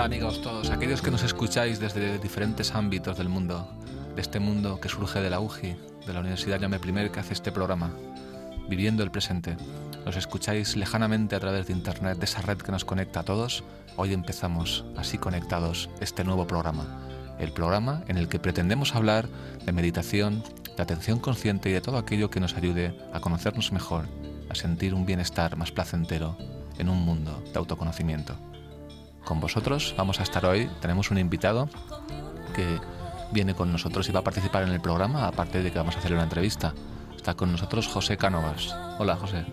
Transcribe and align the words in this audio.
Hola 0.00 0.06
amigos 0.06 0.40
todos, 0.40 0.70
aquellos 0.70 1.02
que 1.02 1.10
nos 1.10 1.22
escucháis 1.24 1.78
desde 1.78 2.18
diferentes 2.18 2.74
ámbitos 2.74 3.18
del 3.18 3.28
mundo, 3.28 3.68
de 4.14 4.22
este 4.22 4.40
mundo 4.40 4.80
que 4.80 4.88
surge 4.88 5.20
de 5.20 5.28
la 5.28 5.40
UGI, 5.40 5.76
de 6.06 6.12
la 6.14 6.20
Universidad 6.20 6.58
Llame 6.58 6.78
Primer 6.78 7.10
que 7.10 7.20
hace 7.20 7.34
este 7.34 7.52
programa, 7.52 7.92
viviendo 8.66 9.02
el 9.02 9.10
presente. 9.10 9.58
Nos 10.06 10.16
escucháis 10.16 10.74
lejanamente 10.74 11.36
a 11.36 11.40
través 11.40 11.66
de 11.66 11.74
Internet, 11.74 12.16
de 12.16 12.24
esa 12.24 12.40
red 12.40 12.56
que 12.56 12.72
nos 12.72 12.86
conecta 12.86 13.20
a 13.20 13.24
todos. 13.24 13.62
Hoy 13.98 14.14
empezamos, 14.14 14.86
así 14.96 15.18
conectados, 15.18 15.90
este 16.00 16.24
nuevo 16.24 16.46
programa. 16.46 16.86
El 17.38 17.52
programa 17.52 18.02
en 18.08 18.16
el 18.16 18.30
que 18.30 18.38
pretendemos 18.38 18.94
hablar 18.94 19.28
de 19.66 19.72
meditación, 19.72 20.42
de 20.78 20.82
atención 20.82 21.18
consciente 21.18 21.68
y 21.68 21.74
de 21.74 21.82
todo 21.82 21.98
aquello 21.98 22.30
que 22.30 22.40
nos 22.40 22.56
ayude 22.56 22.98
a 23.12 23.20
conocernos 23.20 23.70
mejor, 23.70 24.06
a 24.48 24.54
sentir 24.54 24.94
un 24.94 25.04
bienestar 25.04 25.58
más 25.58 25.72
placentero 25.72 26.38
en 26.78 26.88
un 26.88 27.02
mundo 27.02 27.44
de 27.52 27.58
autoconocimiento 27.58 28.49
con 29.24 29.40
vosotros. 29.40 29.94
Vamos 29.96 30.20
a 30.20 30.22
estar 30.22 30.44
hoy, 30.44 30.68
tenemos 30.80 31.10
un 31.10 31.18
invitado 31.18 31.68
que 32.54 32.78
viene 33.32 33.54
con 33.54 33.72
nosotros 33.72 34.08
y 34.08 34.12
va 34.12 34.20
a 34.20 34.24
participar 34.24 34.62
en 34.64 34.70
el 34.70 34.80
programa, 34.80 35.26
aparte 35.26 35.62
de 35.62 35.70
que 35.70 35.78
vamos 35.78 35.96
a 35.96 35.98
hacer 35.98 36.12
una 36.12 36.24
entrevista. 36.24 36.74
Está 37.16 37.34
con 37.34 37.52
nosotros 37.52 37.86
José 37.86 38.16
Cánovas. 38.16 38.74
Hola, 38.98 39.16
José. 39.16 39.44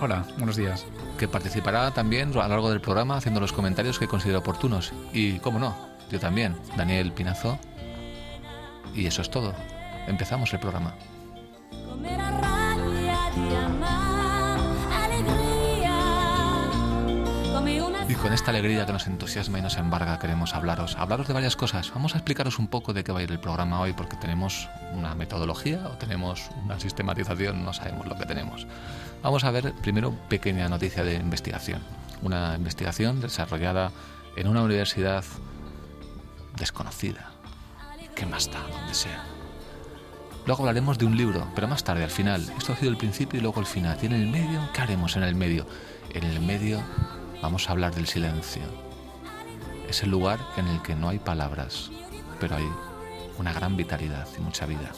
Hola, 0.00 0.26
buenos 0.36 0.56
días. 0.56 0.84
Que 1.18 1.28
participará 1.28 1.92
también 1.92 2.30
a 2.30 2.42
lo 2.42 2.48
largo 2.48 2.70
del 2.70 2.80
programa 2.80 3.16
haciendo 3.16 3.40
los 3.40 3.52
comentarios 3.52 3.98
que 3.98 4.08
considera 4.08 4.40
oportunos. 4.40 4.92
Y, 5.12 5.38
cómo 5.38 5.58
no, 5.58 5.74
yo 6.10 6.18
también, 6.18 6.56
Daniel 6.76 7.12
Pinazo. 7.12 7.58
Y 8.94 9.06
eso 9.06 9.22
es 9.22 9.30
todo. 9.30 9.54
Empezamos 10.06 10.52
el 10.52 10.60
programa. 10.60 10.94
Y 18.06 18.14
con 18.16 18.34
esta 18.34 18.50
alegría 18.50 18.84
que 18.84 18.92
nos 18.92 19.06
entusiasma 19.06 19.58
y 19.58 19.62
nos 19.62 19.78
embarga 19.78 20.18
queremos 20.18 20.54
hablaros, 20.54 20.96
hablaros 20.96 21.26
de 21.26 21.32
varias 21.32 21.56
cosas. 21.56 21.90
Vamos 21.94 22.14
a 22.14 22.18
explicaros 22.18 22.58
un 22.58 22.68
poco 22.68 22.92
de 22.92 23.02
qué 23.02 23.12
va 23.12 23.20
a 23.20 23.22
ir 23.22 23.30
el 23.30 23.40
programa 23.40 23.80
hoy 23.80 23.94
porque 23.94 24.16
tenemos 24.16 24.68
una 24.92 25.14
metodología 25.14 25.88
o 25.88 25.96
tenemos 25.96 26.50
una 26.62 26.78
sistematización, 26.78 27.64
no 27.64 27.72
sabemos 27.72 28.06
lo 28.06 28.16
que 28.16 28.26
tenemos. 28.26 28.66
Vamos 29.22 29.44
a 29.44 29.50
ver 29.50 29.72
primero 29.80 30.14
pequeña 30.28 30.68
noticia 30.68 31.02
de 31.02 31.14
investigación. 31.14 31.80
Una 32.20 32.54
investigación 32.56 33.22
desarrollada 33.22 33.90
en 34.36 34.48
una 34.48 34.62
universidad 34.62 35.24
desconocida. 36.56 37.30
¿Qué 38.14 38.26
más 38.26 38.50
da? 38.50 38.60
Donde 38.70 38.92
sea. 38.92 39.24
Luego 40.44 40.62
hablaremos 40.62 40.98
de 40.98 41.06
un 41.06 41.16
libro, 41.16 41.48
pero 41.54 41.68
más 41.68 41.84
tarde, 41.84 42.04
al 42.04 42.10
final. 42.10 42.52
Esto 42.58 42.74
ha 42.74 42.76
sido 42.76 42.90
el 42.90 42.98
principio 42.98 43.38
y 43.38 43.42
luego 43.42 43.60
el 43.60 43.66
final. 43.66 43.96
¿Y 44.02 44.06
en 44.06 44.12
el 44.12 44.26
medio? 44.26 44.60
¿Qué 44.74 44.82
haremos 44.82 45.16
en 45.16 45.22
el 45.22 45.34
medio? 45.34 45.66
En 46.12 46.24
el 46.24 46.40
medio 46.40 46.82
vamos 47.44 47.68
a 47.68 47.72
hablar 47.72 47.94
del 47.94 48.06
silencio. 48.06 48.62
Es 49.86 50.02
el 50.02 50.10
lugar 50.10 50.40
en 50.56 50.66
el 50.66 50.80
que 50.80 50.94
no 50.94 51.10
hay 51.10 51.18
palabras, 51.18 51.90
pero 52.40 52.56
hay 52.56 52.66
una 53.38 53.52
gran 53.52 53.76
vitalidad 53.76 54.26
y 54.38 54.40
mucha 54.40 54.64
vida. 54.64 54.90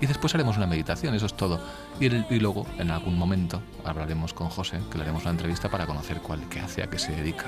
Y 0.00 0.06
después 0.06 0.32
haremos 0.36 0.56
una 0.56 0.68
meditación, 0.68 1.16
eso 1.16 1.26
es 1.26 1.36
todo. 1.36 1.60
Y, 1.98 2.08
luego, 2.38 2.64
en 2.78 2.92
algún 2.92 3.18
momento, 3.18 3.60
hablaremos 3.84 4.32
con 4.32 4.50
José, 4.50 4.78
que 4.88 4.98
le 4.98 5.02
haremos 5.02 5.22
una 5.22 5.32
entrevista 5.32 5.68
para 5.68 5.84
conocer 5.84 6.20
cuál, 6.20 6.48
qué 6.48 6.60
hace, 6.60 6.84
a 6.84 6.88
qué 6.88 6.98
se 7.00 7.10
dedica. 7.10 7.46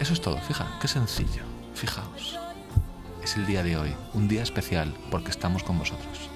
Eso 0.00 0.14
es 0.14 0.22
todo, 0.22 0.38
fija, 0.38 0.66
qué 0.80 0.88
sencillo. 0.88 1.42
Fijaos. 1.74 2.38
Es 3.22 3.36
el 3.36 3.44
día 3.44 3.62
de 3.62 3.76
hoy, 3.76 3.94
un 4.14 4.28
día 4.28 4.42
especial 4.44 4.94
porque 5.10 5.30
estamos 5.30 5.62
con 5.62 5.78
vosotros. 5.78 6.30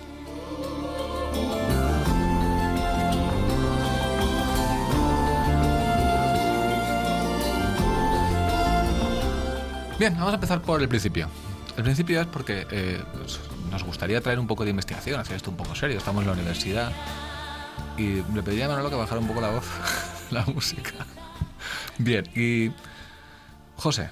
Bien, 10.01 10.15
vamos 10.15 10.33
a 10.33 10.37
empezar 10.37 10.63
por 10.63 10.81
el 10.81 10.89
principio. 10.89 11.29
El 11.77 11.83
principio 11.83 12.23
es 12.23 12.27
porque 12.27 12.67
eh, 12.71 13.05
nos 13.71 13.85
gustaría 13.85 14.19
traer 14.23 14.39
un 14.39 14.47
poco 14.47 14.65
de 14.65 14.71
investigación, 14.71 15.21
hacer 15.21 15.37
esto 15.37 15.51
un 15.51 15.59
poco 15.59 15.75
serio. 15.75 15.99
Estamos 15.99 16.23
en 16.23 16.29
la 16.29 16.33
universidad 16.33 16.91
y 17.99 18.23
le 18.23 18.43
pediría 18.43 18.65
a 18.65 18.69
Manolo 18.71 18.89
que 18.89 18.97
bajara 18.97 19.21
un 19.21 19.27
poco 19.27 19.43
la 19.43 19.51
voz, 19.51 19.67
la 20.31 20.47
música. 20.47 20.93
Bien, 21.99 22.27
y 22.35 22.73
José, 23.77 24.09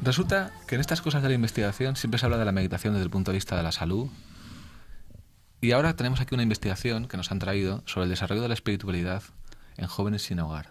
resulta 0.00 0.50
que 0.66 0.76
en 0.76 0.80
estas 0.80 1.02
cosas 1.02 1.22
de 1.22 1.28
la 1.28 1.34
investigación 1.34 1.94
siempre 1.96 2.18
se 2.18 2.24
habla 2.24 2.38
de 2.38 2.46
la 2.46 2.52
meditación 2.52 2.94
desde 2.94 3.04
el 3.04 3.10
punto 3.10 3.30
de 3.30 3.36
vista 3.36 3.54
de 3.54 3.62
la 3.62 3.72
salud. 3.72 4.08
Y 5.60 5.72
ahora 5.72 5.94
tenemos 5.94 6.22
aquí 6.22 6.34
una 6.34 6.42
investigación 6.42 7.06
que 7.06 7.18
nos 7.18 7.30
han 7.32 7.38
traído 7.38 7.82
sobre 7.84 8.04
el 8.04 8.10
desarrollo 8.10 8.40
de 8.40 8.48
la 8.48 8.54
espiritualidad 8.54 9.22
en 9.76 9.88
jóvenes 9.88 10.22
sin 10.22 10.40
hogar. 10.40 10.70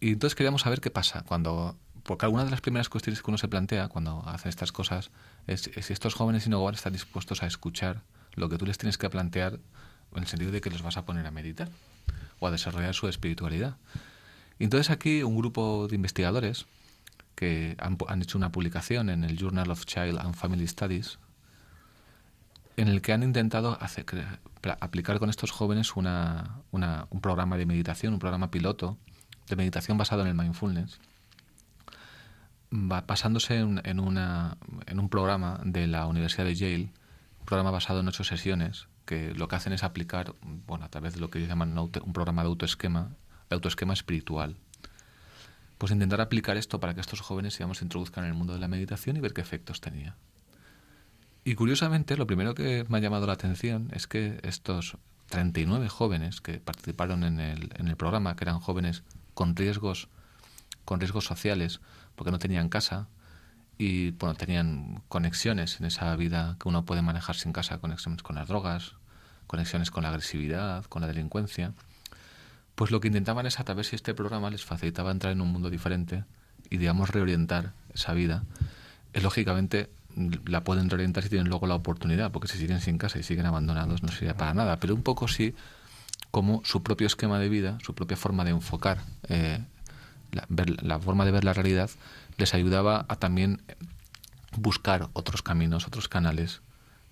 Y 0.00 0.14
entonces 0.14 0.34
queríamos 0.34 0.62
saber 0.62 0.80
qué 0.80 0.90
pasa 0.90 1.22
cuando 1.22 1.78
porque 2.04 2.26
alguna 2.26 2.44
de 2.44 2.50
las 2.50 2.60
primeras 2.60 2.88
cuestiones 2.88 3.22
que 3.22 3.30
uno 3.30 3.38
se 3.38 3.48
plantea 3.48 3.88
cuando 3.88 4.22
hace 4.26 4.50
estas 4.50 4.72
cosas 4.72 5.10
es, 5.46 5.70
si 5.80 5.92
estos 5.92 6.14
jóvenes 6.14 6.44
sin 6.44 6.52
hogar 6.52 6.74
están 6.74 6.92
dispuestos 6.92 7.42
a 7.42 7.46
escuchar 7.46 8.02
lo 8.34 8.48
que 8.48 8.58
tú 8.58 8.66
les 8.66 8.78
tienes 8.78 8.98
que 8.98 9.08
plantear 9.08 9.58
en 10.14 10.22
el 10.22 10.26
sentido 10.26 10.52
de 10.52 10.60
que 10.60 10.70
los 10.70 10.82
vas 10.82 10.98
a 10.98 11.06
poner 11.06 11.26
a 11.26 11.30
meditar 11.30 11.70
o 12.40 12.46
a 12.46 12.50
desarrollar 12.50 12.94
su 12.94 13.08
espiritualidad. 13.08 13.78
Y 14.58 14.64
entonces 14.64 14.90
aquí 14.90 15.22
un 15.22 15.36
grupo 15.36 15.88
de 15.88 15.96
investigadores 15.96 16.66
que 17.34 17.74
han, 17.78 18.22
hecho 18.22 18.36
una 18.36 18.52
publicación 18.52 19.08
en 19.08 19.24
el 19.24 19.38
Journal 19.38 19.70
of 19.70 19.86
Child 19.86 20.18
and 20.18 20.34
Family 20.34 20.68
Studies 20.68 21.18
en 22.76 22.88
el 22.88 23.00
que 23.00 23.12
han 23.12 23.22
intentado 23.22 23.78
hacer, 23.80 24.04
aplicar 24.80 25.18
con 25.18 25.30
estos 25.30 25.52
jóvenes 25.52 25.96
una, 25.96 26.60
un 26.70 27.20
programa 27.22 27.56
de 27.56 27.64
meditación, 27.64 28.12
un 28.12 28.18
programa 28.18 28.50
piloto 28.50 28.98
de 29.48 29.56
meditación 29.56 29.96
basado 29.96 30.22
en 30.22 30.28
el 30.28 30.34
mindfulness 30.34 31.00
basándose 32.74 33.58
en, 33.58 34.00
un 34.00 35.08
programa 35.08 35.60
de 35.64 35.86
la 35.86 36.06
Universidad 36.06 36.44
de 36.44 36.54
Yale, 36.56 36.92
un 37.38 37.46
programa 37.46 37.70
basado 37.70 38.00
en 38.00 38.08
ocho 38.08 38.24
sesiones, 38.24 38.88
que 39.06 39.32
lo 39.34 39.46
que 39.46 39.56
hacen 39.56 39.72
es 39.72 39.84
aplicar, 39.84 40.34
bueno, 40.66 40.84
a 40.84 40.88
través 40.88 41.14
de 41.14 41.20
lo 41.20 41.30
que 41.30 41.38
ellos 41.38 41.48
llaman 41.48 41.76
un 41.78 42.12
programa 42.12 42.42
de 42.42 42.48
autoesquema, 42.48 43.10
de 43.48 43.54
autoesquema 43.54 43.92
espiritual. 43.92 44.56
Pues 45.78 45.92
intentar 45.92 46.20
aplicar 46.20 46.56
esto 46.56 46.80
para 46.80 46.94
que 46.94 47.00
estos 47.00 47.20
jóvenes, 47.20 47.56
digamos, 47.56 47.78
se 47.78 47.84
introduzcan 47.84 48.24
en 48.24 48.30
el 48.30 48.36
mundo 48.36 48.54
de 48.54 48.58
la 48.58 48.68
meditación 48.68 49.16
y 49.16 49.20
ver 49.20 49.34
qué 49.34 49.40
efectos 49.40 49.80
tenía. 49.80 50.16
Y 51.44 51.54
curiosamente, 51.54 52.16
lo 52.16 52.26
primero 52.26 52.54
que 52.54 52.84
me 52.88 52.98
ha 52.98 53.00
llamado 53.00 53.26
la 53.26 53.34
atención 53.34 53.88
es 53.92 54.06
que 54.06 54.40
estos 54.42 54.96
39 55.28 55.88
jóvenes 55.88 56.40
que 56.40 56.58
participaron 56.58 57.22
en 57.22 57.38
el, 57.38 57.70
en 57.76 57.86
el 57.86 57.96
programa, 57.96 58.34
que 58.34 58.44
eran 58.44 58.60
jóvenes 58.60 59.04
con 59.34 59.54
riesgos, 59.54 60.08
con 60.84 61.00
riesgos 61.00 61.24
sociales, 61.26 61.80
porque 62.16 62.30
no 62.30 62.38
tenían 62.38 62.68
casa 62.68 63.08
y 63.78 64.12
bueno, 64.12 64.34
tenían 64.34 65.02
conexiones 65.08 65.80
en 65.80 65.86
esa 65.86 66.14
vida 66.16 66.56
que 66.60 66.68
uno 66.68 66.84
puede 66.84 67.02
manejar 67.02 67.36
sin 67.36 67.52
casa, 67.52 67.78
conexiones 67.78 68.22
con 68.22 68.36
las 68.36 68.48
drogas, 68.48 68.92
conexiones 69.46 69.90
con 69.90 70.04
la 70.04 70.10
agresividad, 70.10 70.84
con 70.84 71.02
la 71.02 71.08
delincuencia. 71.08 71.72
Pues 72.74 72.90
lo 72.90 73.00
que 73.00 73.08
intentaban 73.08 73.46
es 73.46 73.60
a 73.60 73.64
través 73.64 73.90
de 73.90 73.96
este 73.96 74.14
programa 74.14 74.50
les 74.50 74.64
facilitaba 74.64 75.10
entrar 75.10 75.32
en 75.32 75.40
un 75.40 75.48
mundo 75.48 75.70
diferente 75.70 76.24
y 76.70 76.76
digamos 76.76 77.10
reorientar 77.10 77.72
esa 77.92 78.12
vida. 78.14 78.44
Es 79.12 79.22
lógicamente 79.22 79.90
la 80.46 80.62
pueden 80.62 80.90
reorientar 80.90 81.22
si 81.22 81.28
tienen 81.28 81.48
luego 81.48 81.66
la 81.66 81.74
oportunidad, 81.74 82.30
porque 82.30 82.48
si 82.48 82.58
siguen 82.58 82.80
sin 82.80 82.98
casa 82.98 83.18
y 83.18 83.22
siguen 83.22 83.46
abandonados 83.46 84.02
no 84.02 84.10
sería 84.10 84.36
para 84.36 84.54
nada, 84.54 84.78
pero 84.78 84.94
un 84.94 85.02
poco 85.02 85.28
sí 85.28 85.54
como 86.30 86.62
su 86.64 86.82
propio 86.82 87.06
esquema 87.06 87.38
de 87.38 87.48
vida, 87.48 87.78
su 87.82 87.94
propia 87.94 88.16
forma 88.16 88.44
de 88.44 88.50
enfocar 88.50 88.98
eh, 89.28 89.64
la, 90.34 90.98
forma 90.98 91.24
de 91.24 91.32
ver 91.32 91.44
la 91.44 91.52
realidad 91.52 91.90
les 92.36 92.54
ayudaba 92.54 93.06
a 93.08 93.16
también 93.16 93.62
buscar 94.56 95.08
otros 95.12 95.42
caminos, 95.42 95.86
otros 95.86 96.08
canales 96.08 96.60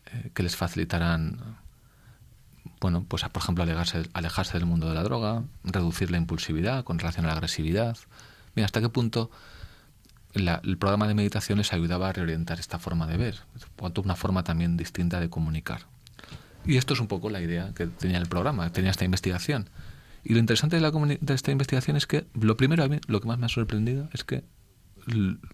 eh, 0.06 0.30
que 0.34 0.42
les 0.42 0.56
facilitaran, 0.56 1.58
bueno, 2.80 3.04
pues 3.06 3.22
por 3.24 3.42
ejemplo 3.42 3.64
alejarse, 3.64 4.08
alejarse 4.12 4.58
del 4.58 4.66
mundo 4.66 4.88
de 4.88 4.94
la 4.94 5.02
droga, 5.02 5.42
reducir 5.64 6.10
la 6.10 6.18
impulsividad 6.18 6.84
con 6.84 6.98
relación 6.98 7.26
a 7.26 7.28
la 7.28 7.34
agresividad. 7.34 7.96
Mira, 8.54 8.66
hasta 8.66 8.80
qué 8.80 8.88
punto 8.88 9.30
el 10.34 10.78
programa 10.78 11.06
de 11.06 11.14
meditación 11.14 11.58
les 11.58 11.72
ayudaba 11.72 12.08
a 12.08 12.12
reorientar 12.12 12.58
esta 12.58 12.78
forma 12.78 13.06
de 13.06 13.16
ver, 13.16 13.40
una 14.02 14.16
forma 14.16 14.44
también 14.44 14.76
distinta 14.76 15.20
de 15.20 15.28
comunicar. 15.28 15.82
Y 16.64 16.76
esto 16.76 16.94
es 16.94 17.00
un 17.00 17.08
poco 17.08 17.28
la 17.28 17.40
idea 17.40 17.72
que 17.74 17.86
tenía 17.86 18.18
el 18.18 18.26
programa, 18.26 18.70
tenía 18.70 18.90
esta 18.90 19.04
investigación. 19.04 19.68
Y 20.24 20.34
lo 20.34 20.38
interesante 20.38 20.76
de, 20.76 20.82
la 20.82 20.90
de 20.90 21.34
esta 21.34 21.50
investigación 21.50 21.96
es 21.96 22.06
que, 22.06 22.26
lo 22.34 22.56
primero, 22.56 22.84
a 22.84 22.88
mí, 22.88 22.98
lo 23.06 23.20
que 23.20 23.28
más 23.28 23.38
me 23.38 23.46
ha 23.46 23.48
sorprendido 23.48 24.08
es 24.12 24.24
que 24.24 24.44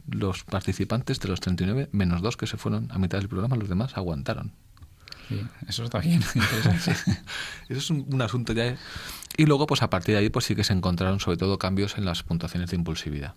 los 0.07 0.45
participantes 0.45 1.21
de 1.21 1.29
los 1.29 1.41
39, 1.41 1.89
menos 1.93 2.21
dos 2.21 2.37
que 2.37 2.47
se 2.47 2.59
fueron 2.59 2.89
a 2.91 2.99
mitad 2.99 3.19
del 3.19 3.29
programa, 3.29 3.57
los 3.57 3.69
demás 3.69 3.97
aguantaron. 3.97 4.53
Sí, 5.29 5.41
eso 5.67 5.85
está 5.85 5.99
bien. 6.01 6.23
eso 7.69 7.79
es 7.79 7.91
un, 7.91 8.21
asunto 8.21 8.53
ya. 8.53 8.77
Y 9.37 9.47
luego, 9.47 9.67
pues 9.67 9.83
a 9.83 9.91
partir 9.91 10.15
de 10.15 10.21
ahí, 10.21 10.31
pues 10.31 10.45
sí 10.45 10.55
que 10.55 10.65
se 10.65 10.73
encontraron 10.73 11.21
sobre 11.21 11.37
todo 11.37 11.59
cambios 11.59 11.97
en 11.97 12.05
las 12.05 12.23
puntuaciones 12.23 12.71
de 12.71 12.77
impulsividad. 12.77 13.35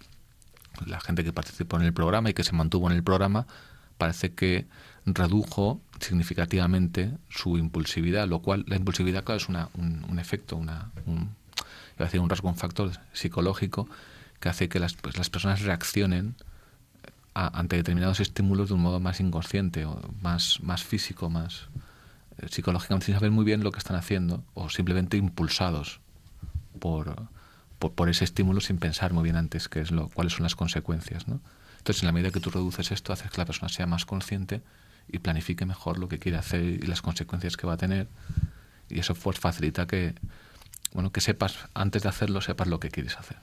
La 0.85 0.99
gente 0.99 1.23
que 1.23 1.33
participó 1.33 1.77
en 1.77 1.83
el 1.83 1.93
programa 1.93 2.29
y 2.29 2.33
que 2.33 2.43
se 2.43 2.53
mantuvo 2.53 2.89
en 2.89 2.95
el 2.95 3.03
programa 3.03 3.45
parece 3.97 4.33
que 4.33 4.67
redujo 5.05 5.81
significativamente 5.99 7.11
su 7.29 7.57
impulsividad, 7.57 8.27
lo 8.27 8.39
cual 8.39 8.65
la 8.67 8.75
impulsividad 8.75 9.23
claro, 9.23 9.37
es 9.37 9.49
una, 9.49 9.69
un, 9.75 10.19
efecto, 10.19 10.55
una, 10.55 10.91
un, 11.05 11.35
decir, 11.97 12.19
un 12.19 12.29
rasgo, 12.29 12.49
un 12.49 12.55
factor 12.55 12.91
psicológico 13.13 13.87
que 14.39 14.49
hace 14.49 14.69
que 14.69 14.79
las, 14.79 14.93
pues, 14.95 15.17
las 15.17 15.29
personas 15.29 15.61
reaccionen 15.61 16.35
ante 17.33 17.77
determinados 17.77 18.19
estímulos 18.19 18.69
de 18.69 18.75
un 18.75 18.81
modo 18.81 18.99
más 18.99 19.19
inconsciente 19.21 19.85
o 19.85 20.01
más, 20.21 20.59
más 20.61 20.83
físico, 20.83 21.29
más 21.29 21.69
eh, 22.37 22.47
psicológicamente, 22.49 23.05
sin 23.05 23.15
saber 23.15 23.31
muy 23.31 23.45
bien 23.45 23.63
lo 23.63 23.71
que 23.71 23.79
están 23.79 23.95
haciendo 23.95 24.43
o 24.53 24.69
simplemente 24.69 25.17
impulsados 25.17 26.01
por, 26.79 27.27
por, 27.79 28.09
ese 28.09 28.25
estímulo 28.25 28.59
sin 28.59 28.77
pensar 28.77 29.13
muy 29.13 29.23
bien 29.23 29.37
antes 29.37 29.69
qué 29.69 29.79
es 29.79 29.91
lo, 29.91 30.09
cuáles 30.09 30.33
son 30.33 30.43
las 30.43 30.55
consecuencias. 30.55 31.27
¿no? 31.27 31.39
Entonces, 31.81 32.03
en 32.03 32.07
la 32.07 32.11
medida 32.11 32.29
que 32.29 32.39
tú 32.39 32.51
reduces 32.51 32.91
esto, 32.91 33.11
haces 33.11 33.31
que 33.31 33.39
la 33.39 33.45
persona 33.45 33.67
sea 33.67 33.87
más 33.87 34.05
consciente 34.05 34.61
y 35.11 35.17
planifique 35.17 35.65
mejor 35.65 35.97
lo 35.97 36.07
que 36.07 36.19
quiere 36.19 36.37
hacer 36.37 36.61
y 36.61 36.77
las 36.85 37.01
consecuencias 37.01 37.57
que 37.57 37.65
va 37.65 37.73
a 37.73 37.77
tener. 37.77 38.07
Y 38.87 38.99
eso 38.99 39.15
pues, 39.15 39.39
facilita 39.39 39.87
que, 39.87 40.13
bueno, 40.93 41.11
que 41.11 41.21
sepas, 41.21 41.57
antes 41.73 42.03
de 42.03 42.09
hacerlo, 42.09 42.39
sepas 42.41 42.67
lo 42.67 42.79
que 42.79 42.91
quieres 42.91 43.17
hacer. 43.17 43.37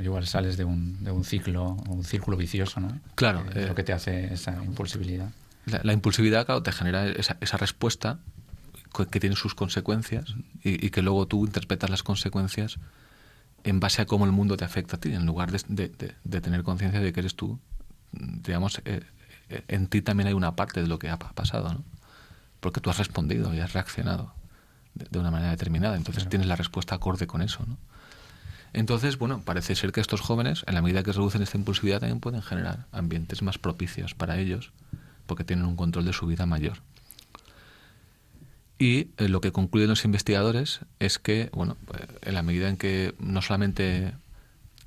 igual 0.00 0.28
sales 0.28 0.56
de 0.56 0.62
un, 0.62 1.02
de 1.02 1.10
un 1.10 1.24
ciclo, 1.24 1.70
un 1.88 2.04
círculo 2.04 2.36
vicioso, 2.36 2.78
¿no? 2.78 3.00
Claro. 3.16 3.44
es 3.50 3.66
lo 3.66 3.72
eh, 3.72 3.74
que 3.74 3.82
te 3.82 3.92
hace 3.92 4.32
esa 4.32 4.62
impulsividad. 4.62 5.32
La, 5.66 5.92
impulsividad, 5.92 6.46
claro, 6.46 6.62
te 6.62 6.70
genera 6.70 7.08
esa, 7.08 7.36
esa, 7.40 7.56
respuesta 7.56 8.20
que 9.10 9.18
tiene 9.18 9.34
sus 9.34 9.56
consecuencias 9.56 10.36
y, 10.62 10.90
que 10.90 11.02
luego 11.02 11.26
tú 11.26 11.46
interpretas 11.46 11.90
las 11.90 12.04
consecuencias 12.04 12.78
en 13.64 13.80
base 13.80 14.02
a 14.02 14.06
cómo 14.06 14.26
el 14.26 14.32
mundo 14.32 14.56
te 14.56 14.64
afecta 14.64 14.96
a 14.96 15.00
ti, 15.00 15.12
en 15.12 15.26
lugar 15.26 15.50
de, 15.50 15.88
de, 16.22 16.40
tener 16.40 16.62
conciencia 16.62 17.00
de 17.00 17.12
que 17.12 17.20
eres 17.20 17.34
tú, 17.34 17.58
digamos, 18.12 18.80
eh, 18.84 19.02
eh, 19.48 19.64
en 19.68 19.88
ti 19.88 20.02
también 20.02 20.28
hay 20.28 20.34
una 20.34 20.54
parte 20.54 20.82
de 20.82 20.86
lo 20.86 20.98
que 20.98 21.08
ha 21.08 21.18
pasado, 21.18 21.72
¿no? 21.72 21.84
Porque 22.60 22.80
tú 22.80 22.90
has 22.90 22.98
respondido 22.98 23.54
y 23.54 23.60
has 23.60 23.72
reaccionado 23.72 24.32
de, 24.94 25.18
una 25.18 25.30
manera 25.30 25.50
determinada, 25.50 25.96
entonces 25.96 26.28
tienes 26.28 26.46
la 26.46 26.56
respuesta 26.56 26.94
acorde 26.94 27.26
con 27.26 27.42
eso, 27.42 27.64
¿no? 27.66 27.78
Entonces, 28.74 29.18
bueno, 29.18 29.40
parece 29.44 29.76
ser 29.76 29.92
que 29.92 30.00
estos 30.00 30.20
jóvenes, 30.20 30.64
en 30.66 30.74
la 30.74 30.82
medida 30.82 31.02
que 31.02 31.12
reducen 31.12 31.42
esta 31.42 31.56
impulsividad, 31.56 32.00
también 32.00 32.20
pueden 32.20 32.42
generar 32.42 32.86
ambientes 32.90 33.40
más 33.40 33.56
propicios 33.56 34.14
para 34.14 34.36
ellos, 34.36 34.72
porque 35.26 35.44
tienen 35.44 35.64
un 35.64 35.76
control 35.76 36.04
de 36.04 36.12
su 36.12 36.26
vida 36.26 36.44
mayor. 36.44 36.78
Y 38.84 39.08
eh, 39.16 39.30
lo 39.30 39.40
que 39.40 39.50
concluyen 39.50 39.88
los 39.88 40.04
investigadores 40.04 40.80
es 40.98 41.18
que, 41.18 41.48
bueno, 41.54 41.78
eh, 41.94 42.06
en 42.20 42.34
la 42.34 42.42
medida 42.42 42.68
en 42.68 42.76
que 42.76 43.14
no 43.18 43.40
solamente 43.40 44.12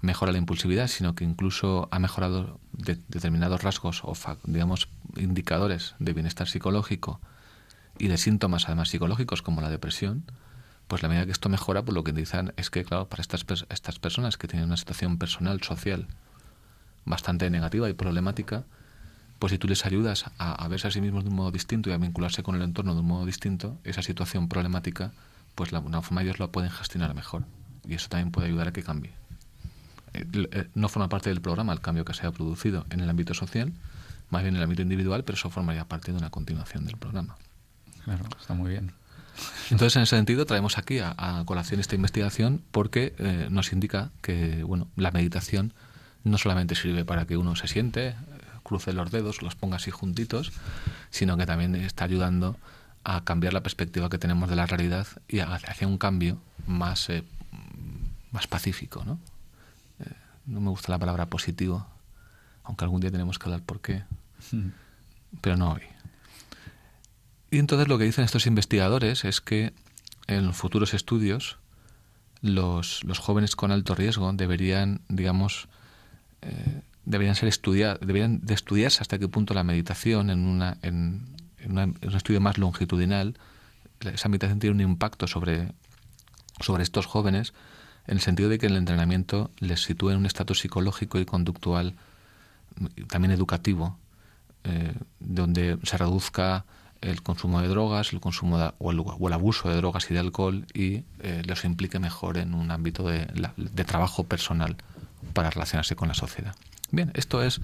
mejora 0.02 0.32
la 0.32 0.38
impulsividad, 0.38 0.88
sino 0.88 1.16
que 1.16 1.24
incluso 1.24 1.88
ha 1.90 1.98
mejorado 1.98 2.60
determinados 2.74 3.64
rasgos 3.64 4.04
o, 4.04 4.14
digamos, 4.44 4.88
indicadores 5.16 5.96
de 5.98 6.14
bienestar 6.14 6.48
psicológico 6.48 7.20
y 7.98 8.08
de 8.08 8.20
síntomas 8.20 8.66
además 8.66 8.90
psicológicos 8.90 9.42
como 9.42 9.62
la 9.62 9.72
depresión, 9.72 10.26
pues 10.88 11.02
la 11.02 11.10
medida 11.10 11.26
que 11.26 11.32
esto 11.32 11.50
mejora, 11.50 11.82
pues 11.82 11.96
lo 11.96 12.04
que 12.04 12.12
dicen 12.12 12.54
es 12.56 12.70
que, 12.70 12.84
claro, 12.84 13.10
para 13.10 13.22
estas, 13.22 13.48
estas 13.70 13.98
personas 13.98 14.38
que 14.38 14.48
tienen 14.48 14.68
una 14.68 14.78
situación 14.78 15.18
personal, 15.18 15.64
social, 15.64 16.06
bastante 17.04 17.50
negativa 17.50 17.90
y 17.90 17.94
problemática, 17.94 18.64
pues 19.40 19.52
si 19.52 19.58
tú 19.58 19.68
les 19.68 19.86
ayudas 19.86 20.26
a, 20.38 20.68
verse 20.68 20.88
a 20.88 20.92
sí 20.92 21.02
mismos 21.02 21.24
de 21.24 21.30
un 21.30 21.36
modo 21.36 21.52
distinto 21.52 21.90
y 21.90 21.94
a 21.94 21.98
vincularse 21.98 22.44
con 22.44 22.56
el 22.56 22.62
entorno 22.62 22.94
de 22.94 23.02
un 23.02 23.08
modo 23.08 23.26
distinto, 23.26 23.78
esa 23.84 24.02
situación 24.02 24.50
problemática, 24.50 25.12
pues 25.56 25.72
la, 25.72 25.80
una 25.80 26.02
forma 26.02 26.24
ellos 26.24 26.40
la 26.40 26.48
pueden 26.48 26.72
gestionar 26.72 27.14
mejor. 27.14 27.44
Y 27.86 27.94
eso 27.94 28.10
también 28.10 28.32
puede 28.32 28.48
ayudar 28.48 28.70
a 28.70 28.74
que 28.74 28.84
cambie. 28.84 29.12
Eh, 30.14 30.26
eh, 30.34 30.68
no 30.74 30.90
forma 30.90 31.10
parte 31.10 31.30
del 31.30 31.42
programa 31.42 31.74
el 31.74 31.82
cambio 31.82 32.06
que 32.06 32.14
se 32.14 32.26
ha 32.26 32.32
producido 32.32 32.86
en 32.90 33.00
el 33.00 33.10
ámbito 33.10 33.34
social, 33.34 33.74
más 34.30 34.42
bien 34.42 34.56
en 34.56 34.58
el 34.58 34.64
ámbito 34.64 34.82
individual, 34.82 35.24
pero 35.24 35.36
eso 35.36 35.50
formaría 35.50 35.86
parte 35.86 36.12
de 36.12 36.18
una 36.18 36.30
continuación 36.30 36.86
del 36.86 36.98
programa. 36.98 37.38
Claro, 38.04 38.26
está 38.40 38.54
muy 38.54 38.72
bien. 38.72 38.94
Entonces, 39.70 39.96
en 39.98 40.02
ese 40.04 40.16
sentido, 40.16 40.46
traemos 40.46 40.78
aquí 40.78 41.00
a, 41.00 41.44
colación 41.46 41.80
esta 41.80 41.96
investigación 41.96 42.64
porque 42.72 43.14
eh, 43.20 43.48
nos 43.52 43.72
indica 43.72 44.10
que 44.22 44.64
bueno, 44.64 44.88
la 44.96 45.12
meditación 45.12 45.74
no 46.24 46.38
solamente 46.38 46.76
sirve 46.76 47.06
para 47.06 47.26
que 47.26 47.38
uno 47.38 47.56
se 47.56 47.68
siente, 47.68 48.16
cruce 48.68 48.92
los 48.92 49.10
dedos, 49.10 49.42
los 49.42 49.56
ponga 49.56 49.78
así 49.78 49.92
juntitos, 49.92 50.52
sino 51.10 51.38
que 51.38 51.46
también 51.46 51.74
está 51.76 52.04
ayudando 52.04 52.58
a 53.04 53.24
cambiar 53.24 53.54
la 53.54 53.64
perspectiva 53.64 54.10
que 54.10 54.18
tenemos 54.18 54.50
de 54.50 54.58
la 54.58 54.66
realidad 54.66 55.08
y 55.30 55.40
hacia 55.40 55.88
un 55.88 55.98
cambio 55.98 56.38
más, 56.68 57.10
eh, 57.10 57.24
más 58.32 58.48
pacífico. 58.48 59.06
¿no? 59.06 59.18
Eh, 60.00 60.12
no 60.46 60.60
me 60.60 60.70
gusta 60.70 60.92
la 60.92 61.00
palabra 61.00 61.28
positivo, 61.28 61.88
aunque 62.66 62.84
algún 62.84 63.00
día 63.00 63.10
tenemos 63.10 63.40
que 63.40 63.46
hablar 63.46 63.62
por 63.62 63.80
qué, 63.80 64.04
hmm. 64.52 64.68
pero 65.40 65.56
no 65.56 65.72
hoy. 65.72 65.84
Y 67.50 67.60
entonces 67.60 67.88
lo 67.88 67.98
que 67.98 68.04
dicen 68.04 68.26
estos 68.26 68.46
investigadores 68.46 69.24
es 69.24 69.40
que 69.40 69.72
en 70.28 70.54
futuros 70.54 70.94
estudios 70.94 71.58
los, 72.42 73.06
los 73.06 73.20
jóvenes 73.20 73.56
con 73.56 73.72
alto 73.72 73.96
riesgo 73.96 74.32
deberían, 74.34 75.00
digamos, 75.08 75.70
eh, 76.42 76.82
deberían 77.08 77.36
ser 77.36 77.48
estudiadas, 77.48 78.00
deberían 78.02 78.42
de 78.42 78.54
estudiarse 78.54 79.02
hasta 79.02 79.18
qué 79.18 79.28
punto 79.30 79.54
la 79.54 79.64
meditación 79.64 80.30
en, 80.30 80.46
una, 80.46 80.78
en, 80.82 81.26
un 81.66 81.98
estudio 82.14 82.42
más 82.42 82.58
longitudinal, 82.58 83.38
esa 84.02 84.30
meditación 84.30 84.60
tiene 84.60 84.76
un 84.76 84.92
impacto 84.92 85.26
sobre, 85.26 85.72
sobre 86.60 86.84
estos 86.84 87.06
jóvenes 87.06 87.54
en 88.08 88.16
el 88.16 88.22
sentido 88.22 88.50
de 88.50 88.60
que 88.60 88.68
el 88.68 88.76
entrenamiento 88.76 89.52
les 89.60 89.82
sitúe 89.82 90.12
en 90.12 90.18
un 90.18 90.26
estatus 90.26 90.60
psicológico 90.60 91.18
y 91.18 91.26
conductual 91.26 91.96
también 93.10 93.32
educativo, 93.32 93.98
eh, 94.66 94.94
donde 95.20 95.80
se 95.84 95.98
reduzca 95.98 96.66
el 97.00 97.24
consumo 97.24 97.62
de 97.62 97.70
drogas, 97.70 98.12
el 98.12 98.20
consumo 98.20 98.74
o, 98.80 98.92
el, 98.92 99.34
abuso 99.34 99.70
de 99.70 99.76
drogas 99.78 100.12
y 100.12 100.14
de 100.14 100.20
alcohol 100.20 100.66
y 100.74 101.04
eh, 101.20 101.42
los 101.46 101.64
implique 101.64 102.00
mejor 102.00 102.38
en 102.38 102.54
un 102.54 102.70
ámbito 102.70 103.08
de, 103.08 103.28
de 103.56 103.86
trabajo 103.86 104.26
personal 104.26 104.76
para 105.34 105.50
relacionarse 105.50 105.96
con 105.96 106.10
la 106.10 106.14
sociedad. 106.14 106.56
Bien, 106.92 107.12
esto 107.16 107.44
es 107.44 107.62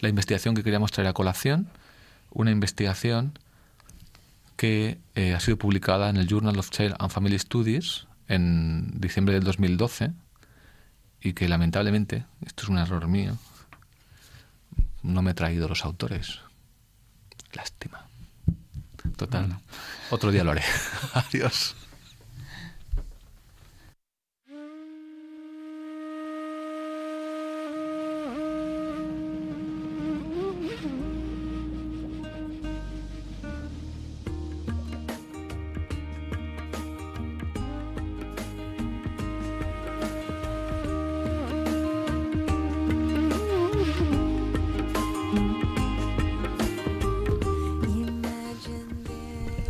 la 0.00 0.08
investigación 0.08 0.54
que 0.54 0.62
queríamos 0.62 0.92
traer 0.92 1.08
a 1.08 1.12
colación, 1.12 1.68
una 2.30 2.50
investigación 2.50 3.38
que 4.56 4.98
eh, 5.14 5.34
ha 5.34 5.40
sido 5.40 5.58
publicada 5.58 6.08
en 6.08 6.16
el 6.16 6.26
Journal 6.26 6.58
of 6.58 6.70
Child 6.70 6.96
and 6.98 7.10
Family 7.10 7.38
Studies 7.38 8.06
en 8.28 9.00
diciembre 9.00 9.34
del 9.34 9.44
2012 9.44 10.12
y 11.20 11.32
que 11.34 11.48
lamentablemente, 11.48 12.24
esto 12.44 12.64
es 12.64 12.68
un 12.68 12.78
error 12.78 13.06
mío, 13.08 13.36
no 15.02 15.22
me 15.22 15.32
he 15.32 15.34
traído 15.34 15.68
los 15.68 15.84
autores. 15.84 16.40
Lástima. 17.52 18.06
Total. 19.16 19.58
Otro 20.10 20.30
día 20.30 20.44
lo 20.44 20.50
haré. 20.52 20.62
Adiós. 21.14 21.76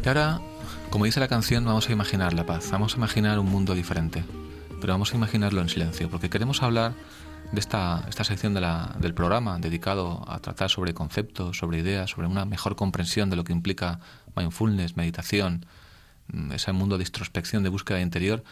Y 0.07 0.09
ahora, 0.09 0.41
como 0.91 1.05
dice 1.05 1.19
la 1.19 1.27
canción, 1.27 1.65
vamos 1.65 1.89
a 1.89 1.93
imaginar 1.93 2.33
la 2.33 2.47
paz, 2.47 2.71
vamos 2.71 2.95
a 2.95 2.97
imaginar 2.97 3.41
un 3.41 3.51
mundo 3.51 3.75
diferente, 3.75 4.23
pero 4.81 4.93
vamos 4.93 5.13
a 5.13 5.17
imaginarlo 5.17 5.61
en 5.61 5.69
silencio, 5.69 6.09
porque 6.09 6.31
queremos 6.31 6.63
hablar 6.63 6.95
de 7.51 7.59
esta, 7.59 8.05
esta 8.09 8.23
sección 8.23 8.55
del 8.55 9.15
programa 9.15 9.59
dedicado 9.59 10.25
a 10.29 10.39
tratar 10.39 10.71
sobre 10.71 10.95
conceptos, 10.95 11.59
sobre 11.59 11.81
ideas, 11.81 12.11
sobre 12.11 12.29
una 12.29 12.45
mejor 12.45 12.77
comprensión 12.77 13.31
de 13.31 13.35
lo 13.35 13.43
que 13.43 13.53
implica 13.53 13.99
mindfulness, 14.37 14.97
meditación, 14.97 15.67
mm, 16.29 16.53
ese 16.53 16.71
mundo 16.71 16.99
de 16.99 17.03
introspección, 17.03 17.65
de 17.65 17.69
búsqueda 17.69 18.01
interior. 18.01 18.45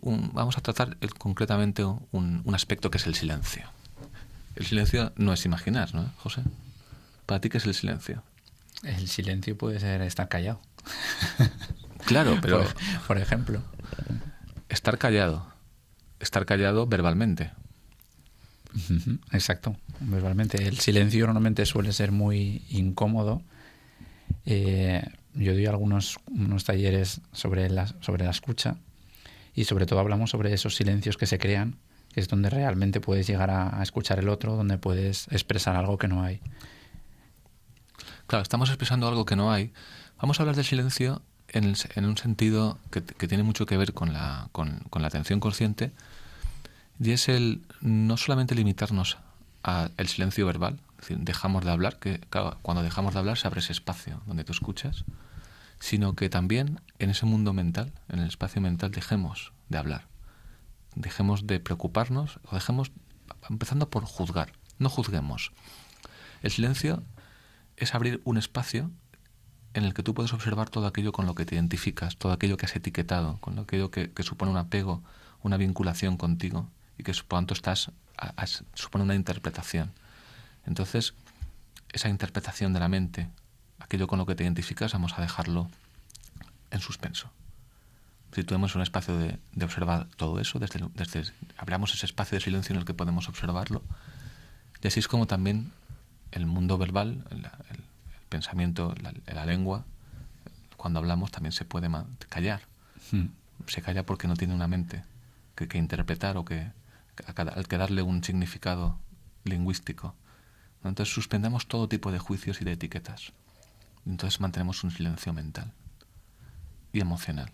vamos 0.00 0.56
a 0.56 0.62
tratar 0.62 0.96
concretamente 1.18 1.84
un, 1.84 2.40
un 2.42 2.54
aspecto 2.54 2.90
que 2.90 2.96
es 2.96 3.06
el 3.06 3.14
silencio. 3.14 3.66
El 4.56 4.64
silencio 4.64 5.12
no 5.16 5.34
es 5.34 5.44
imaginar, 5.44 5.94
¿no, 5.94 6.10
José? 6.16 6.40
¿Para 7.26 7.38
ti 7.42 7.50
qué 7.50 7.58
es 7.58 7.66
el 7.66 7.74
silencio? 7.74 8.22
El 8.82 9.08
silencio 9.08 9.56
puede 9.56 9.78
ser 9.80 10.02
estar 10.02 10.28
callado. 10.28 10.60
claro, 12.06 12.38
pero... 12.42 12.64
Por, 13.06 13.18
ejemplo. 13.18 13.62
Estar 14.68 14.98
callado. 14.98 15.46
Estar 16.18 16.46
callado 16.46 16.86
verbalmente. 16.86 17.50
Exacto, 19.32 19.76
verbalmente. 20.00 20.66
El 20.66 20.78
silencio 20.78 21.26
normalmente 21.26 21.66
suele 21.66 21.92
ser 21.92 22.10
muy 22.10 22.62
incómodo. 22.70 23.42
Eh, 24.46 25.04
yo 25.34 25.52
doy 25.52 25.66
algunos 25.66 26.18
unos 26.26 26.64
talleres 26.64 27.20
sobre 27.32 27.70
la, 27.70 27.86
sobre 28.00 28.24
la 28.24 28.30
escucha 28.30 28.76
y 29.54 29.64
sobre 29.64 29.86
todo 29.86 30.00
hablamos 30.00 30.30
sobre 30.30 30.52
esos 30.52 30.74
silencios 30.74 31.16
que 31.16 31.26
se 31.26 31.38
crean, 31.38 31.76
que 32.12 32.20
es 32.20 32.28
donde 32.28 32.50
realmente 32.50 33.00
puedes 33.00 33.26
llegar 33.26 33.50
a, 33.50 33.78
a 33.78 33.82
escuchar 33.82 34.18
el 34.18 34.28
otro, 34.28 34.56
donde 34.56 34.78
puedes 34.78 35.28
expresar 35.30 35.76
algo 35.76 35.98
que 35.98 36.08
no 36.08 36.22
hay. 36.22 36.40
Estamos 38.40 38.70
expresando 38.70 39.08
algo 39.08 39.26
que 39.26 39.36
no 39.36 39.52
hay, 39.52 39.72
Vamos 40.22 40.38
a 40.38 40.44
hablar 40.44 40.54
del 40.54 40.64
silencio 40.64 41.20
en, 41.48 41.74
un 42.04 42.16
sentido 42.16 42.78
que, 42.92 43.00
tiene 43.00 43.42
mucho 43.42 43.66
que 43.66 43.76
ver 43.76 43.92
con 43.92 44.12
la, 44.12 44.48
con, 44.52 44.84
la 44.94 45.06
atención 45.08 45.40
consciente 45.40 45.90
y 47.00 47.10
es 47.10 47.28
el 47.28 47.66
no 47.80 48.16
solamente 48.16 48.54
limitarnos 48.54 49.18
al 49.64 50.06
silencio 50.06 50.46
verbal, 50.46 50.78
dejamos 51.08 51.64
de 51.64 51.72
hablar, 51.72 51.98
que 51.98 52.20
cuando 52.62 52.84
dejamos 52.84 53.14
de 53.14 53.18
hablar 53.18 53.36
se 53.36 53.48
abre 53.48 53.58
ese 53.58 53.72
espacio 53.72 54.22
donde 54.26 54.44
tú 54.44 54.52
escuchas, 54.52 55.04
sino 55.80 56.14
que 56.14 56.30
también 56.30 56.80
en 57.00 57.10
ese 57.10 57.26
mundo 57.26 57.52
mental, 57.52 57.92
en 58.08 58.20
el 58.20 58.28
espacio 58.28 58.62
mental, 58.62 58.92
dejemos 58.92 59.52
de 59.70 59.78
hablar. 59.78 60.06
Dejemos 60.94 61.48
de 61.48 61.58
preocuparnos 61.58 62.38
o 62.48 62.54
dejemos, 62.54 62.92
empezando 63.50 63.90
por 63.90 64.04
juzgar. 64.04 64.52
No 64.78 64.88
juzguemos. 64.88 65.50
El 66.42 66.52
silencio 66.52 67.02
es 67.82 67.94
abrir 67.94 68.20
un 68.24 68.38
espacio 68.38 68.90
en 69.74 69.84
el 69.84 69.94
que 69.94 70.02
tú 70.02 70.14
puedes 70.14 70.32
observar 70.32 70.70
todo 70.70 70.86
aquello 70.86 71.12
con 71.12 71.26
lo 71.26 71.34
que 71.34 71.44
te 71.44 71.54
identificas, 71.56 72.16
todo 72.16 72.32
aquello 72.32 72.56
que 72.56 72.66
has 72.66 72.76
etiquetado, 72.76 73.38
con 73.38 73.58
aquello 73.58 73.90
que, 73.90 74.10
supone 74.20 74.52
un 74.52 74.58
apego, 74.58 75.02
una 75.42 75.56
vinculación 75.56 76.16
contigo 76.16 76.68
y 76.96 77.02
que 77.02 77.12
por 77.12 77.38
tanto 77.38 77.54
estás, 77.54 77.90
supone 78.74 79.04
una 79.04 79.14
interpretación. 79.14 79.92
Entonces, 80.66 81.14
esa 81.92 82.08
interpretación 82.08 82.72
de 82.72 82.80
la 82.80 82.88
mente, 82.88 83.28
aquello 83.80 84.06
con 84.06 84.18
lo 84.18 84.26
que 84.26 84.34
te 84.34 84.44
identificas, 84.44 84.92
vamos 84.92 85.14
a 85.16 85.22
dejarlo 85.22 85.68
en 86.70 86.80
suspenso. 86.80 87.30
Si 88.34 88.44
tenemos 88.44 88.74
un 88.76 88.82
espacio 88.82 89.16
de, 89.18 89.38
observar 89.62 90.06
todo 90.16 90.38
eso, 90.38 90.58
desde, 90.58 90.80
desde, 90.94 91.32
abramos 91.58 91.92
ese 91.94 92.06
espacio 92.06 92.36
de 92.36 92.44
silencio 92.44 92.74
en 92.74 92.78
el 92.78 92.86
que 92.86 92.94
podemos 92.94 93.28
observarlo, 93.28 93.82
y 94.82 94.86
así 94.86 95.00
es 95.00 95.08
como 95.08 95.26
también 95.26 95.72
el 96.32 96.46
mundo 96.46 96.78
verbal, 96.78 97.24
el, 97.30 97.46
pensamiento, 98.28 98.94
la, 99.26 99.46
lengua, 99.46 99.84
cuando 100.76 100.98
hablamos 100.98 101.30
también 101.30 101.52
se 101.52 101.64
puede 101.64 101.88
callar. 102.28 102.62
Hmm. 103.10 103.26
Se 103.66 103.82
calla 103.82 104.04
porque 104.04 104.26
no 104.26 104.36
tiene 104.36 104.54
una 104.54 104.66
mente 104.66 105.04
que, 105.54 105.68
que 105.68 105.78
interpretar 105.78 106.36
o 106.36 106.44
que, 106.44 106.72
al 107.36 107.68
que 107.68 107.78
darle 107.78 108.02
un 108.02 108.24
significado 108.24 108.98
lingüístico. 109.44 110.14
Entonces 110.82 111.14
suspendemos 111.14 111.68
todo 111.68 111.88
tipo 111.88 112.10
de 112.10 112.18
juicios 112.18 112.60
y 112.60 112.64
de 112.64 112.72
etiquetas. 112.72 113.32
Entonces 114.06 114.40
mantenemos 114.40 114.82
un 114.82 114.90
silencio 114.90 115.32
mental 115.32 115.70
y 116.92 117.00
emocional. 117.00 117.52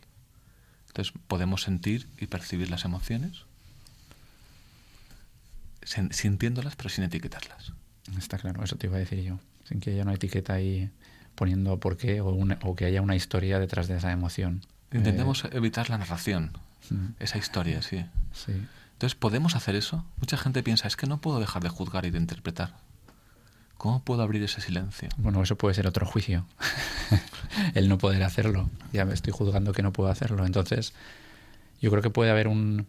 Entonces 0.88 1.12
podemos 1.26 1.62
sentir 1.62 2.08
y 2.18 2.26
percibir 2.26 2.70
las 2.70 2.84
emociones 2.84 3.44
sintiéndolas 6.10 6.76
pero 6.76 6.88
sin 6.88 7.04
etiquetarlas. 7.04 7.72
Está 8.16 8.38
claro, 8.38 8.62
eso 8.62 8.76
te 8.76 8.86
iba 8.86 8.96
a 8.96 9.00
decir 9.00 9.22
yo. 9.22 9.38
Sin 9.64 9.80
que 9.80 9.90
haya 9.90 10.02
una 10.02 10.14
etiqueta 10.14 10.54
ahí 10.54 10.90
poniendo 11.34 11.78
por 11.78 11.96
qué 11.96 12.20
o, 12.20 12.28
o 12.28 12.76
que 12.76 12.84
haya 12.84 13.02
una 13.02 13.16
historia 13.16 13.58
detrás 13.58 13.88
de 13.88 13.96
esa 13.96 14.10
emoción. 14.12 14.62
Intentemos 14.92 15.44
eh, 15.44 15.50
evitar 15.52 15.90
la 15.90 15.98
narración, 15.98 16.52
esa 17.18 17.38
historia, 17.38 17.82
sí. 17.82 18.04
Sí. 18.32 18.52
Entonces, 18.92 19.14
¿podemos 19.14 19.54
hacer 19.54 19.76
eso? 19.76 20.04
Mucha 20.16 20.36
gente 20.36 20.62
piensa, 20.62 20.88
es 20.88 20.96
que 20.96 21.06
no 21.06 21.20
puedo 21.20 21.38
dejar 21.38 21.62
de 21.62 21.68
juzgar 21.68 22.06
y 22.06 22.10
de 22.10 22.18
interpretar. 22.18 22.74
¿Cómo 23.76 24.02
puedo 24.02 24.22
abrir 24.22 24.42
ese 24.42 24.60
silencio? 24.60 25.08
Bueno, 25.18 25.40
eso 25.40 25.56
puede 25.56 25.74
ser 25.74 25.86
otro 25.86 26.04
juicio. 26.04 26.44
El 27.74 27.88
no 27.88 27.98
poder 27.98 28.24
hacerlo. 28.24 28.68
Ya 28.92 29.04
me 29.04 29.14
estoy 29.14 29.32
juzgando 29.32 29.72
que 29.72 29.84
no 29.84 29.92
puedo 29.92 30.10
hacerlo. 30.10 30.44
Entonces, 30.44 30.94
yo 31.80 31.90
creo 31.90 32.02
que 32.02 32.10
puede 32.10 32.32
haber 32.32 32.48
un, 32.48 32.88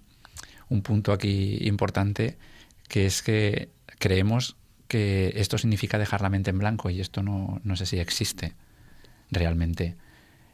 un 0.69 0.81
punto 0.81 1.11
aquí 1.11 1.59
importante, 1.61 2.39
que 2.87 3.05
es 3.05 3.21
que 3.21 3.69
creemos 3.99 4.55
que 4.89 5.31
esto 5.35 5.57
significa 5.57 5.97
dejar 5.97 6.21
la 6.21 6.29
mente 6.29 6.49
en 6.49 6.59
blanco 6.59 6.89
y 6.89 6.99
esto 6.99 7.23
no, 7.23 7.61
no 7.63 7.77
sé 7.77 7.85
si 7.85 7.99
existe 7.99 8.53
realmente. 9.31 9.95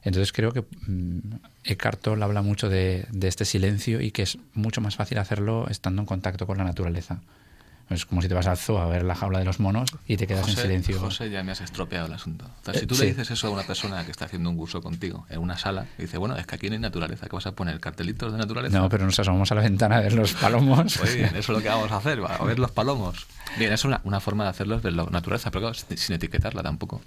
Entonces 0.03 0.31
creo 0.31 0.51
que 0.51 0.61
mm, 0.61 1.19
Eckhart 1.63 1.99
Tolle 1.99 2.23
habla 2.23 2.43
mucho 2.43 2.69
de, 2.69 3.07
este 3.23 3.43
silencio 3.43 4.01
y 4.01 4.11
que 4.11 4.21
es 4.21 4.37
mucho 4.53 4.79
más 4.79 4.95
fácil 4.95 5.17
hacerlo 5.17 5.67
estando 5.67 6.03
en 6.03 6.05
contacto 6.05 6.45
con 6.45 6.59
la 6.59 6.63
naturaleza. 6.63 7.21
Es 7.89 8.05
como 8.05 8.21
si 8.21 8.27
te 8.27 8.33
vas 8.33 8.47
al 8.47 8.57
zoo 8.57 8.79
a 8.79 8.87
ver 8.87 9.03
la 9.03 9.13
jaula 9.13 9.39
de 9.39 9.45
los 9.45 9.59
monos 9.59 9.89
y 10.07 10.17
te 10.17 10.25
quedas 10.25 10.47
en 10.47 10.55
silencio. 10.55 10.99
José, 10.99 11.29
ya 11.29 11.43
me 11.43 11.51
has 11.51 11.61
estropeado 11.61 12.07
el 12.07 12.13
asunto. 12.13 12.49
si 12.73 12.79
eh, 12.79 12.87
tú 12.87 12.95
le 12.95 13.05
dices 13.05 13.29
eso 13.29 13.47
a 13.47 13.49
una 13.51 13.63
persona 13.63 14.03
que 14.05 14.11
está 14.11 14.25
haciendo 14.25 14.49
un 14.49 14.57
curso 14.57 14.81
contigo 14.81 15.25
en 15.29 15.39
una 15.39 15.57
sala, 15.57 15.85
y 15.97 16.03
dice, 16.03 16.17
bueno, 16.17 16.35
es 16.35 16.47
que 16.47 16.55
aquí 16.55 16.67
no 16.67 16.73
hay 16.73 16.79
naturaleza, 16.79 17.27
¿qué 17.27 17.35
vas 17.35 17.45
a 17.45 17.51
poner? 17.51 17.79
¿Cartelitos 17.79 18.31
de 18.31 18.39
naturaleza? 18.39 18.79
No, 18.79 18.89
pero 18.89 19.05
nos 19.05 19.19
asomamos 19.19 19.51
a 19.51 19.55
la 19.55 19.61
ventana 19.61 19.97
a 19.97 20.01
ver 20.01 20.13
los 20.13 20.33
palomos. 20.33 20.99
Muy 20.99 21.15
bien, 21.15 21.35
eso 21.35 21.37
es 21.37 21.49
lo 21.49 21.61
que 21.61 21.69
vamos 21.69 21.91
a 21.91 21.97
hacer, 21.97 22.19
a 22.27 22.43
ver 22.43 22.57
los 22.57 22.71
palomos. 22.71 23.27
Bien, 23.57 23.71
es 23.71 23.85
una, 23.85 24.01
una 24.03 24.19
forma 24.19 24.45
de 24.45 24.49
hacerlo 24.49 24.75
es 24.77 24.81
ver 24.81 24.93
la 24.93 25.05
naturaleza, 25.05 25.51
pero 25.51 25.71
claro, 25.71 25.95
sin 25.95 26.15
etiquetarla 26.15 26.63
tampoco. 26.63 27.01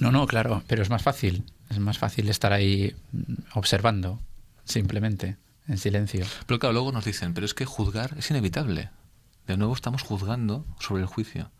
No, 0.00 0.10
no, 0.10 0.26
claro, 0.26 0.62
pero 0.66 0.82
es 0.82 0.90
más 0.90 1.02
fácil. 1.02 1.44
Es 1.70 1.78
más 1.78 1.98
fácil 1.98 2.28
estar 2.28 2.52
ahí 2.52 2.94
mm, 3.12 3.34
observando, 3.54 4.20
simplemente, 4.64 5.36
en 5.68 5.78
silencio. 5.78 6.26
Pero 6.46 6.58
claro, 6.58 6.72
luego 6.72 6.92
nos 6.92 7.04
dicen, 7.04 7.34
pero 7.34 7.46
es 7.46 7.54
que 7.54 7.64
juzgar 7.64 8.14
es 8.18 8.30
inevitable. 8.30 8.90
De 9.46 9.56
nuevo 9.56 9.74
estamos 9.74 10.02
juzgando 10.02 10.64
sobre 10.80 11.02
el 11.02 11.08
juicio. 11.08 11.50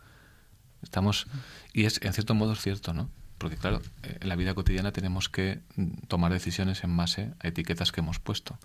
Estamos, 0.82 1.26
y 1.72 1.84
es 1.84 2.00
en 2.02 2.12
cierto 2.12 2.34
modo 2.34 2.52
es 2.52 2.60
cierto, 2.60 2.92
¿no? 2.92 3.10
Porque 3.38 3.56
claro, 3.56 3.82
en 4.02 4.28
la 4.28 4.36
vida 4.36 4.54
cotidiana 4.54 4.92
tenemos 4.92 5.28
que 5.28 5.62
mm, 5.76 6.06
tomar 6.08 6.32
decisiones 6.32 6.84
en 6.84 6.96
base 6.96 7.32
a 7.40 7.48
etiquetas 7.48 7.92
que 7.92 8.00
hemos 8.00 8.18
puesto. 8.18 8.58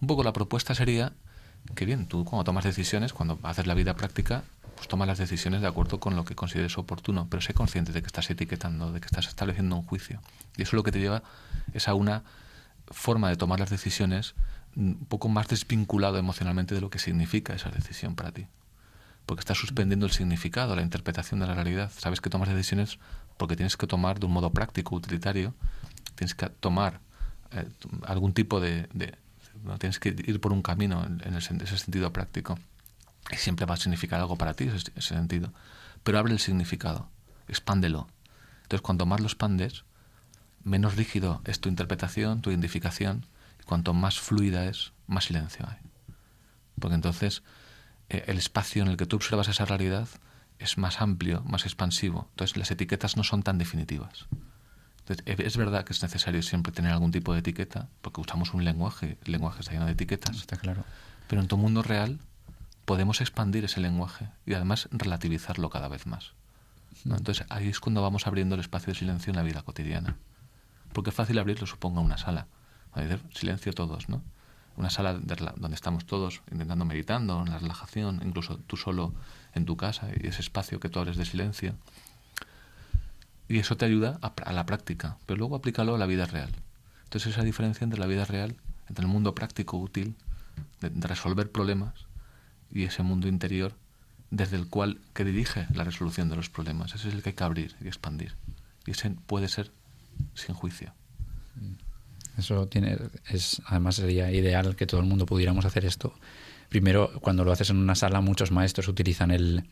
Un 0.00 0.08
poco 0.08 0.24
la 0.24 0.32
propuesta 0.32 0.74
sería 0.74 1.12
que 1.74 1.84
bien, 1.84 2.06
tú 2.06 2.24
cuando 2.24 2.44
tomas 2.44 2.64
decisiones, 2.64 3.12
cuando 3.12 3.38
haces 3.42 3.66
la 3.66 3.74
vida 3.74 3.94
práctica, 3.94 4.44
pues 4.76 4.88
toma 4.88 5.06
las 5.06 5.18
decisiones 5.18 5.60
de 5.60 5.68
acuerdo 5.68 6.00
con 6.00 6.16
lo 6.16 6.24
que 6.24 6.34
consideres 6.34 6.76
oportuno, 6.76 7.28
pero 7.30 7.40
sé 7.40 7.54
consciente 7.54 7.92
de 7.92 8.02
que 8.02 8.06
estás 8.06 8.30
etiquetando, 8.30 8.92
de 8.92 9.00
que 9.00 9.06
estás 9.06 9.28
estableciendo 9.28 9.76
un 9.76 9.82
juicio. 9.82 10.20
Y 10.56 10.62
eso 10.62 10.76
lo 10.76 10.82
que 10.82 10.92
te 10.92 10.98
lleva 10.98 11.22
es 11.72 11.86
a 11.88 11.94
una 11.94 12.24
forma 12.88 13.28
de 13.28 13.36
tomar 13.36 13.60
las 13.60 13.70
decisiones 13.70 14.34
un 14.76 15.04
poco 15.06 15.28
más 15.28 15.48
desvinculado 15.48 16.18
emocionalmente 16.18 16.74
de 16.74 16.80
lo 16.80 16.90
que 16.90 16.98
significa 16.98 17.54
esa 17.54 17.70
decisión 17.70 18.14
para 18.14 18.32
ti. 18.32 18.46
Porque 19.26 19.40
estás 19.40 19.58
suspendiendo 19.58 20.06
el 20.06 20.12
significado, 20.12 20.74
la 20.74 20.82
interpretación 20.82 21.40
de 21.40 21.46
la 21.46 21.54
realidad. 21.54 21.90
Sabes 21.96 22.20
que 22.20 22.30
tomas 22.30 22.48
decisiones 22.48 22.98
porque 23.36 23.56
tienes 23.56 23.76
que 23.76 23.86
tomar 23.86 24.18
de 24.18 24.26
un 24.26 24.32
modo 24.32 24.50
práctico, 24.52 24.94
utilitario, 24.96 25.54
tienes 26.14 26.34
que 26.34 26.48
tomar 26.48 27.00
eh, 27.52 27.68
algún 28.06 28.32
tipo 28.32 28.60
de, 28.60 28.88
¿no? 29.64 29.78
tienes 29.78 29.98
que 29.98 30.10
ir 30.10 30.40
por 30.40 30.52
un 30.52 30.62
camino 30.62 31.04
en, 31.04 31.34
ese 31.34 31.78
sentido 31.78 32.12
práctico. 32.12 32.58
Y 33.30 33.36
siempre 33.36 33.66
va 33.66 33.74
a 33.74 33.78
significar 33.78 34.20
algo 34.20 34.36
para 34.36 34.54
ti 34.54 34.64
ese, 34.64 34.90
sentido. 35.00 35.52
Pero 36.02 36.18
abre 36.18 36.32
el 36.32 36.40
significado, 36.40 37.08
expándelo. 37.48 38.08
Entonces, 38.62 38.82
cuanto 38.82 39.06
más 39.06 39.20
lo 39.20 39.26
expandes, 39.26 39.84
menos 40.64 40.96
rígido 40.96 41.40
es 41.44 41.60
tu 41.60 41.68
interpretación, 41.68 42.42
tu 42.42 42.50
identificación, 42.50 43.26
cuanto 43.64 43.94
más 43.94 44.18
fluida 44.18 44.66
es, 44.66 44.92
más 45.06 45.24
silencio 45.24 45.66
hay. 45.68 45.78
Porque 46.78 46.94
entonces 46.94 47.42
eh, 48.08 48.24
el 48.26 48.38
espacio 48.38 48.82
en 48.82 48.88
el 48.88 48.96
que 48.96 49.06
tú 49.06 49.16
observas 49.16 49.48
esa 49.48 49.64
realidad 49.64 50.08
es 50.58 50.78
más 50.78 51.00
amplio, 51.00 51.42
más 51.42 51.64
expansivo. 51.64 52.28
Entonces 52.30 52.56
las 52.56 52.70
etiquetas 52.70 53.16
no 53.16 53.24
son 53.24 53.42
tan 53.42 53.58
definitivas. 53.58 54.26
Entonces, 55.00 55.24
es 55.26 55.56
verdad 55.56 55.84
que 55.84 55.92
es 55.92 56.02
necesario 56.02 56.42
siempre 56.42 56.72
tener 56.72 56.92
algún 56.92 57.10
tipo 57.10 57.32
de 57.32 57.40
etiqueta, 57.40 57.88
porque 58.02 58.20
usamos 58.20 58.54
un 58.54 58.64
lenguaje, 58.64 59.18
el 59.24 59.32
lenguaje 59.32 59.60
está 59.60 59.72
lleno 59.72 59.86
de 59.86 59.92
etiquetas. 59.92 60.36
Está 60.36 60.56
claro. 60.56 60.84
Pero 61.26 61.42
en 61.42 61.48
tu 61.48 61.56
mundo 61.56 61.82
real 61.82 62.20
podemos 62.84 63.20
expandir 63.20 63.64
ese 63.64 63.80
lenguaje 63.80 64.28
y 64.46 64.54
además 64.54 64.88
relativizarlo 64.92 65.70
cada 65.70 65.88
vez 65.88 66.06
más. 66.06 66.34
Entonces 67.04 67.46
ahí 67.48 67.68
es 67.68 67.80
cuando 67.80 68.02
vamos 68.02 68.26
abriendo 68.26 68.54
el 68.54 68.60
espacio 68.60 68.92
de 68.92 68.98
silencio 68.98 69.30
en 69.30 69.36
la 69.36 69.42
vida 69.42 69.62
cotidiana. 69.62 70.16
Porque 70.92 71.10
es 71.10 71.16
fácil 71.16 71.38
abrirlo, 71.38 71.66
supongo, 71.66 72.00
una 72.00 72.18
sala. 72.18 72.46
Silencio 73.34 73.72
todos, 73.72 74.08
¿no? 74.08 74.22
Una 74.76 74.90
sala 74.90 75.14
donde 75.14 75.74
estamos 75.74 76.06
todos 76.06 76.40
intentando 76.50 76.84
meditando, 76.84 77.42
en 77.42 77.50
la 77.50 77.58
relajación, 77.58 78.20
incluso 78.24 78.56
tú 78.58 78.76
solo 78.76 79.12
en 79.54 79.66
tu 79.66 79.76
casa 79.76 80.08
y 80.18 80.26
ese 80.26 80.40
espacio 80.40 80.80
que 80.80 80.88
tú 80.88 80.98
abres 80.98 81.16
de 81.16 81.26
silencio. 81.26 81.74
Y 83.48 83.58
eso 83.58 83.76
te 83.76 83.84
ayuda 83.84 84.18
a, 84.22 84.52
la 84.52 84.64
práctica, 84.64 85.18
pero 85.26 85.38
luego 85.38 85.56
aplícalo 85.56 85.94
a 85.94 85.98
la 85.98 86.06
vida 86.06 86.24
real. 86.24 86.50
Entonces 87.04 87.34
esa 87.34 87.42
diferencia 87.42 87.84
entre 87.84 88.00
la 88.00 88.06
vida 88.06 88.24
real, 88.24 88.56
entre 88.88 89.04
el 89.04 89.10
mundo 89.10 89.34
práctico 89.34 89.76
útil, 89.76 90.14
de 90.80 91.06
resolver 91.06 91.50
problemas, 91.50 92.06
y 92.72 92.84
ese 92.84 93.02
mundo 93.02 93.28
interior 93.28 93.74
desde 94.30 94.56
el 94.56 94.66
cual 94.66 94.98
que 95.12 95.24
dirige 95.24 95.66
la 95.74 95.84
resolución 95.84 96.30
de 96.30 96.36
los 96.36 96.48
problemas. 96.48 96.94
Ese 96.94 97.08
es 97.08 97.14
el 97.14 97.22
que 97.22 97.30
hay 97.30 97.34
que 97.34 97.44
abrir 97.44 97.76
y 97.82 97.86
expandir. 97.86 98.34
Y 98.86 98.92
ese 98.92 99.10
puede 99.10 99.48
ser 99.48 99.70
sin 100.34 100.54
juicio. 100.54 100.92
Eso 102.38 102.66
tiene, 102.66 102.96
es, 103.28 103.60
además 103.66 103.96
sería 103.96 104.30
ideal 104.30 104.74
que 104.76 104.86
todo 104.86 105.00
el 105.00 105.06
mundo 105.06 105.26
pudiéramos 105.26 105.64
hacer 105.64 105.84
esto. 105.84 106.14
Primero, 106.68 107.12
cuando 107.20 107.44
lo 107.44 107.52
haces 107.52 107.70
en 107.70 107.76
una 107.76 107.94
sala, 107.94 108.20
muchos 108.20 108.50
maestros 108.50 108.88
utilizan 108.88 109.30
el, 109.30 109.64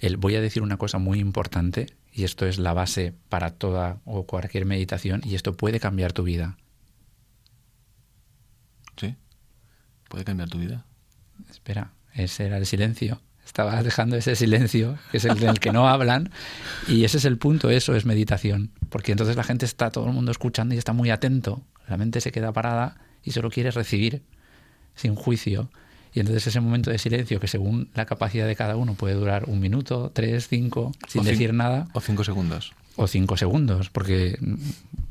el 0.00 0.16
voy 0.16 0.34
a 0.34 0.40
decir 0.40 0.62
una 0.62 0.76
cosa 0.76 0.98
muy 0.98 1.20
importante 1.20 1.86
y 2.12 2.24
esto 2.24 2.46
es 2.46 2.58
la 2.58 2.72
base 2.72 3.14
para 3.28 3.50
toda 3.50 4.00
o 4.04 4.26
cualquier 4.26 4.66
meditación 4.66 5.20
y 5.24 5.34
esto 5.36 5.56
puede 5.56 5.78
cambiar 5.78 6.12
tu 6.12 6.24
vida. 6.24 6.58
Sí, 8.96 9.14
puede 10.08 10.24
cambiar 10.24 10.48
tu 10.48 10.58
vida. 10.58 10.84
Espera, 11.48 11.92
ese 12.14 12.46
era 12.46 12.56
el 12.56 12.66
silencio. 12.66 13.20
Estabas 13.48 13.82
dejando 13.82 14.14
ese 14.14 14.36
silencio, 14.36 14.98
que 15.10 15.16
es 15.16 15.24
el 15.24 15.40
del 15.40 15.58
que 15.58 15.72
no 15.72 15.88
hablan, 15.88 16.30
y 16.86 17.04
ese 17.04 17.16
es 17.16 17.24
el 17.24 17.38
punto, 17.38 17.70
eso 17.70 17.96
es 17.96 18.04
meditación. 18.04 18.70
Porque 18.90 19.10
entonces 19.10 19.36
la 19.36 19.42
gente 19.42 19.64
está, 19.64 19.90
todo 19.90 20.06
el 20.06 20.12
mundo 20.12 20.30
escuchando 20.30 20.74
y 20.74 20.78
está 20.78 20.92
muy 20.92 21.08
atento. 21.08 21.62
La 21.88 21.96
mente 21.96 22.20
se 22.20 22.30
queda 22.30 22.52
parada 22.52 22.98
y 23.24 23.30
solo 23.30 23.50
quiere 23.50 23.70
recibir, 23.70 24.22
sin 24.94 25.14
juicio. 25.14 25.70
Y 26.12 26.20
entonces 26.20 26.46
ese 26.46 26.60
momento 26.60 26.90
de 26.90 26.98
silencio, 26.98 27.40
que 27.40 27.48
según 27.48 27.88
la 27.94 28.04
capacidad 28.04 28.46
de 28.46 28.54
cada 28.54 28.76
uno 28.76 28.92
puede 28.92 29.14
durar 29.14 29.44
un 29.46 29.60
minuto, 29.60 30.12
tres, 30.14 30.46
cinco, 30.46 30.92
sin 31.08 31.24
decir 31.24 31.54
nada. 31.54 31.88
O 31.94 32.02
cinco 32.02 32.24
segundos. 32.24 32.74
O 32.96 33.06
cinco 33.06 33.38
segundos, 33.38 33.88
porque 33.88 34.38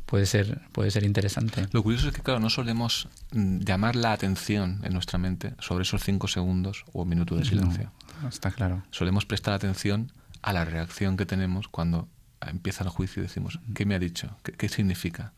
puede 0.06 0.28
ser, 0.28 0.62
puede 0.74 0.92
ser 0.92 1.04
interesante. 1.06 1.68
Lo 1.72 1.82
curioso 1.82 2.10
es 2.10 2.14
que, 2.14 2.22
claro, 2.22 2.40
no 2.40 2.52
solemos 2.52 3.10
mm, 3.32 3.62
llamar 3.62 3.96
la 3.96 4.14
atención 4.14 4.80
en 4.84 4.94
nuestra 4.94 5.18
mente 5.18 5.56
sobre 5.58 5.82
esos 5.82 6.04
cinco 6.04 6.28
segundos 6.28 6.86
o 6.94 7.02
un 7.02 7.10
minuto 7.10 7.36
de 7.36 7.46
silencio. 7.46 7.92
Está 8.28 8.52
claro. 8.52 8.84
Solemos 8.92 9.26
prestar 9.26 9.54
atención 9.54 10.12
a 10.42 10.54
la 10.54 10.66
reacción 10.66 11.18
que 11.18 11.26
tenemos 11.26 11.68
cuando 11.68 12.08
empieza 12.42 12.84
el 12.84 12.90
juicio 12.90 13.22
y 13.22 13.28
decimos, 13.28 13.60
¿qué 13.74 13.86
me 13.86 13.96
ha 13.96 14.00
dicho? 14.00 14.38
¿Qué, 14.44 14.70
significa? 14.70 15.34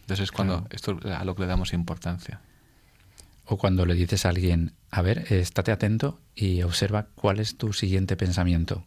Entonces 0.00 0.24
es 0.24 0.32
cuando 0.32 0.66
esto 0.70 0.98
a 1.04 1.24
lo 1.24 1.34
que 1.34 1.42
le 1.42 1.48
damos 1.48 1.72
importancia. 1.72 2.40
O 3.44 3.56
cuando 3.56 3.86
le 3.86 3.94
dices 3.94 4.26
a 4.26 4.30
alguien, 4.30 4.74
a 4.90 5.02
ver, 5.02 5.32
estate 5.32 5.72
atento 5.72 6.20
y 6.34 6.62
observa 6.62 7.08
cuál 7.14 7.40
es 7.40 7.56
tu 7.56 7.72
siguiente 7.72 8.16
pensamiento. 8.16 8.84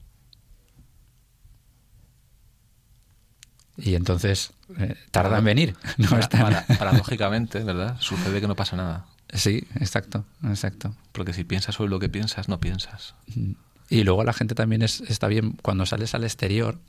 Y 3.77 3.95
entonces 3.95 4.53
eh, 4.77 4.95
tarda 5.11 5.39
en 5.39 5.45
venir. 5.45 5.75
No 5.97 6.09
para, 6.29 6.65
paradójicamente, 6.65 7.63
¿verdad? 7.63 7.97
Sucede 7.99 8.41
que 8.41 8.47
no 8.47 8.55
pasa 8.55 8.75
nada. 8.75 9.05
Sí, 9.33 9.63
exacto, 9.79 10.25
exacto. 10.43 10.95
Porque 11.11 11.33
si 11.33 11.43
piensas 11.43 11.75
sobre 11.75 11.89
lo 11.89 11.99
que 11.99 12.09
piensas, 12.09 12.49
no 12.49 12.59
piensas. 12.59 13.15
Y 13.89 14.03
luego 14.03 14.23
la 14.23 14.33
gente 14.33 14.55
también 14.55 14.81
es, 14.81 15.01
está 15.01 15.27
bien, 15.27 15.53
cuando 15.61 15.85
sales 15.85 16.13
al 16.15 16.23
exterior, 16.23 16.79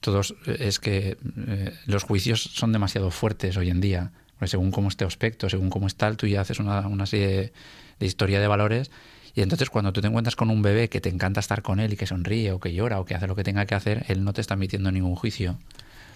todos 0.00 0.34
eh, 0.46 0.56
es 0.60 0.78
que 0.78 1.16
eh, 1.46 1.74
los 1.86 2.02
juicios 2.02 2.42
son 2.42 2.72
demasiado 2.72 3.10
fuertes 3.10 3.56
hoy 3.56 3.70
en 3.70 3.80
día. 3.80 4.12
Porque 4.38 4.48
según 4.48 4.70
cómo 4.70 4.88
esté 4.88 5.04
aspecto, 5.04 5.50
según 5.50 5.68
cómo 5.68 5.86
está, 5.86 6.14
tú 6.14 6.26
ya 6.26 6.40
haces 6.40 6.58
una, 6.58 6.86
una 6.86 7.04
serie 7.06 7.52
de, 7.98 8.06
historia 8.06 8.40
de 8.40 8.48
valores. 8.48 8.90
Y 9.34 9.42
entonces 9.42 9.68
cuando 9.70 9.92
tú 9.92 10.00
te 10.00 10.06
encuentras 10.06 10.34
con 10.34 10.50
un 10.50 10.62
bebé 10.62 10.88
que 10.88 11.00
te 11.00 11.10
encanta 11.10 11.40
estar 11.40 11.62
con 11.62 11.78
él 11.78 11.92
y 11.92 11.96
que 11.96 12.06
sonríe 12.06 12.52
o 12.52 12.58
que 12.58 12.72
llora 12.72 13.00
o 13.00 13.04
que 13.04 13.14
hace 13.14 13.26
lo 13.26 13.36
que 13.36 13.44
tenga 13.44 13.66
que 13.66 13.74
hacer, 13.74 14.04
él 14.08 14.24
no 14.24 14.32
te 14.32 14.40
está 14.40 14.54
emitiendo 14.54 14.90
ningún 14.90 15.14
juicio. 15.14 15.58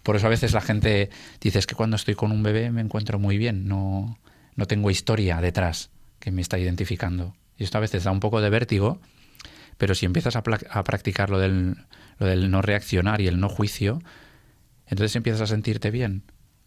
Por 0.03 0.17
eso 0.17 0.27
a 0.27 0.31
veces 0.31 0.53
la 0.53 0.63
gente 0.63 1.11
dice 1.41 1.59
es 1.59 1.67
que 1.67 1.75
cuando 1.75 1.97
estoy 1.97 2.15
con 2.15 2.33
un 2.33 2.43
bebé 2.43 2.71
me 2.71 2.81
encuentro 2.81 3.19
muy 3.19 3.39
bien, 3.39 3.69
no, 3.69 4.19
no 4.57 4.67
tengo 4.67 4.91
historia 4.91 5.41
detrás 5.41 5.91
que 6.19 6.31
me 6.31 6.43
está 6.43 6.59
identificando. 6.59 7.35
Y 7.57 7.65
esto 7.65 7.79
a 7.79 7.81
veces 7.81 8.05
da 8.05 8.11
un 8.11 8.21
poco 8.21 8.41
de 8.41 8.51
vértigo, 8.51 9.01
pero 9.79 9.95
si 9.95 10.07
empiezas 10.07 10.37
a, 10.37 10.43
practicar 10.43 11.31
lo 11.31 11.39
del, 11.39 11.77
lo 12.19 12.27
del 12.27 12.51
no 12.51 12.63
reaccionar 12.63 13.21
y 13.21 13.27
el 13.27 13.41
no 13.41 13.49
juicio, 13.49 14.01
entonces 14.87 15.17
empiezas 15.17 15.43
a 15.43 15.47
sentirte 15.47 15.91
bien. 15.91 16.23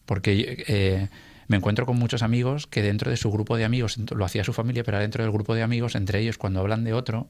Porque 0.06 0.64
eh, 0.68 1.10
me 1.48 1.58
encuentro 1.58 1.86
con 1.86 1.98
muchos 1.98 2.24
amigos 2.24 2.68
que 2.68 2.82
dentro 2.82 3.12
de 3.12 3.18
su 3.18 3.32
grupo 3.32 3.58
de 3.58 3.66
amigos, 3.66 3.98
lo 3.98 4.26
hacía 4.26 4.44
su 4.44 4.54
familia, 4.54 4.84
pero 4.84 5.00
dentro 5.00 5.24
del 5.24 5.32
grupo 5.32 5.56
de 5.56 5.64
amigos, 5.64 5.96
entre 5.96 6.20
ellos, 6.20 6.38
cuando 6.38 6.60
hablan 6.60 6.84
de 6.84 6.94
otro, 6.94 7.30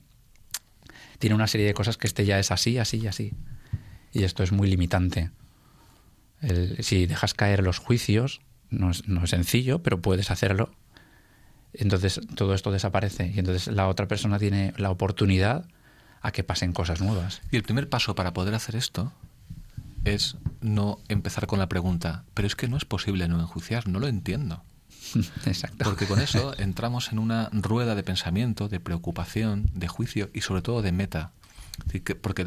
tiene 1.19 1.35
una 1.35 1.47
serie 1.47 1.65
de 1.65 1.73
cosas 1.73 1.97
que 1.97 2.07
este 2.07 2.25
ya 2.25 2.39
es 2.39 2.51
así, 2.51 2.77
así 2.77 2.97
y 2.97 3.07
así. 3.07 3.33
Y 4.11 4.23
esto 4.23 4.43
es 4.43 4.51
muy 4.51 4.67
limitante. 4.67 5.31
si 6.79 7.05
dejas 7.05 7.33
caer 7.33 7.63
los 7.63 7.79
juicios, 7.79 8.41
no 8.69 8.91
es, 8.91 9.07
no 9.07 9.23
es 9.23 9.29
sencillo, 9.29 9.81
pero 9.83 10.01
puedes 10.01 10.31
hacerlo. 10.31 10.71
Entonces 11.73 12.21
todo 12.35 12.53
esto 12.53 12.71
desaparece 12.71 13.31
y 13.33 13.39
entonces 13.39 13.67
la 13.67 13.87
otra 13.87 14.07
persona 14.07 14.39
tiene 14.39 14.73
la 14.77 14.89
oportunidad 14.89 15.65
a 16.21 16.31
que 16.31 16.43
pasen 16.43 16.73
cosas 16.73 17.01
nuevas. 17.01 17.41
Y 17.51 17.57
el 17.57 17.63
primer 17.63 17.89
paso 17.89 18.15
para 18.15 18.33
poder 18.33 18.55
hacer 18.55 18.75
esto 18.75 19.13
es 20.03 20.37
no 20.61 20.99
empezar 21.07 21.47
con 21.47 21.59
la 21.59 21.69
pregunta, 21.69 22.23
pero 22.33 22.47
es 22.47 22.55
que 22.55 22.67
no 22.67 22.77
es 22.77 22.85
posible 22.85 23.27
no 23.27 23.39
enjuiciar, 23.39 23.87
no 23.87 23.99
lo 23.99 24.07
entiendo. 24.07 24.63
Exacto. 25.45 25.83
Porque 25.83 26.05
con 26.05 26.19
eso 26.19 26.53
entramos 26.57 27.11
en 27.11 27.19
una 27.19 27.49
rueda 27.51 27.95
de 27.95 28.03
pensamiento, 28.03 28.69
de 28.69 28.79
preocupación, 28.79 29.69
de 29.73 29.87
juicio 29.87 30.29
y 30.33 30.41
sobre 30.41 30.61
todo 30.61 30.81
de 30.81 30.91
meta. 30.91 31.31
Porque 32.21 32.45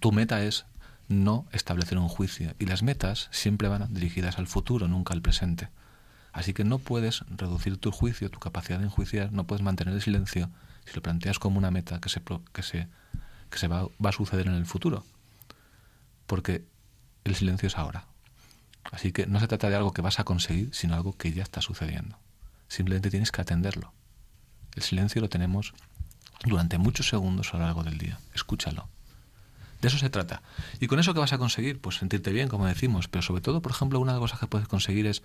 tu 0.00 0.12
meta 0.12 0.42
es 0.42 0.64
no 1.12 1.46
establecer 1.52 1.98
un 1.98 2.08
juicio 2.08 2.54
y 2.58 2.66
las 2.66 2.82
metas 2.82 3.28
siempre 3.30 3.68
van 3.68 3.92
dirigidas 3.92 4.38
al 4.38 4.46
futuro, 4.46 4.88
nunca 4.88 5.14
al 5.14 5.22
presente. 5.22 5.68
Así 6.32 6.54
que 6.54 6.64
no 6.64 6.78
puedes 6.78 7.24
reducir 7.28 7.76
tu 7.76 7.92
juicio, 7.92 8.30
tu 8.30 8.40
capacidad 8.40 8.78
de 8.78 8.86
enjuiciar, 8.86 9.32
no 9.32 9.44
puedes 9.44 9.62
mantener 9.62 9.94
el 9.94 10.02
silencio 10.02 10.50
si 10.86 10.94
lo 10.94 11.02
planteas 11.02 11.38
como 11.38 11.58
una 11.58 11.70
meta 11.70 12.00
que 12.00 12.08
se, 12.08 12.22
que 12.52 12.62
se, 12.62 12.88
que 13.50 13.58
se 13.58 13.68
va, 13.68 13.86
va 14.04 14.10
a 14.10 14.12
suceder 14.12 14.46
en 14.46 14.54
el 14.54 14.66
futuro. 14.66 15.04
Porque 16.26 16.64
el 17.24 17.34
silencio 17.34 17.66
es 17.66 17.76
ahora. 17.76 18.06
Así 18.90 19.12
que 19.12 19.26
no 19.26 19.38
se 19.38 19.46
trata 19.46 19.68
de 19.68 19.76
algo 19.76 19.92
que 19.92 20.02
vas 20.02 20.18
a 20.18 20.24
conseguir, 20.24 20.70
sino 20.72 20.94
algo 20.94 21.16
que 21.16 21.32
ya 21.32 21.42
está 21.42 21.60
sucediendo. 21.60 22.18
Simplemente 22.68 23.10
tienes 23.10 23.30
que 23.30 23.42
atenderlo. 23.42 23.92
El 24.74 24.82
silencio 24.82 25.20
lo 25.20 25.28
tenemos 25.28 25.74
durante 26.44 26.78
muchos 26.78 27.08
segundos 27.08 27.52
a 27.52 27.58
lo 27.58 27.64
largo 27.64 27.84
del 27.84 27.98
día. 27.98 28.18
Escúchalo. 28.34 28.88
De 29.82 29.88
eso 29.88 29.98
se 29.98 30.10
trata. 30.10 30.42
¿Y 30.78 30.86
con 30.86 31.00
eso 31.00 31.12
qué 31.12 31.18
vas 31.18 31.32
a 31.32 31.38
conseguir? 31.38 31.80
Pues 31.80 31.96
sentirte 31.96 32.30
bien, 32.30 32.46
como 32.46 32.66
decimos, 32.66 33.08
pero 33.08 33.20
sobre 33.20 33.42
todo, 33.42 33.60
por 33.60 33.72
ejemplo, 33.72 33.98
una 33.98 34.12
de 34.12 34.20
las 34.20 34.22
cosas 34.22 34.38
que 34.38 34.46
puedes 34.46 34.68
conseguir 34.68 35.08
es 35.08 35.24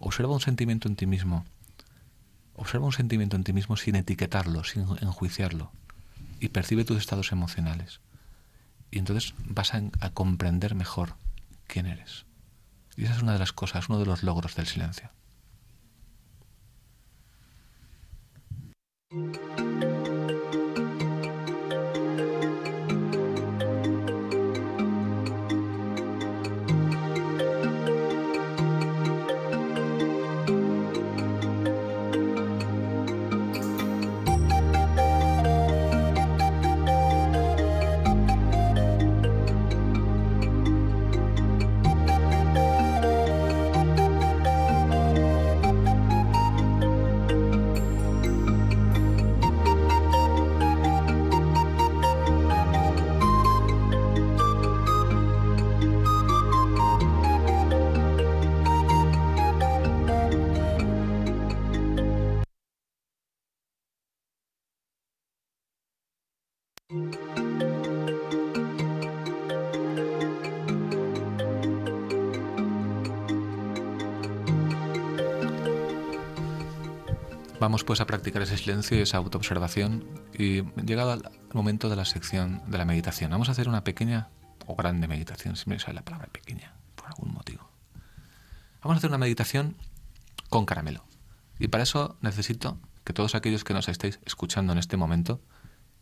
observa 0.00 0.34
un 0.34 0.40
sentimiento 0.40 0.88
en 0.88 0.96
ti 0.96 1.06
mismo. 1.06 1.46
Observa 2.54 2.84
un 2.84 2.92
sentimiento 2.92 3.36
en 3.36 3.44
ti 3.44 3.52
mismo 3.52 3.76
sin 3.76 3.94
etiquetarlo, 3.94 4.64
sin 4.64 4.82
enjuiciarlo. 5.00 5.70
Y 6.40 6.48
percibe 6.48 6.84
tus 6.84 6.98
estados 6.98 7.30
emocionales. 7.30 8.00
Y 8.90 8.98
entonces 8.98 9.34
vas 9.46 9.72
a, 9.72 10.10
comprender 10.10 10.74
mejor 10.74 11.14
quién 11.68 11.86
eres. 11.86 12.26
Y 12.96 13.04
esa 13.04 13.14
es 13.14 13.22
una 13.22 13.34
de 13.34 13.38
las 13.38 13.52
cosas, 13.52 13.88
uno 13.88 14.00
de 14.00 14.06
los 14.06 14.24
logros 14.24 14.56
del 14.56 14.66
silencio. 14.66 15.10
Vamos 77.62 77.84
pues 77.84 78.00
a 78.00 78.06
practicar 78.06 78.42
ese 78.42 78.58
silencio 78.58 78.98
y 78.98 79.02
esa 79.02 79.18
autoobservación 79.18 80.04
y 80.36 80.64
llegado 80.84 81.12
al 81.12 81.30
momento 81.52 81.88
de 81.88 81.94
la 81.94 82.04
sección 82.04 82.60
de 82.66 82.76
la 82.76 82.84
meditación. 82.84 83.30
Vamos 83.30 83.48
a 83.48 83.52
hacer 83.52 83.68
una 83.68 83.84
pequeña 83.84 84.30
o 84.66 84.74
grande 84.74 85.06
meditación, 85.06 85.54
si 85.54 85.70
me 85.70 85.78
sale 85.78 85.94
la 85.94 86.02
palabra 86.02 86.26
pequeña, 86.26 86.74
por 86.96 87.06
algún 87.06 87.32
motivo. 87.32 87.70
Vamos 88.82 88.96
a 88.96 88.98
hacer 88.98 89.10
una 89.10 89.18
meditación 89.18 89.76
con 90.48 90.66
caramelo. 90.66 91.04
Y 91.60 91.68
para 91.68 91.84
eso 91.84 92.16
necesito 92.20 92.80
que 93.04 93.12
todos 93.12 93.36
aquellos 93.36 93.62
que 93.62 93.74
nos 93.74 93.88
estéis 93.88 94.18
escuchando 94.26 94.72
en 94.72 94.80
este 94.80 94.96
momento, 94.96 95.40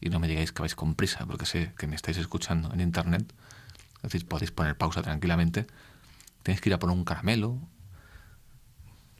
y 0.00 0.08
no 0.08 0.18
me 0.18 0.28
digáis 0.28 0.52
que 0.52 0.62
vais 0.62 0.74
con 0.74 0.94
prisa, 0.94 1.26
porque 1.26 1.44
sé 1.44 1.74
que 1.76 1.86
me 1.86 1.94
estáis 1.94 2.16
escuchando 2.16 2.72
en 2.72 2.80
internet, 2.80 3.34
es 3.96 4.02
decir, 4.04 4.26
podéis 4.26 4.50
poner 4.50 4.78
pausa 4.78 5.02
tranquilamente, 5.02 5.66
tenéis 6.42 6.62
que 6.62 6.70
ir 6.70 6.74
a 6.74 6.78
poner 6.78 6.96
un 6.96 7.04
caramelo 7.04 7.58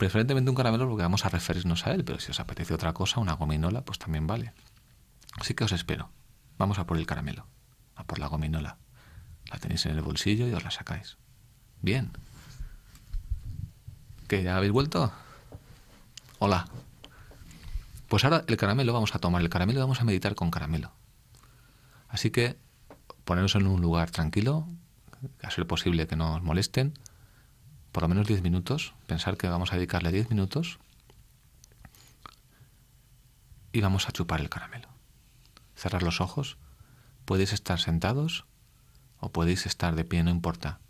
Preferentemente 0.00 0.48
un 0.48 0.56
caramelo 0.56 0.88
porque 0.88 1.02
vamos 1.02 1.26
a 1.26 1.28
referirnos 1.28 1.86
a 1.86 1.92
él, 1.92 2.04
pero 2.06 2.18
si 2.20 2.30
os 2.30 2.40
apetece 2.40 2.72
otra 2.72 2.94
cosa, 2.94 3.20
una 3.20 3.34
gominola, 3.34 3.82
pues 3.82 3.98
también 3.98 4.26
vale. 4.26 4.54
Así 5.38 5.52
que 5.52 5.64
os 5.64 5.72
espero. 5.72 6.08
Vamos 6.56 6.78
a 6.78 6.86
por 6.86 6.96
el 6.96 7.04
caramelo, 7.04 7.46
a 7.96 8.04
por 8.04 8.18
la 8.18 8.26
gominola. 8.26 8.78
La 9.50 9.58
tenéis 9.58 9.84
en 9.84 9.92
el 9.92 10.00
bolsillo 10.00 10.48
y 10.48 10.54
os 10.54 10.64
la 10.64 10.70
sacáis. 10.70 11.18
Bien. 11.82 12.12
¿Qué? 14.26 14.42
¿Ya 14.42 14.56
habéis 14.56 14.72
vuelto? 14.72 15.12
Hola. 16.38 16.66
Pues 18.08 18.24
ahora 18.24 18.42
el 18.46 18.56
caramelo 18.56 18.94
vamos 18.94 19.14
a 19.14 19.18
tomar 19.18 19.42
el 19.42 19.50
caramelo 19.50 19.80
y 19.80 19.82
vamos 19.82 20.00
a 20.00 20.04
meditar 20.04 20.34
con 20.34 20.50
caramelo. 20.50 20.92
Así 22.08 22.30
que 22.30 22.56
poneros 23.26 23.54
en 23.54 23.66
un 23.66 23.82
lugar 23.82 24.10
tranquilo, 24.10 24.66
a 25.42 25.50
ser 25.50 25.66
posible 25.66 26.06
que 26.06 26.16
no 26.16 26.36
os 26.36 26.42
molesten 26.42 26.94
por 27.92 28.02
lo 28.02 28.08
menos 28.08 28.26
10 28.26 28.42
minutos, 28.42 28.94
pensar 29.06 29.36
que 29.36 29.48
vamos 29.48 29.72
a 29.72 29.76
dedicarle 29.76 30.12
10 30.12 30.30
minutos 30.30 30.78
y 33.72 33.80
vamos 33.80 34.08
a 34.08 34.12
chupar 34.12 34.40
el 34.40 34.48
caramelo. 34.48 34.88
Cerrar 35.74 36.02
los 36.02 36.20
ojos. 36.20 36.56
Podéis 37.24 37.52
estar 37.52 37.78
sentados 37.78 38.44
o 39.18 39.30
podéis 39.30 39.66
estar 39.66 39.94
de 39.94 40.04
pie, 40.04 40.22
no 40.22 40.30
importa. 40.30 40.80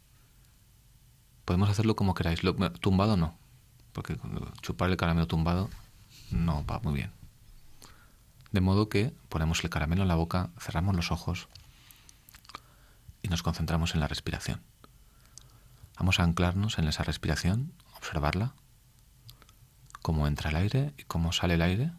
Podemos 1.45 1.69
hacerlo 1.69 1.97
como 1.97 2.15
queráis. 2.15 2.41
tumbado 2.81 3.17
no, 3.17 3.37
porque 3.93 4.17
chupar 4.63 4.91
el 4.91 4.97
caramelo 4.97 5.27
tumbado 5.27 5.69
no 6.31 6.65
va 6.65 6.81
muy 6.81 6.95
bien. 6.95 7.13
De 8.53 8.61
modo 8.61 8.89
que 8.89 9.13
ponemos 9.29 9.63
el 9.63 9.71
caramelo 9.71 10.03
en 10.03 10.09
la 10.09 10.15
boca, 10.15 10.51
cerramos 10.59 10.97
los 10.97 11.13
ojos 11.13 11.49
y 13.23 13.29
nos 13.29 13.43
concentramos 13.43 13.95
en 13.95 14.01
la 14.01 14.09
respiración. 14.09 14.61
Vamos 16.01 16.19
a 16.19 16.23
anclarnos 16.23 16.79
en 16.79 16.89
esa 16.89 17.03
respiración, 17.03 17.75
observarla, 17.95 18.55
cómo 20.01 20.27
entra 20.27 20.49
el 20.49 20.57
aire 20.57 20.95
y 20.97 21.03
cómo 21.03 21.31
sale 21.31 21.55
el 21.55 21.61
aire. 21.61 21.93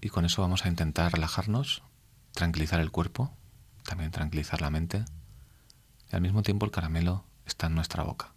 Y 0.00 0.08
con 0.10 0.24
eso 0.24 0.40
vamos 0.40 0.64
a 0.64 0.68
intentar 0.68 1.12
relajarnos, 1.12 1.82
tranquilizar 2.34 2.78
el 2.78 2.92
cuerpo, 2.92 3.36
también 3.82 4.12
tranquilizar 4.12 4.60
la 4.60 4.70
mente. 4.70 5.06
Y 6.12 6.14
al 6.14 6.22
mismo 6.22 6.42
tiempo 6.42 6.64
el 6.66 6.70
caramelo 6.70 7.24
está 7.46 7.66
en 7.66 7.74
nuestra 7.74 8.04
boca. 8.04 8.32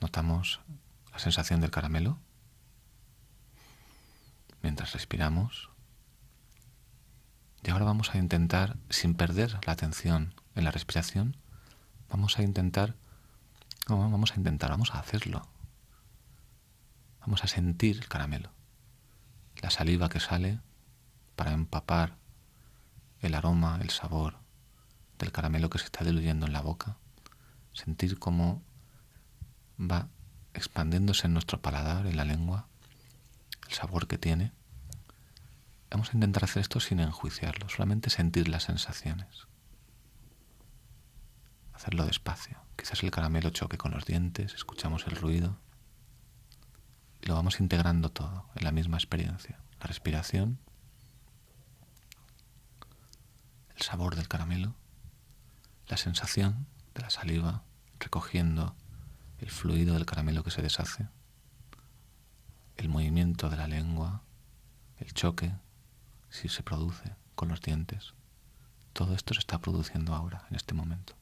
Notamos 0.00 0.60
la 1.12 1.18
sensación 1.18 1.60
del 1.60 1.72
caramelo 1.72 2.20
mientras 4.62 4.92
respiramos. 4.92 5.70
Y 7.64 7.70
ahora 7.70 7.84
vamos 7.84 8.14
a 8.14 8.18
intentar, 8.18 8.76
sin 8.90 9.14
perder 9.14 9.58
la 9.66 9.72
atención 9.72 10.34
en 10.54 10.62
la 10.62 10.70
respiración, 10.70 11.36
vamos 12.14 12.38
a 12.38 12.44
intentar, 12.44 12.94
vamos 13.88 14.30
a 14.30 14.36
intentar, 14.36 14.70
vamos 14.70 14.94
a 14.94 15.00
hacerlo. 15.00 15.48
Vamos 17.22 17.42
a 17.42 17.48
sentir 17.48 17.96
el 17.96 18.06
caramelo, 18.06 18.52
la 19.60 19.70
saliva 19.70 20.08
que 20.08 20.20
sale 20.20 20.60
para 21.34 21.50
empapar 21.50 22.14
el 23.20 23.34
aroma, 23.34 23.80
el 23.82 23.90
sabor 23.90 24.36
del 25.18 25.32
caramelo 25.32 25.70
que 25.70 25.80
se 25.80 25.86
está 25.86 26.04
diluyendo 26.04 26.46
en 26.46 26.52
la 26.52 26.60
boca, 26.60 26.98
sentir 27.72 28.16
cómo 28.20 28.62
va 29.76 30.06
expandiéndose 30.52 31.26
en 31.26 31.32
nuestro 31.32 31.60
paladar, 31.60 32.06
en 32.06 32.16
la 32.16 32.24
lengua, 32.24 32.68
el 33.66 33.74
sabor 33.74 34.06
que 34.06 34.18
tiene. 34.18 34.52
Vamos 35.90 36.10
a 36.10 36.12
intentar 36.12 36.44
hacer 36.44 36.60
esto 36.60 36.78
sin 36.78 37.00
enjuiciarlo, 37.00 37.68
solamente 37.68 38.08
sentir 38.08 38.48
las 38.48 38.62
sensaciones. 38.62 39.48
Hacerlo 41.84 42.06
despacio. 42.06 42.56
Quizás 42.76 43.02
el 43.02 43.10
caramelo 43.10 43.50
choque 43.50 43.76
con 43.76 43.90
los 43.90 44.06
dientes, 44.06 44.54
escuchamos 44.54 45.06
el 45.06 45.16
ruido 45.16 45.58
y 47.20 47.26
lo 47.26 47.34
vamos 47.34 47.60
integrando 47.60 48.08
todo 48.08 48.48
en 48.54 48.64
la 48.64 48.72
misma 48.72 48.96
experiencia. 48.96 49.60
La 49.80 49.86
respiración, 49.86 50.58
el 53.76 53.82
sabor 53.82 54.16
del 54.16 54.28
caramelo, 54.28 54.74
la 55.86 55.98
sensación 55.98 56.66
de 56.94 57.02
la 57.02 57.10
saliva 57.10 57.64
recogiendo 58.00 58.74
el 59.36 59.50
fluido 59.50 59.92
del 59.92 60.06
caramelo 60.06 60.42
que 60.42 60.52
se 60.52 60.62
deshace, 60.62 61.06
el 62.78 62.88
movimiento 62.88 63.50
de 63.50 63.58
la 63.58 63.68
lengua, 63.68 64.22
el 64.96 65.12
choque, 65.12 65.52
si 66.30 66.48
se 66.48 66.62
produce 66.62 67.14
con 67.34 67.50
los 67.50 67.60
dientes. 67.60 68.14
Todo 68.94 69.14
esto 69.14 69.34
se 69.34 69.40
está 69.40 69.58
produciendo 69.58 70.14
ahora, 70.14 70.46
en 70.48 70.56
este 70.56 70.72
momento. 70.72 71.14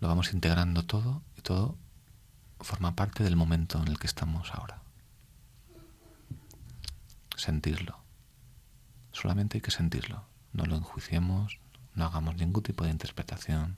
Lo 0.00 0.08
vamos 0.08 0.32
integrando 0.32 0.84
todo 0.84 1.22
y 1.36 1.42
todo 1.42 1.76
forma 2.60 2.94
parte 2.94 3.24
del 3.24 3.36
momento 3.36 3.80
en 3.80 3.88
el 3.88 3.98
que 3.98 4.06
estamos 4.06 4.52
ahora. 4.54 4.82
Sentirlo. 7.36 7.98
Solamente 9.12 9.58
hay 9.58 9.62
que 9.62 9.70
sentirlo. 9.70 10.24
No 10.52 10.64
lo 10.64 10.76
enjuiciemos, 10.76 11.58
no 11.94 12.04
hagamos 12.04 12.36
ningún 12.36 12.62
tipo 12.62 12.84
de 12.84 12.90
interpretación. 12.90 13.76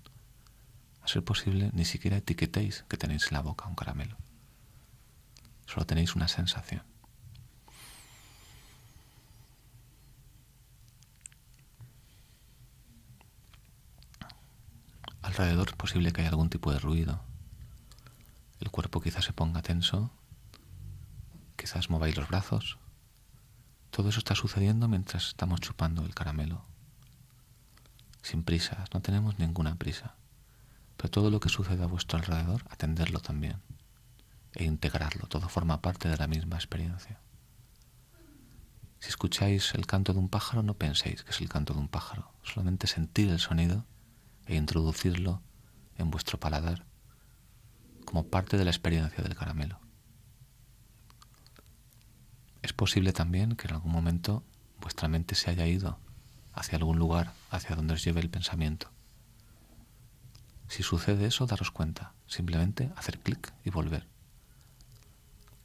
A 1.01 1.09
ser 1.09 1.25
posible, 1.25 1.71
ni 1.73 1.85
siquiera 1.85 2.17
etiquetéis 2.17 2.85
que 2.89 2.97
tenéis 2.97 3.27
en 3.27 3.35
la 3.35 3.41
boca 3.43 3.67
un 3.67 3.75
caramelo. 3.75 4.17
Solo 5.67 5.87
tenéis 5.87 6.15
una 6.15 6.29
sensación. 6.29 6.83
Alrededor 15.33 15.69
es 15.71 15.77
posible 15.77 16.13
que 16.13 16.21
haya 16.21 16.29
algún 16.29 16.51
tipo 16.51 16.71
de 16.73 16.79
ruido. 16.79 17.23
El 18.61 18.71
cuerpo 18.71 19.01
quizás 19.01 19.25
se 19.25 19.33
ponga 19.33 19.63
tenso. 19.63 20.11
Quizás 21.57 21.89
mováis 21.89 22.19
los 22.19 22.29
brazos. 22.29 22.77
Todo 23.91 24.11
eso 24.11 24.19
está 24.19 24.35
sucediendo 24.35 24.89
mientras 24.89 25.29
estamos 25.29 25.63
chupando 25.63 26.05
el 26.05 26.15
caramelo. 26.15 26.67
Sin 28.21 28.43
prisas, 28.43 28.93
no 28.93 29.01
tenemos 29.01 29.39
ninguna 29.39 29.75
prisa. 29.77 30.17
Pero 30.99 31.11
todo 31.11 31.31
lo 31.31 31.41
que 31.41 31.49
sucede 31.49 31.83
a 31.83 31.87
vuestro 31.87 32.19
alrededor, 32.19 32.65
atenderlo 32.69 33.21
también 33.21 33.57
e 34.53 34.65
integrarlo. 34.65 35.29
Todo 35.29 35.49
forma 35.49 35.81
parte 35.81 36.11
de 36.11 36.19
la 36.19 36.27
misma 36.27 36.57
experiencia. 36.57 37.21
Si 39.01 39.09
escucháis 39.09 39.73
el 39.73 39.87
canto 39.87 40.13
de 40.13 40.19
un 40.19 40.29
pájaro, 40.29 40.63
no 40.63 40.75
penséis 40.75 41.25
que 41.25 41.31
es 41.31 41.41
el 41.41 41.49
canto 41.49 41.73
de 41.73 41.81
un 41.81 41.89
pájaro. 41.89 42.31
Solamente 42.43 42.87
sentir 42.87 43.31
el 43.31 43.39
sonido 43.39 43.87
e 44.47 44.57
introducirlo 44.57 45.43
en 45.97 46.11
vuestro 46.11 46.39
paladar 46.39 46.85
como 48.05 48.27
parte 48.27 48.57
de 48.57 48.65
la 48.65 48.71
experiencia 48.71 49.23
del 49.23 49.35
caramelo. 49.35 49.81
Es 52.63 52.73
posible 52.73 53.13
también 53.13 53.57
que 53.57 53.69
en 53.69 53.75
algún 53.75 53.93
momento 53.93 54.45
vuestra 54.81 55.09
mente 55.09 55.35
se 55.35 55.51
haya 55.51 55.67
ido 55.67 55.99
hacia 56.53 56.77
algún 56.77 56.99
lugar, 56.99 57.33
hacia 57.51 57.75
donde 57.75 57.95
os 57.95 58.05
lleve 58.05 58.21
el 58.21 58.31
pensamiento. 58.31 58.91
Si 60.69 60.83
sucede 60.83 61.27
eso, 61.27 61.47
daros 61.47 61.71
cuenta, 61.71 62.13
simplemente 62.27 62.93
hacer 62.97 63.19
clic 63.19 63.53
y 63.65 63.71
volver. 63.71 64.07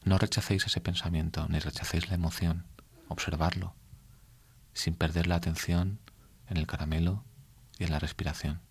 No 0.04 0.18
rechacéis 0.18 0.66
ese 0.66 0.82
pensamiento, 0.82 1.48
ni 1.50 1.60
rechacéis 1.60 2.10
la 2.10 2.16
emoción, 2.16 2.66
observarlo, 3.08 3.76
sin 4.74 4.96
perder 4.96 5.28
la 5.28 5.36
atención 5.36 6.00
en 6.48 6.58
el 6.58 6.68
caramelo 6.68 7.24
y 7.78 7.84
en 7.84 7.92
la 7.92 8.00
respiración. 8.00 8.67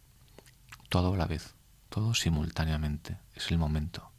Todo 0.88 1.14
a 1.14 1.16
la 1.16 1.26
vez, 1.26 1.54
todo 1.88 2.14
simultáneamente, 2.14 3.18
es 3.34 3.50
el 3.50 3.58
momento. 3.58 4.12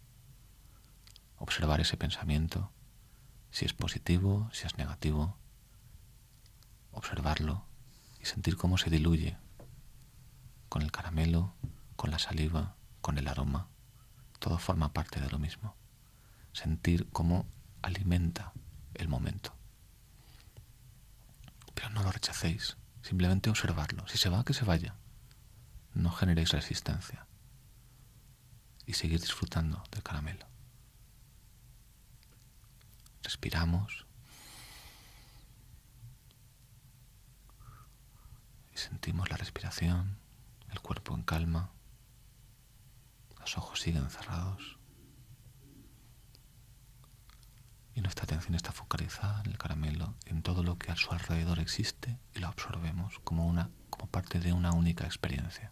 Observar 1.37 1.79
ese 1.79 1.95
pensamiento, 1.95 2.71
si 3.51 3.63
es 3.63 3.73
positivo, 3.73 4.49
si 4.51 4.67
es 4.67 4.77
negativo, 4.77 5.37
observarlo 6.91 7.63
y 8.19 8.25
sentir 8.25 8.57
cómo 8.57 8.77
se 8.77 8.89
diluye 8.89 9.37
con 10.67 10.81
el 10.81 10.91
caramelo, 10.91 11.53
con 11.95 12.11
la 12.11 12.19
saliva, 12.19 12.75
con 12.99 13.17
el 13.17 13.29
aroma. 13.29 13.67
Todo 14.39 14.57
forma 14.57 14.91
parte 14.91 15.21
de 15.21 15.29
lo 15.29 15.39
mismo. 15.39 15.73
Sentir 16.51 17.07
cómo 17.13 17.45
alimenta 17.81 18.51
el 18.93 19.07
momento. 19.07 19.53
Pero 21.73 21.91
no 21.91 22.03
lo 22.03 22.11
rechacéis, 22.11 22.75
simplemente 23.03 23.49
observarlo. 23.49 24.05
Si 24.09 24.17
se 24.17 24.27
va, 24.27 24.43
que 24.43 24.53
se 24.53 24.65
vaya 24.65 24.95
no 25.97 26.11
generéis 26.11 26.51
resistencia 26.51 27.25
y 28.85 28.93
seguir 28.93 29.19
disfrutando 29.19 29.83
del 29.91 30.03
caramelo. 30.03 30.45
Respiramos 33.23 34.05
y 38.73 38.77
sentimos 38.77 39.29
la 39.29 39.37
respiración, 39.37 40.17
el 40.69 40.79
cuerpo 40.81 41.15
en 41.15 41.23
calma, 41.23 41.71
los 43.39 43.57
ojos 43.57 43.81
siguen 43.81 44.09
cerrados 44.09 44.77
y 47.95 48.01
nuestra 48.01 48.25
atención 48.25 48.53
está 48.53 48.71
focalizada 48.71 49.41
en 49.41 49.51
el 49.51 49.57
caramelo, 49.57 50.13
en 50.25 50.43
todo 50.43 50.61
lo 50.61 50.77
que 50.77 50.91
a 50.91 50.95
su 50.95 51.11
alrededor 51.11 51.57
existe 51.59 52.19
y 52.35 52.39
lo 52.39 52.47
absorbemos 52.47 53.19
como, 53.23 53.47
una, 53.47 53.71
como 53.89 54.05
parte 54.07 54.39
de 54.39 54.53
una 54.53 54.71
única 54.73 55.05
experiencia. 55.05 55.71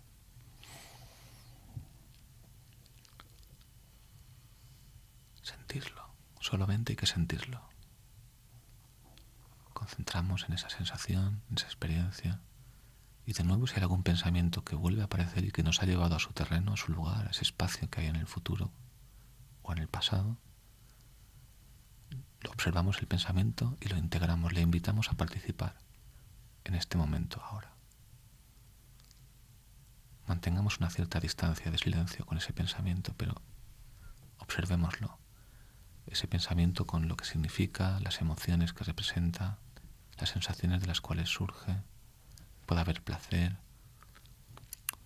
Sentirlo, 5.46 6.10
solamente 6.40 6.94
hay 6.94 6.96
que 6.98 7.06
sentirlo. 7.06 7.62
Concentramos 9.74 10.46
en 10.48 10.54
esa 10.54 10.70
sensación, 10.70 11.42
en 11.50 11.58
esa 11.58 11.68
experiencia, 11.68 12.42
y 13.26 13.34
de 13.34 13.44
nuevo 13.44 13.68
si 13.68 13.76
hay 13.76 13.82
algún 13.82 14.04
pensamiento 14.04 14.64
que 14.64 14.76
vuelve 14.76 15.02
a 15.02 15.06
aparecer 15.06 15.46
y 15.46 15.52
que 15.52 15.64
nos 15.64 15.82
ha 15.82 15.86
llevado 15.86 16.16
a 16.16 16.20
su 16.20 16.32
terreno, 16.34 16.74
a 16.74 16.78
su 16.78 16.92
lugar, 16.92 17.28
a 17.28 17.32
ese 17.32 17.44
espacio 17.44 17.90
que 17.90 18.02
hay 18.02 18.08
en 18.08 18.16
el 18.16 18.28
futuro 18.28 18.72
o 19.64 19.72
en 19.72 19.80
el 19.80 19.88
pasado, 19.88 20.38
observamos 22.50 23.00
el 23.00 23.08
pensamiento 23.08 23.78
y 23.82 23.90
lo 23.90 23.98
integramos, 23.98 24.54
le 24.54 24.62
invitamos 24.62 25.10
a 25.10 25.14
participar 25.14 25.76
en 26.64 26.76
este 26.76 26.98
momento 26.98 27.42
ahora. 27.44 27.74
Mantengamos 30.28 30.80
una 30.80 30.90
cierta 30.90 31.20
distancia 31.20 31.70
de 31.70 31.78
silencio 31.78 32.26
con 32.26 32.38
ese 32.38 32.54
pensamiento, 32.54 33.14
pero 33.18 33.42
observémoslo. 34.38 35.25
Ese 36.16 36.30
pensamiento 36.30 36.88
con 36.88 37.10
lo 37.10 37.18
que 37.18 37.26
significa, 37.26 38.00
las 38.00 38.22
emociones 38.22 38.72
que 38.72 38.86
representa, 38.86 39.58
las 40.18 40.30
sensaciones 40.30 40.80
de 40.80 40.88
las 40.88 41.02
cuales 41.02 41.28
surge. 41.28 41.76
Puede 42.66 42.80
haber 42.80 43.04
placer, 43.04 43.58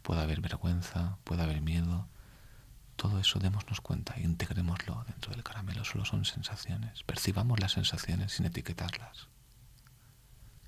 puede 0.03 0.21
haber 0.21 0.39
vergüenza, 0.39 1.17
puede 1.23 1.41
haber 1.41 1.61
miedo. 1.61 2.07
Todo 2.95 3.19
eso 3.19 3.39
démonos 3.39 3.81
cuenta 3.81 4.19
integrémoslo 4.19 5.03
dentro 5.07 5.33
del 5.33 5.41
caramelo. 5.41 5.83
Solo 5.83 6.05
son 6.05 6.25
sensaciones. 6.25 7.01
Percibamos 7.01 7.59
las 7.59 7.71
sensaciones 7.71 8.33
sin 8.33 8.45
etiquetarlas. 8.45 9.29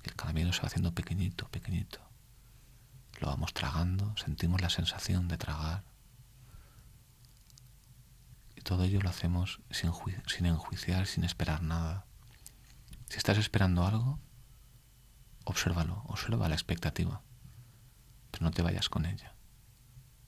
El 0.02 0.16
caramelo 0.16 0.52
se 0.52 0.62
va 0.62 0.66
haciendo 0.66 0.92
pequeñito, 0.92 1.46
pequeñito. 1.50 2.00
Lo 3.20 3.28
vamos 3.28 3.54
tragando, 3.54 4.12
sentimos 4.16 4.60
la 4.60 4.70
sensación 4.70 5.28
de 5.28 5.38
tragar. 5.38 5.84
Todo 8.62 8.84
ello 8.84 9.00
lo 9.00 9.10
hacemos 9.10 9.60
sin, 9.70 9.92
sin 10.26 10.46
enjuiciar, 10.46 11.06
sin 11.06 11.24
esperar 11.24 11.62
nada. 11.62 12.06
Si 13.08 13.18
estás 13.18 13.38
esperando 13.38 13.84
algo, 13.84 14.18
obsérvalo, 15.44 16.02
observa 16.06 16.48
la 16.48 16.54
expectativa, 16.54 17.22
pero 18.30 18.44
no 18.44 18.50
te 18.52 18.62
vayas 18.62 18.88
con 18.88 19.06
ella. 19.06 19.34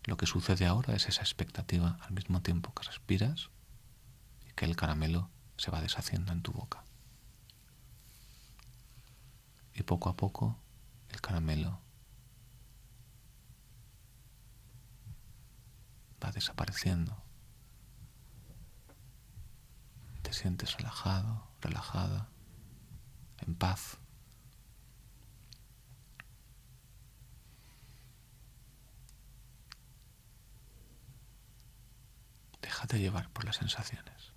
Lo 0.05 0.17
que 0.17 0.27
sucede 0.27 0.67
ahora 0.67 0.95
es 0.95 1.09
esa 1.09 1.23
expectativa 1.23 1.99
al 2.03 2.13
mismo 2.13 2.43
tiempo 2.43 2.75
que 2.75 2.83
respiras 2.83 3.51
y 4.47 4.53
que 4.53 4.67
el 4.67 4.77
caramelo 4.77 5.31
se 5.57 5.71
va 5.71 5.81
deshaciendo 5.81 6.33
en 6.33 6.43
tu 6.43 6.53
boca. 6.53 6.85
Y 9.75 9.83
poco 9.83 10.09
a 10.09 10.17
poco 10.17 10.59
el 11.09 11.21
caramelo 11.21 11.81
va 16.23 16.31
desapareciendo. 16.33 17.23
Te 20.23 20.24
sientes 20.35 20.77
relajado, 20.77 21.47
relajada, 21.61 22.29
en 23.47 23.55
paz. 23.55 23.99
Déjate 32.61 32.99
llevar 32.99 33.31
por 33.31 33.45
las 33.45 33.57
sensaciones. 33.57 34.35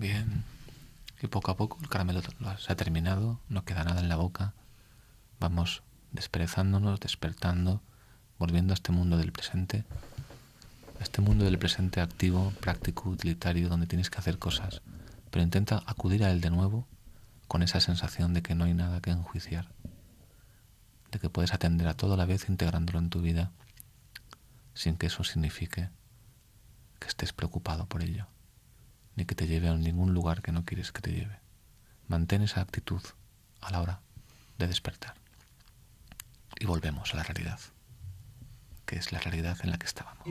Bien. 0.00 0.44
Y 1.22 1.26
poco 1.26 1.50
a 1.50 1.56
poco 1.56 1.78
el 1.82 1.88
caramelo 1.88 2.22
se 2.58 2.72
ha 2.72 2.76
terminado, 2.76 3.40
no 3.48 3.64
queda 3.64 3.84
nada 3.84 4.00
en 4.00 4.08
la 4.08 4.16
boca. 4.16 4.54
Vamos 5.38 5.82
desperezándonos, 6.12 6.98
despertando, 6.98 7.82
volviendo 8.38 8.72
a 8.72 8.74
este 8.74 8.90
mundo 8.90 9.18
del 9.18 9.30
presente, 9.30 9.84
a 10.98 11.02
este 11.02 11.20
mundo 11.20 11.44
del 11.44 11.58
presente 11.58 12.00
activo, 12.00 12.52
práctico, 12.60 13.10
utilitario, 13.10 13.68
donde 13.68 13.86
tienes 13.86 14.08
que 14.08 14.18
hacer 14.18 14.38
cosas. 14.38 14.80
Pero 15.30 15.42
intenta 15.42 15.82
acudir 15.86 16.24
a 16.24 16.30
él 16.30 16.40
de 16.40 16.50
nuevo 16.50 16.86
con 17.48 17.62
esa 17.62 17.80
sensación 17.80 18.32
de 18.32 18.42
que 18.42 18.54
no 18.54 18.64
hay 18.64 18.72
nada 18.72 19.00
que 19.00 19.10
enjuiciar, 19.10 19.68
de 21.10 21.18
que 21.18 21.28
puedes 21.28 21.52
atender 21.52 21.86
a 21.88 21.94
todo 21.94 22.14
a 22.14 22.16
la 22.16 22.24
vez 22.24 22.48
integrándolo 22.48 22.98
en 22.98 23.10
tu 23.10 23.20
vida, 23.20 23.50
sin 24.72 24.96
que 24.96 25.08
eso 25.08 25.22
signifique 25.22 25.90
que 26.98 27.08
estés 27.08 27.32
preocupado 27.34 27.86
por 27.86 28.02
ello 28.02 28.26
ni 29.16 29.24
que 29.24 29.34
te 29.34 29.46
lleve 29.46 29.68
a 29.68 29.74
ningún 29.74 30.14
lugar 30.14 30.42
que 30.42 30.52
no 30.52 30.64
quieres 30.64 30.92
que 30.92 31.02
te 31.02 31.12
lleve. 31.12 31.40
Mantén 32.08 32.42
esa 32.42 32.60
actitud 32.60 33.02
a 33.60 33.70
la 33.70 33.80
hora 33.80 34.00
de 34.58 34.66
despertar. 34.66 35.14
Y 36.58 36.66
volvemos 36.66 37.14
a 37.14 37.16
la 37.16 37.22
realidad, 37.22 37.60
que 38.86 38.96
es 38.96 39.12
la 39.12 39.20
realidad 39.20 39.56
en 39.62 39.70
la 39.70 39.78
que 39.78 39.86
estábamos. 39.86 40.26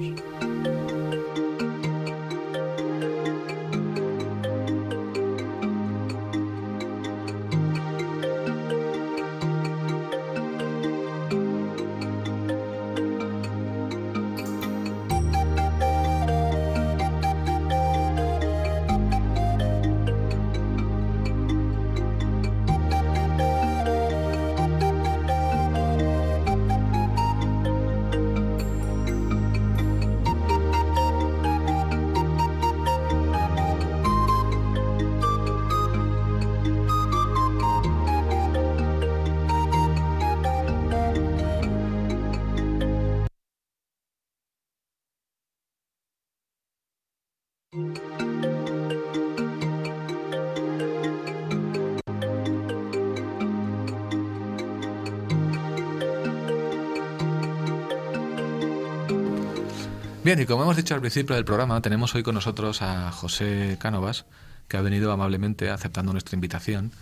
Bien, 60.40 60.46
y 60.46 60.48
como 60.48 60.64
hemos 60.64 60.78
dicho 60.78 60.96
al 60.96 61.02
principio 61.02 61.36
del 61.36 61.44
programa, 61.44 61.82
tenemos 61.82 62.16
hoy 62.16 62.24
con 62.24 62.34
nosotros 62.34 62.82
a 62.82 63.12
José 63.12 63.78
Cánovas, 63.78 64.24
que 64.70 64.78
ha 64.78 64.82
venido 64.82 65.12
amablemente 65.12 65.70
aceptando 65.70 66.14
nuestra 66.14 66.38
invitación 66.38 66.94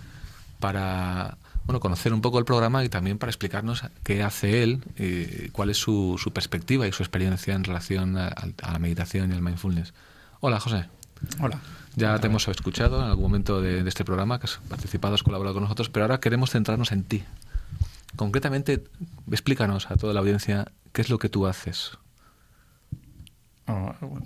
para 0.60 1.38
bueno, 1.65 1.80
conocer 1.80 2.15
un 2.15 2.21
poco 2.21 2.39
el 2.39 2.45
programa 2.45 2.84
y 2.84 2.89
también 2.89 3.19
para 3.19 3.30
explicarnos 3.30 3.84
qué 4.02 4.23
hace 4.23 4.63
él, 4.63 4.84
y 4.97 5.50
cuál 5.50 5.69
es 5.69 5.78
su, 5.78 6.15
su 6.17 6.34
perspectiva 6.34 6.88
y 6.88 6.91
su 6.91 7.04
experiencia 7.04 7.54
en 7.54 7.63
relación 7.63 8.17
a, 8.17 8.34
la 8.71 8.80
meditación 8.80 9.32
y 9.32 9.36
al 9.36 9.43
mindfulness. 9.43 9.93
Hola, 10.39 10.60
José. 10.60 10.86
Hola. 11.39 11.60
Ya 11.95 12.17
te 12.17 12.26
hemos 12.26 12.47
escuchado 12.47 13.04
en 13.04 13.08
algún 13.08 13.26
momento 13.26 13.62
de, 13.62 13.84
de, 13.84 13.89
este 13.89 14.04
programa, 14.04 14.39
que 14.39 14.45
has 14.45 14.60
participado, 14.67 15.13
has 15.13 15.21
colaborado 15.21 15.54
con 15.54 15.62
nosotros, 15.62 15.89
pero 15.89 16.06
ahora 16.06 16.19
queremos 16.19 16.50
centrarnos 16.50 16.91
en 16.91 17.04
ti. 17.04 17.23
Concretamente, 18.15 18.84
explícanos 19.32 19.91
a 19.91 19.95
toda 19.95 20.15
la 20.15 20.21
audiencia 20.21 20.71
qué 20.91 21.04
es 21.04 21.12
lo 21.12 21.19
que 21.19 21.30
tú 21.30 21.45
haces. 21.45 22.00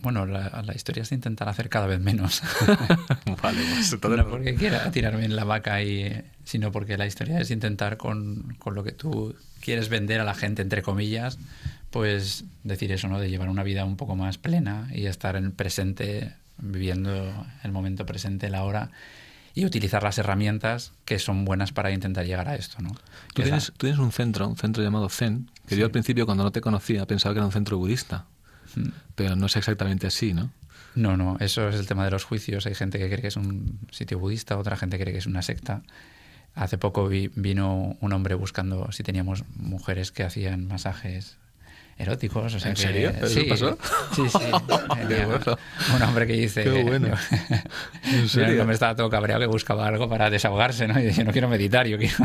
Bueno, 0.02 0.28
la, 0.28 0.74
historia 0.76 1.02
es 1.02 1.12
intentar 1.12 1.50
hacer 1.50 1.68
cada 1.68 1.88
vez 1.88 2.00
menos. 2.00 2.44
vale, 3.42 3.60
pues 3.78 3.92
no 4.04 4.30
porque 4.30 4.54
quiera 4.54 4.92
tirarme 4.92 5.26
en 5.26 5.36
la 5.36 5.46
vaca, 5.46 5.82
y, 5.82 6.24
sino 6.44 6.72
porque 6.72 6.98
la 6.98 7.08
historia 7.08 7.40
es 7.40 7.50
intentar 7.50 7.98
con, 7.98 8.56
con, 8.60 8.76
lo 8.76 8.84
que 8.84 8.92
tú 8.92 9.36
quieres 9.60 9.90
vender 9.90 10.22
a 10.22 10.26
la 10.26 10.36
gente, 10.36 10.62
entre 10.62 10.84
comillas, 10.84 11.40
pues 11.90 12.46
decir 12.64 12.92
eso, 12.92 13.08
¿no? 13.08 13.20
De 13.20 13.32
llevar 13.32 13.50
una 13.50 13.64
vida 13.64 13.84
un 13.84 13.98
poco 13.98 14.16
más 14.16 14.38
plena 14.38 14.88
y 14.94 15.08
estar 15.08 15.36
en 15.36 15.46
el 15.46 15.52
presente, 15.52 16.34
viviendo 16.60 17.46
el 17.64 17.72
momento 17.72 18.06
presente, 18.06 18.50
la 18.50 18.64
hora, 18.64 18.92
y 19.56 19.66
utilizar 19.66 20.04
las 20.04 20.18
herramientas 20.20 20.94
que 21.04 21.18
son 21.18 21.46
buenas 21.46 21.72
para 21.72 21.92
intentar 21.92 22.26
llegar 22.26 22.48
a 22.48 22.56
esto, 22.56 22.82
¿no? 22.82 22.92
Tú 23.34 23.42
tienes, 23.42 23.68
tú 23.76 23.88
tienes 23.88 24.00
un 24.00 24.12
centro, 24.12 24.48
un 24.48 24.58
centro 24.58 24.84
llamado 24.84 25.10
Zen, 25.10 25.50
que 25.68 25.76
yo 25.76 25.86
al 25.86 25.92
principio 25.92 26.26
cuando 26.26 26.44
no 26.44 26.52
te 26.52 26.62
conocía 26.62 27.06
pensaba 27.08 27.34
que 27.34 27.40
era 27.40 27.46
un 27.46 27.52
centro 27.52 27.78
budista. 27.78 28.26
Pero 29.16 29.36
no 29.36 29.46
es 29.46 29.56
exactamente 29.56 30.08
así, 30.08 30.34
¿no? 30.34 30.52
No, 30.96 31.16
no, 31.16 31.38
eso 31.40 31.70
es 31.70 31.76
el 31.76 31.88
tema 31.88 32.06
de 32.06 32.12
los 32.12 32.24
juicios. 32.24 32.66
Hay 32.66 32.76
gente 32.76 33.00
que 33.00 33.08
cree 33.08 33.22
que 33.22 33.28
es 33.28 33.38
un 33.38 33.80
sitio 33.92 34.20
budista, 34.20 34.58
otra 34.58 34.76
gente 34.76 35.00
cree 35.00 35.14
que 35.14 35.20
es 35.20 35.26
una 35.26 35.42
secta. 35.42 35.84
Hace 36.54 36.78
poco 36.78 37.08
vino 37.08 37.98
un 38.02 38.14
hombre 38.14 38.36
buscando 38.36 38.92
si 38.92 39.04
teníamos 39.04 39.46
mujeres 39.56 40.12
que 40.12 40.24
hacían 40.24 40.68
masajes 40.68 41.38
eróticos. 41.98 42.54
O 42.54 42.60
sea 42.60 42.72
¿En 42.72 42.78
serio? 42.78 43.10
¿Eso 43.10 43.28
sí, 43.28 43.44
pasó? 43.44 43.78
Sí, 44.16 44.24
sí. 44.28 44.40
Un 45.96 46.02
hombre 46.02 46.28
que 46.28 46.34
dice... 46.34 46.64
Qué 46.64 46.84
bueno. 46.84 47.16
¿En 48.04 48.28
serio? 48.28 48.66
me 48.66 48.74
estaba 48.74 48.96
todo 48.96 49.10
cabreado 49.10 49.42
que 49.42 49.48
buscaba 49.48 49.88
algo 49.88 50.10
para 50.10 50.30
desahogarse, 50.30 50.88
¿no? 50.88 51.00
Y 51.00 51.04
dice, 51.04 51.24
no 51.24 51.32
quiero 51.32 51.48
meditar, 51.48 51.88
yo 51.88 51.98
quiero... 51.98 52.16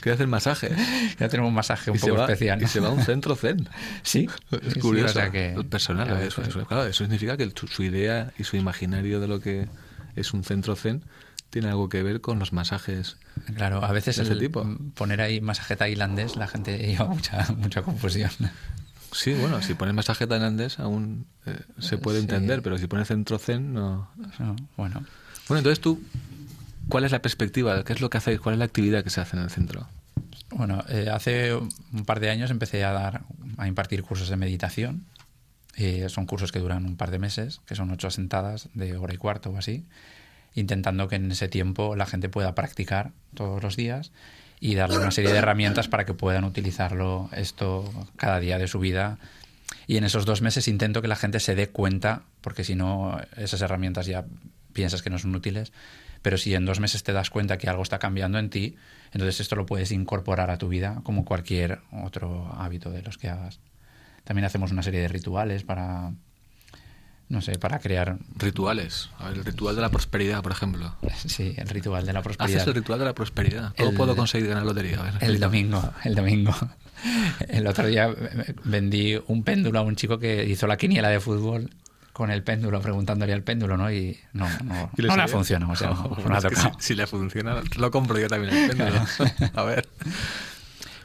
Quiere 0.00 0.14
hacer 0.14 0.26
masaje. 0.26 0.70
Ya 1.18 1.28
tenemos 1.28 1.48
un 1.48 1.54
masaje 1.54 1.90
un 1.90 1.98
poco 1.98 2.20
especial. 2.22 2.62
Y 2.62 2.66
se 2.66 2.80
va 2.80 2.88
a 2.88 2.90
un 2.92 3.02
centro 3.02 3.34
zen. 3.36 3.68
Sí. 4.02 4.28
Es 4.62 4.74
curioso. 4.76 5.20
Personal. 5.68 6.22
Eso, 6.22 6.42
claro, 6.66 6.84
eso 6.86 7.04
significa 7.04 7.36
que 7.36 7.50
su 7.70 7.82
idea 7.82 8.32
y 8.38 8.44
su 8.44 8.56
imaginario 8.56 9.20
de 9.20 9.28
lo 9.28 9.40
que 9.40 9.68
es 10.16 10.32
un 10.32 10.44
centro 10.44 10.76
zen 10.76 11.02
tiene 11.50 11.68
algo 11.68 11.88
que 11.88 12.02
ver 12.02 12.20
con 12.20 12.38
los 12.38 12.52
masajes. 12.52 13.16
Claro, 13.56 13.82
a 13.84 13.90
veces 13.92 14.16
de 14.16 14.22
ese 14.24 14.32
el 14.34 14.38
tipo. 14.38 14.66
poner 14.94 15.20
ahí 15.22 15.40
masaje 15.40 15.76
tailandés 15.76 16.36
la 16.36 16.46
gente 16.46 16.76
lleva 16.86 17.06
mucha, 17.06 17.46
mucha 17.56 17.82
confusión. 17.82 18.30
Sí, 19.12 19.32
bueno, 19.32 19.62
si 19.62 19.72
pones 19.74 19.94
masaje 19.94 20.26
tailandés 20.26 20.78
aún 20.78 21.26
eh, 21.46 21.58
se 21.78 21.96
puede 21.96 22.18
Sí. 22.18 22.24
entender, 22.24 22.60
pero 22.62 22.76
si 22.76 22.86
pones 22.86 23.08
centro 23.08 23.38
zen 23.38 23.72
no. 23.72 24.10
No, 24.38 24.54
bueno, 24.76 25.02
Bueno, 25.48 25.58
entonces 25.60 25.80
tú, 25.80 26.02
¿cuál 26.88 27.04
es 27.04 27.12
la 27.12 27.22
perspectiva? 27.22 27.84
¿Qué 27.84 27.92
es 27.92 28.00
lo 28.00 28.10
que 28.10 28.18
hacéis? 28.18 28.40
¿Cuál 28.40 28.54
es 28.54 28.58
la 28.58 28.64
actividad 28.64 29.04
que 29.04 29.10
se 29.10 29.20
hace 29.20 29.36
en 29.36 29.42
el 29.42 29.50
centro? 29.50 29.86
Bueno, 30.50 30.82
eh, 30.88 31.08
hace 31.12 31.54
un 31.54 32.04
par 32.06 32.20
de 32.20 32.30
años 32.30 32.50
empecé 32.50 32.84
a 32.84 32.92
dar, 32.92 33.22
a 33.56 33.68
impartir 33.68 34.02
cursos 34.02 34.28
de 34.28 34.36
meditación. 34.36 35.04
Eh, 35.76 36.08
son 36.08 36.26
cursos 36.26 36.50
que 36.50 36.58
duran 36.58 36.84
un 36.86 36.96
par 36.96 37.10
de 37.10 37.18
meses, 37.18 37.60
que 37.66 37.74
son 37.74 37.90
ocho 37.90 38.10
sentadas 38.10 38.68
de 38.74 38.96
hora 38.96 39.14
y 39.14 39.16
cuarto 39.16 39.50
o 39.50 39.58
así, 39.58 39.84
intentando 40.54 41.06
que 41.08 41.16
en 41.16 41.30
ese 41.30 41.48
tiempo 41.48 41.94
la 41.94 42.06
gente 42.06 42.28
pueda 42.28 42.54
practicar 42.54 43.12
todos 43.34 43.62
los 43.62 43.76
días 43.76 44.10
y 44.60 44.74
darle 44.74 44.98
una 44.98 45.12
serie 45.12 45.30
de 45.30 45.38
herramientas 45.38 45.86
para 45.86 46.04
que 46.04 46.14
puedan 46.14 46.44
utilizarlo 46.44 47.30
esto 47.32 47.84
cada 48.16 48.40
día 48.40 48.58
de 48.58 48.66
su 48.66 48.80
vida. 48.80 49.18
Y 49.86 49.98
en 49.98 50.04
esos 50.04 50.24
dos 50.24 50.42
meses 50.42 50.66
intento 50.66 51.00
que 51.00 51.08
la 51.08 51.16
gente 51.16 51.38
se 51.38 51.54
dé 51.54 51.68
cuenta, 51.68 52.22
porque 52.40 52.64
si 52.64 52.74
no, 52.74 53.20
esas 53.36 53.60
herramientas 53.60 54.06
ya 54.06 54.24
piensas 54.72 55.02
que 55.02 55.10
no 55.10 55.18
son 55.18 55.34
útiles, 55.34 55.72
pero 56.28 56.36
si 56.36 56.54
en 56.54 56.66
dos 56.66 56.78
meses 56.78 57.02
te 57.04 57.14
das 57.14 57.30
cuenta 57.30 57.56
que 57.56 57.70
algo 57.70 57.82
está 57.82 57.98
cambiando 57.98 58.38
en 58.38 58.50
ti, 58.50 58.76
entonces 59.12 59.40
esto 59.40 59.56
lo 59.56 59.64
puedes 59.64 59.92
incorporar 59.92 60.50
a 60.50 60.58
tu 60.58 60.68
vida 60.68 61.00
como 61.02 61.24
cualquier 61.24 61.80
otro 61.90 62.52
hábito 62.54 62.90
de 62.90 63.00
los 63.00 63.16
que 63.16 63.30
hagas. 63.30 63.60
También 64.24 64.44
hacemos 64.44 64.70
una 64.70 64.82
serie 64.82 65.00
de 65.00 65.08
rituales 65.08 65.62
para, 65.62 66.12
no 67.30 67.40
sé, 67.40 67.58
para 67.58 67.78
crear, 67.78 68.18
Rituales. 68.36 69.08
El 69.26 69.42
ritual 69.42 69.74
de 69.74 69.80
la 69.80 69.88
prosperidad, 69.88 70.42
por 70.42 70.52
ejemplo. 70.52 70.94
sí, 71.16 71.54
el 71.56 71.66
ritual 71.66 72.04
de 72.04 72.12
la 72.12 72.20
prosperidad. 72.20 72.56
Haces 72.58 72.68
el 72.68 72.74
ritual 72.74 72.98
de 72.98 73.04
la 73.06 73.14
prosperidad. 73.14 73.74
¿Cómo 73.78 73.88
El- 73.88 73.96
puedo 73.96 74.14
conseguir 74.14 74.48
ganar 74.48 74.66
lotería? 74.66 75.00
A 75.00 75.04
ver, 75.04 75.14
El 75.22 75.40
domingo, 75.40 75.82
el 76.04 76.14
domingo. 76.14 76.54
El 77.48 77.66
otro 77.66 77.86
día 77.86 78.14
vendí 78.64 79.18
un 79.28 79.44
péndulo 79.44 79.78
a 79.78 79.82
un 79.82 79.96
chico 79.96 80.18
que 80.18 80.44
hizo 80.44 80.66
la 80.66 80.76
quiniela 80.76 81.08
de 81.08 81.20
fútbol 81.20 81.70
con 82.18 82.30
el 82.30 82.42
péndulo, 82.42 82.80
preguntándole 82.82 83.32
al 83.32 83.42
péndulo, 83.42 83.76
¿no? 83.78 83.90
Y 83.90 84.18
no, 84.34 84.46
no, 84.64 84.90
¿Y 84.98 85.02
le 85.02 85.08
no 85.08 85.16
le 85.16 85.28
funciona, 85.28 85.70
o 85.70 85.76
sea, 85.76 85.88
no, 85.90 86.16
no 86.28 86.34
ha 86.36 86.40
si, 86.40 86.68
si 86.80 86.94
le 86.94 87.06
funciona, 87.06 87.62
lo 87.78 87.90
compro 87.90 88.18
yo 88.18 88.28
también 88.28 88.54
el 88.54 88.68
péndulo. 88.76 89.00
A 89.54 89.62
ver. 89.62 89.88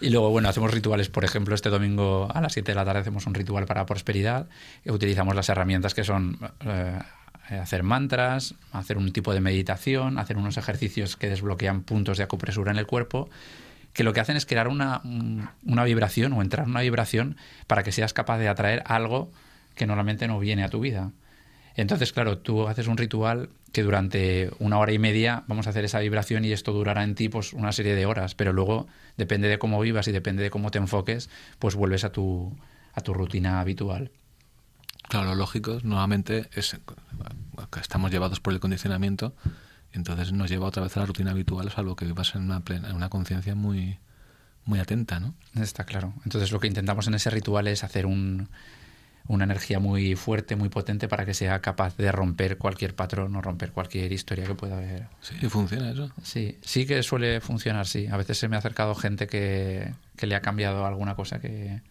Y 0.01 0.09
luego, 0.09 0.29
bueno, 0.31 0.49
hacemos 0.49 0.71
rituales, 0.73 1.07
por 1.07 1.23
ejemplo, 1.23 1.55
este 1.55 1.69
domingo 1.69 2.27
a 2.33 2.41
las 2.41 2.51
7 2.51 2.71
de 2.71 2.75
la 2.75 2.83
tarde 2.83 2.99
hacemos 2.99 3.25
un 3.25 3.33
ritual 3.33 3.65
para 3.65 3.85
prosperidad. 3.85 4.47
utilizamos 4.85 5.33
las 5.35 5.47
herramientas 5.47 5.93
que 5.93 6.03
son 6.03 6.37
eh, 6.65 6.99
hacer 7.61 7.83
mantras, 7.83 8.55
hacer 8.73 8.97
un 8.97 9.13
tipo 9.13 9.33
de 9.33 9.39
meditación, 9.39 10.17
hacer 10.19 10.35
unos 10.35 10.57
ejercicios 10.57 11.15
que 11.15 11.29
desbloquean 11.29 11.83
puntos 11.83 12.17
de 12.17 12.23
acupresura 12.23 12.71
en 12.71 12.79
el 12.79 12.85
cuerpo, 12.85 13.29
que 13.93 14.03
lo 14.03 14.11
que 14.11 14.19
hacen 14.19 14.35
es 14.35 14.45
crear 14.45 14.67
una, 14.67 14.99
un- 15.05 15.47
una 15.63 15.83
vibración 15.85 16.33
o 16.33 16.41
entrar 16.41 16.65
en 16.65 16.71
una 16.71 16.81
vibración 16.81 17.37
para 17.67 17.83
que 17.83 17.91
seas 17.93 18.11
capaz 18.11 18.39
de 18.39 18.49
atraer 18.49 18.81
algo 18.87 19.31
que 19.75 19.85
normalmente 19.85 20.27
no 20.27 20.39
viene 20.39 20.63
a 20.63 20.69
tu 20.69 20.79
vida. 20.79 21.11
Entonces, 21.75 22.13
claro, 22.13 22.37
tú 22.37 22.67
haces 22.67 22.87
un 22.87 22.97
ritual 22.97 23.49
que 23.71 23.81
durante 23.81 24.51
una 24.59 24.77
hora 24.77 24.91
y 24.91 24.99
media 24.99 25.43
vamos 25.47 25.65
a 25.65 25.71
hacer 25.71 25.83
esa 25.83 25.99
vibración 25.99 26.45
y 26.45 26.51
esto 26.51 26.71
durará 26.71 27.03
en 27.03 27.15
ti 27.15 27.29
pues 27.29 27.53
una 27.53 27.71
serie 27.71 27.95
de 27.95 28.05
horas, 28.05 28.35
pero 28.35 28.53
luego 28.53 28.87
depende 29.17 29.47
de 29.47 29.57
cómo 29.57 29.79
vivas 29.79 30.07
y 30.07 30.11
depende 30.11 30.43
de 30.43 30.51
cómo 30.51 30.69
te 30.69 30.77
enfoques, 30.77 31.29
pues 31.57 31.75
vuelves 31.75 32.03
a 32.03 32.11
tu 32.11 32.55
a 32.93 33.01
tu 33.01 33.15
rutina 33.15 33.59
habitual. 33.59 34.11
Claro, 35.09 35.25
lo 35.29 35.35
lógico 35.35 35.79
nuevamente 35.83 36.49
es 36.53 36.77
estamos 37.81 38.11
llevados 38.11 38.39
por 38.39 38.53
el 38.53 38.59
condicionamiento, 38.59 39.35
entonces 39.91 40.31
nos 40.31 40.49
lleva 40.49 40.67
otra 40.67 40.83
vez 40.83 40.95
a 40.95 41.01
la 41.01 41.05
rutina 41.07 41.31
habitual, 41.31 41.71
salvo 41.71 41.95
que 41.95 42.05
vivas 42.05 42.35
en 42.35 42.43
una, 42.43 42.59
plena, 42.61 42.89
en 42.89 42.95
una 42.95 43.09
conciencia 43.09 43.55
muy, 43.55 43.97
muy 44.65 44.79
atenta, 44.79 45.19
¿no? 45.19 45.33
Está 45.55 45.83
claro. 45.83 46.13
Entonces 46.23 46.51
lo 46.51 46.59
que 46.59 46.67
intentamos 46.67 47.07
en 47.07 47.15
ese 47.15 47.31
ritual 47.31 47.67
es 47.67 47.83
hacer 47.83 48.05
un, 48.05 48.49
una 49.27 49.45
energía 49.45 49.79
muy 49.79 50.15
fuerte, 50.15 50.55
muy 50.55 50.69
potente 50.69 51.07
para 51.07 51.25
que 51.25 51.33
sea 51.33 51.61
capaz 51.61 51.95
de 51.95 52.11
romper 52.11 52.57
cualquier 52.57 52.95
patrón 52.95 53.35
o 53.35 53.41
romper 53.41 53.71
cualquier 53.71 54.11
historia 54.11 54.45
que 54.45 54.55
pueda 54.55 54.77
haber. 54.77 55.07
Sí, 55.21 55.35
funciona 55.49 55.91
eso. 55.91 56.11
Sí, 56.23 56.57
sí 56.61 56.85
que 56.85 57.01
suele 57.03 57.39
funcionar, 57.39 57.87
sí. 57.87 58.07
A 58.07 58.17
veces 58.17 58.37
se 58.37 58.47
me 58.47 58.55
ha 58.55 58.59
acercado 58.59 58.95
gente 58.95 59.27
que, 59.27 59.93
que 60.17 60.27
le 60.27 60.35
ha 60.35 60.41
cambiado 60.41 60.85
alguna 60.85 61.15
cosa 61.15 61.39
que, 61.39 61.81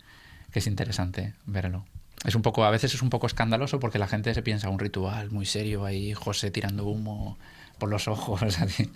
que 0.53 0.59
es 0.59 0.67
interesante 0.67 1.35
verlo. 1.47 1.87
Es 2.25 2.35
un 2.35 2.43
poco, 2.43 2.65
a 2.65 2.71
veces 2.71 2.95
es 2.95 3.03
un 3.03 3.11
poco 3.11 3.27
escandaloso 3.27 3.81
porque 3.81 3.99
la 3.99 4.07
gente 4.07 4.33
se 4.35 4.43
piensa 4.43 4.69
un 4.69 4.79
ritual 4.79 5.31
muy 5.31 5.47
serio 5.47 5.85
ahí, 5.85 6.15
José 6.15 6.51
tirando 6.51 6.85
humo 6.85 7.39
por 7.79 7.89
los 7.89 8.07
ojos, 8.07 8.43
así, 8.61 8.91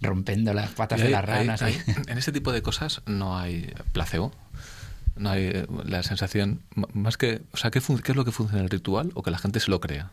rompiendo 0.00 0.52
las 0.54 0.70
patas 0.70 1.00
de 1.00 1.10
las 1.10 1.24
ranas. 1.24 1.62
ahí. 1.62 1.78
en 2.08 2.18
este 2.18 2.32
tipo 2.32 2.52
de 2.52 2.62
cosas 2.62 3.02
no 3.06 3.38
hay 3.38 3.72
placebo. 3.92 4.32
No 5.16 5.30
hay 5.30 5.44
eh, 5.44 5.66
la 5.84 6.02
sensación, 6.02 6.62
más 6.94 7.16
que, 7.16 7.42
o 7.52 7.56
sea, 7.56 7.70
¿qué, 7.70 7.80
qué 7.80 8.12
es 8.12 8.16
lo 8.16 8.24
que 8.24 8.32
funciona 8.32 8.60
en 8.60 8.64
el 8.64 8.70
ritual 8.70 9.10
o 9.14 9.22
que 9.22 9.30
la 9.30 9.38
gente 9.38 9.60
se 9.60 9.70
lo 9.70 9.80
crea? 9.80 10.10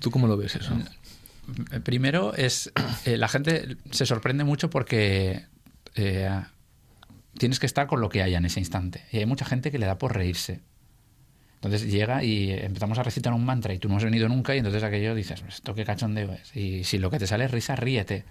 ¿Tú 0.00 0.10
cómo 0.10 0.26
lo 0.26 0.36
ves 0.36 0.56
eso? 0.56 0.76
Eh, 1.72 1.80
Primero 1.80 2.34
es 2.34 2.72
eh, 3.04 3.16
la 3.16 3.28
gente 3.28 3.76
se 3.90 4.06
sorprende 4.06 4.44
mucho 4.44 4.70
porque 4.70 5.46
eh, 5.94 6.42
tienes 7.38 7.58
que 7.58 7.66
estar 7.66 7.86
con 7.86 8.00
lo 8.00 8.08
que 8.08 8.22
haya 8.22 8.38
en 8.38 8.46
ese 8.46 8.60
instante. 8.60 9.04
Y 9.12 9.18
hay 9.18 9.26
mucha 9.26 9.44
gente 9.44 9.70
que 9.70 9.78
le 9.78 9.86
da 9.86 9.98
por 9.98 10.14
reírse. 10.14 10.60
Entonces 11.56 11.90
llega 11.90 12.22
y 12.22 12.50
empezamos 12.50 12.98
a 12.98 13.02
recitar 13.02 13.32
un 13.32 13.44
mantra 13.44 13.72
y 13.72 13.78
tú 13.78 13.88
no 13.88 13.96
has 13.96 14.04
venido 14.04 14.28
nunca 14.28 14.54
y 14.54 14.58
entonces 14.58 14.82
aquello 14.82 15.14
dices, 15.14 15.42
esto 15.48 15.74
qué 15.74 15.84
cachondeo 15.84 16.32
es. 16.32 16.54
Y 16.54 16.84
si 16.84 16.98
lo 16.98 17.10
que 17.10 17.18
te 17.18 17.26
sale 17.26 17.46
es 17.46 17.50
risa, 17.50 17.74
ríete. 17.74 18.24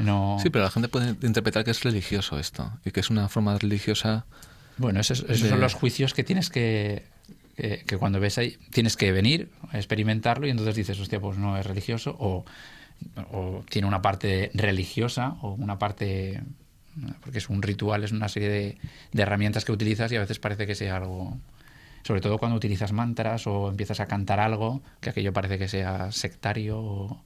No... 0.00 0.38
Sí, 0.42 0.50
pero 0.50 0.64
la 0.64 0.70
gente 0.70 0.88
puede 0.88 1.10
interpretar 1.26 1.64
que 1.64 1.70
es 1.70 1.82
religioso 1.82 2.38
esto 2.38 2.72
y 2.84 2.90
que 2.90 3.00
es 3.00 3.10
una 3.10 3.28
forma 3.28 3.56
religiosa. 3.58 4.24
Bueno, 4.78 5.00
esos, 5.00 5.20
esos 5.20 5.42
de- 5.42 5.48
son 5.50 5.60
los 5.60 5.74
juicios 5.74 6.14
que 6.14 6.24
tienes 6.24 6.48
que, 6.50 7.04
que, 7.56 7.84
que 7.86 7.96
cuando 7.98 8.18
ves 8.20 8.38
ahí, 8.38 8.56
tienes 8.70 8.96
que 8.96 9.12
venir 9.12 9.50
a 9.70 9.76
experimentarlo 9.76 10.46
y 10.46 10.50
entonces 10.50 10.74
dices, 10.74 10.98
hostia, 11.00 11.20
pues 11.20 11.36
no 11.38 11.56
es 11.58 11.66
religioso 11.66 12.16
o, 12.18 12.44
o 13.32 13.64
tiene 13.68 13.86
una 13.88 14.00
parte 14.02 14.50
religiosa 14.54 15.36
o 15.42 15.52
una 15.54 15.78
parte, 15.78 16.42
porque 17.20 17.38
es 17.38 17.48
un 17.48 17.62
ritual, 17.62 18.04
es 18.04 18.12
una 18.12 18.28
serie 18.28 18.48
de, 18.48 18.78
de 19.12 19.22
herramientas 19.22 19.64
que 19.64 19.72
utilizas 19.72 20.10
y 20.12 20.16
a 20.16 20.20
veces 20.20 20.38
parece 20.38 20.66
que 20.66 20.74
sea 20.74 20.96
algo, 20.96 21.36
sobre 22.04 22.20
todo 22.22 22.38
cuando 22.38 22.56
utilizas 22.56 22.92
mantras 22.92 23.46
o 23.46 23.68
empiezas 23.68 24.00
a 24.00 24.06
cantar 24.06 24.40
algo, 24.40 24.82
que 25.00 25.10
aquello 25.10 25.32
parece 25.32 25.58
que 25.58 25.68
sea 25.68 26.10
sectario 26.12 26.78
o 26.78 27.22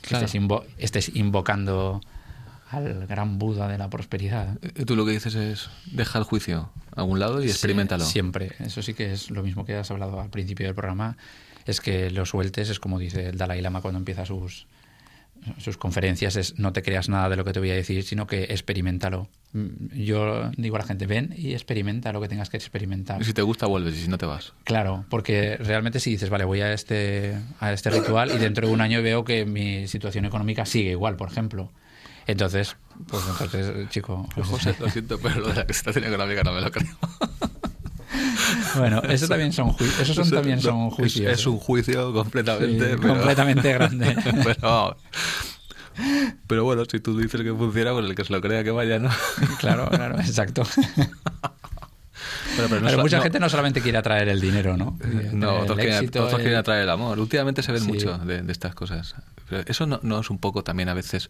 que 0.00 0.08
Claro. 0.08 0.26
estés, 0.26 0.40
invo- 0.40 0.64
estés 0.78 1.10
invocando 1.14 2.00
al 2.70 3.06
gran 3.06 3.38
Buda 3.38 3.68
de 3.68 3.78
la 3.78 3.88
prosperidad. 3.90 4.58
Tú 4.86 4.96
lo 4.96 5.04
que 5.04 5.12
dices 5.12 5.34
es, 5.34 5.70
deja 5.92 6.18
el 6.18 6.24
juicio 6.24 6.70
a 6.96 7.02
un 7.02 7.18
lado 7.20 7.40
y 7.42 7.44
Sí, 7.44 7.50
experimentalo. 7.50 8.04
siempre. 8.04 8.52
Eso 8.60 8.82
sí 8.82 8.94
que 8.94 9.12
es 9.12 9.30
lo 9.30 9.42
mismo 9.42 9.64
que 9.64 9.74
has 9.76 9.90
hablado 9.90 10.20
al 10.20 10.30
principio 10.30 10.66
del 10.66 10.74
programa. 10.74 11.16
Es 11.66 11.80
que 11.80 12.10
lo 12.10 12.26
sueltes, 12.26 12.68
es 12.70 12.80
como 12.80 12.98
dice 12.98 13.28
el 13.28 13.38
Dalai 13.38 13.60
Lama 13.62 13.80
cuando 13.80 13.98
empieza 13.98 14.26
sus, 14.26 14.66
sus 15.58 15.76
conferencias, 15.76 16.36
es 16.36 16.58
no 16.58 16.72
te 16.72 16.82
creas 16.82 17.08
nada 17.08 17.28
de 17.28 17.36
lo 17.36 17.44
que 17.44 17.52
te 17.52 17.58
voy 17.60 17.70
a 17.70 17.74
decir, 17.74 18.02
sino 18.04 18.26
que 18.26 18.44
experimentalo. 18.44 19.28
Mm, 19.52 19.94
Yo 20.04 20.50
digo 20.56 20.76
a 20.76 20.80
la 20.80 20.84
gente, 20.86 21.06
ven 21.06 21.34
y 21.36 21.52
experimenta 21.52 22.12
lo 22.12 22.20
que 22.20 22.28
tengas 22.28 22.50
que 22.50 22.56
experimentar. 22.56 23.20
Y 23.20 23.24
si 23.24 23.32
te 23.34 23.42
gusta, 23.42 23.66
vuelves 23.66 23.94
y 23.96 24.02
si 24.02 24.08
no 24.08 24.18
te 24.18 24.26
vas. 24.26 24.52
Claro, 24.64 25.04
porque 25.10 25.56
realmente 25.58 26.00
si 26.00 26.10
dices, 26.10 26.28
vale, 26.30 26.44
voy 26.44 26.60
a 26.60 26.72
este, 26.72 27.38
a 27.60 27.72
este 27.72 27.90
ritual 27.90 28.30
y 28.34 28.38
dentro 28.38 28.66
de 28.66 28.72
un 28.72 28.80
año 28.80 29.02
veo 29.02 29.24
que 29.24 29.44
mi 29.46 29.86
situación 29.88 30.24
económica 30.24 30.66
sigue 30.66 30.90
igual, 30.90 31.16
por 31.16 31.28
ejemplo. 31.30 31.70
Entonces, 32.26 32.76
pues 33.08 33.22
entonces, 33.28 33.88
chico, 33.90 34.28
pues, 34.34 34.46
José, 34.46 34.74
lo 34.80 34.88
siento, 34.88 35.18
pero 35.18 35.40
lo 35.40 35.48
de 35.48 35.64
la 35.64 35.72
situación 35.74 36.04
económica 36.04 36.42
no 36.42 36.52
me 36.52 36.60
lo 36.60 36.70
creo. 36.70 36.96
bueno, 38.76 39.02
eso 39.02 39.28
también 39.28 39.52
son 39.52 39.72
juicios. 39.72 40.00
Esos 40.00 40.16
son 40.16 40.24
Eso- 40.26 40.34
también 40.36 40.60
son 40.60 40.88
es- 40.88 40.94
juicios. 40.94 41.32
Es, 41.32 41.46
un 41.46 41.58
juicio 41.58 42.12
completamente. 42.12 42.90
Sí, 42.92 42.96
pero- 43.00 43.14
completamente 43.14 43.72
grande. 43.72 44.16
pero, 44.44 44.96
pero 46.46 46.64
bueno, 46.64 46.84
si 46.90 47.00
tú 47.00 47.18
dices 47.18 47.42
que 47.42 47.52
funciona, 47.52 47.92
pues 47.92 48.04
el 48.06 48.14
que 48.14 48.24
se 48.24 48.32
lo 48.32 48.40
crea 48.40 48.64
que 48.64 48.70
vaya, 48.70 48.98
¿no? 48.98 49.10
Claro, 49.58 49.88
claro, 49.90 50.18
exacto. 50.20 50.62
Pero, 52.56 52.68
pero 52.68 52.80
no 52.80 52.86
Pero 52.86 52.96
so- 52.98 53.02
mucha 53.02 53.16
no- 53.18 53.22
gente 53.22 53.40
no 53.40 53.48
solamente 53.48 53.80
quiere 53.80 53.98
atraer 53.98 54.28
el 54.28 54.40
dinero, 54.40 54.76
¿no? 54.76 54.98
No, 55.32 55.56
El 55.56 55.62
otros 55.62 55.78
quieren, 55.78 55.94
éxito, 55.96 56.20
otros 56.24 56.38
el- 56.40 56.44
quieren 56.44 56.58
atraer 56.58 56.82
el 56.82 56.90
amor. 56.90 57.18
Últimamente 57.18 57.62
se 57.62 57.72
ven 57.72 57.82
Sí. 57.82 57.88
mucho 57.88 58.18
de, 58.18 58.42
de 58.42 58.52
estas 58.52 58.74
cosas. 58.74 59.14
Pero 59.48 59.62
eso 59.66 59.86
no, 59.86 60.00
no 60.02 60.20
es 60.20 60.30
un 60.30 60.38
poco 60.38 60.62
también 60.64 60.88
a 60.88 60.94
veces... 60.94 61.28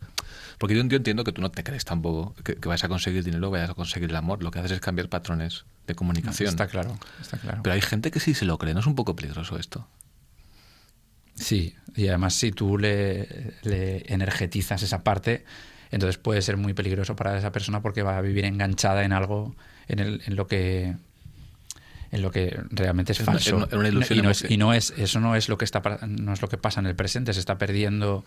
Porque 0.59 0.75
yo, 0.77 0.85
yo 0.85 0.97
entiendo 0.97 1.25
que 1.25 1.33
tú 1.33 1.41
no 1.43 1.51
te 1.51 1.65
crees 1.65 1.85
tampoco 1.85 2.35
que, 2.45 2.55
que 2.57 2.69
vayas 2.69 2.85
a 2.85 2.89
conseguir 2.89 3.25
dinero, 3.25 3.51
vayas 3.51 3.71
a 3.71 3.75
conseguir 3.75 4.11
el 4.11 4.17
amor. 4.17 4.43
Lo 4.43 4.51
que 4.51 4.61
haces 4.61 4.71
es 4.73 4.81
cambiar 4.81 5.09
patrones 5.09 5.65
de 5.87 5.95
comunicación. 5.95 6.49
Está 6.49 6.67
claro, 6.69 6.97
está 7.21 7.39
claro. 7.39 7.61
Pero 7.63 7.75
hay 7.75 7.81
gente 7.81 8.11
que 8.11 8.21
sí 8.21 8.35
se 8.35 8.45
lo 8.45 8.57
cree. 8.59 8.73
¿No 8.75 8.81
es 8.81 8.87
un 8.87 8.95
poco 8.95 9.17
peligroso 9.17 9.59
esto? 9.59 9.87
Sí, 11.35 11.75
y 11.97 12.07
además 12.09 12.35
si 12.35 12.53
tú 12.53 12.79
le, 12.79 13.55
le 13.63 14.05
energetizas 14.13 14.83
esa 14.83 15.03
parte, 15.03 15.45
entonces 15.91 16.17
puede 16.17 16.43
ser 16.43 16.57
muy 16.57 16.75
peligroso 16.75 17.17
para 17.17 17.37
esa 17.37 17.51
persona 17.51 17.83
porque 17.83 18.03
va 18.03 18.17
a 18.17 18.21
vivir 18.21 18.45
enganchada 18.45 19.05
en 19.05 19.13
algo, 19.13 19.55
en, 19.89 19.99
el, 19.99 20.23
en 20.27 20.37
lo 20.37 20.47
que 20.47 20.95
en 22.15 22.23
lo 22.23 22.31
que 22.31 22.61
realmente 22.71 23.13
es 23.13 23.21
Es 23.21 23.27
falso 23.27 23.51
en 23.51 23.57
una- 23.57 23.67
en 23.71 23.79
una 23.79 23.89
ilusión 23.89 24.19
y, 24.19 24.23
no 24.23 24.31
es, 24.31 24.41
emocional. 24.43 24.53
y 24.53 24.57
no 24.59 24.73
es 24.75 24.91
eso 24.97 25.21
no 25.21 25.37
es 25.37 25.49
lo 25.49 25.59
que 25.59 25.65
está 25.65 25.83
no 26.07 26.33
es 26.33 26.43
lo 26.43 26.49
que 26.49 26.57
pasa 26.59 26.81
en 26.81 26.87
el 26.87 26.95
presente 26.95 27.33
se 27.33 27.41
está 27.41 27.59
perdiendo 27.59 28.25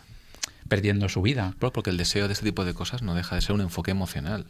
perdiendo 0.67 1.09
su 1.09 1.21
vida. 1.21 1.53
Porque 1.59 1.89
el 1.89 1.97
deseo 1.97 2.27
de 2.27 2.33
este 2.33 2.45
tipo 2.45 2.65
de 2.65 2.73
cosas 2.73 3.01
no 3.01 3.15
deja 3.15 3.35
de 3.35 3.41
ser 3.41 3.53
un 3.53 3.61
enfoque 3.61 3.91
emocional. 3.91 4.45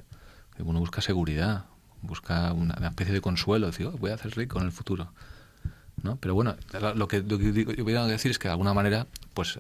Uno 0.60 0.80
busca 0.80 1.02
seguridad, 1.02 1.66
busca 2.02 2.52
una, 2.54 2.74
especie 2.88 3.14
de 3.14 3.22
consuelo, 3.22 3.68
decir, 3.68 3.86
oh, 3.86 3.92
voy 3.92 4.12
a 4.12 4.18
ser 4.18 4.36
rico 4.36 4.60
en 4.60 4.66
el 4.66 4.72
futuro. 4.72 5.14
¿no? 6.02 6.16
Pero 6.18 6.34
bueno, 6.36 6.56
lo 6.96 7.08
que, 7.08 7.24
yo 7.26 7.84
voy 7.84 7.96
a 7.96 8.06
decir 8.06 8.32
es 8.32 8.40
que 8.40 8.48
de 8.48 8.52
alguna 8.54 8.74
manera, 8.74 9.08
pues 9.34 9.60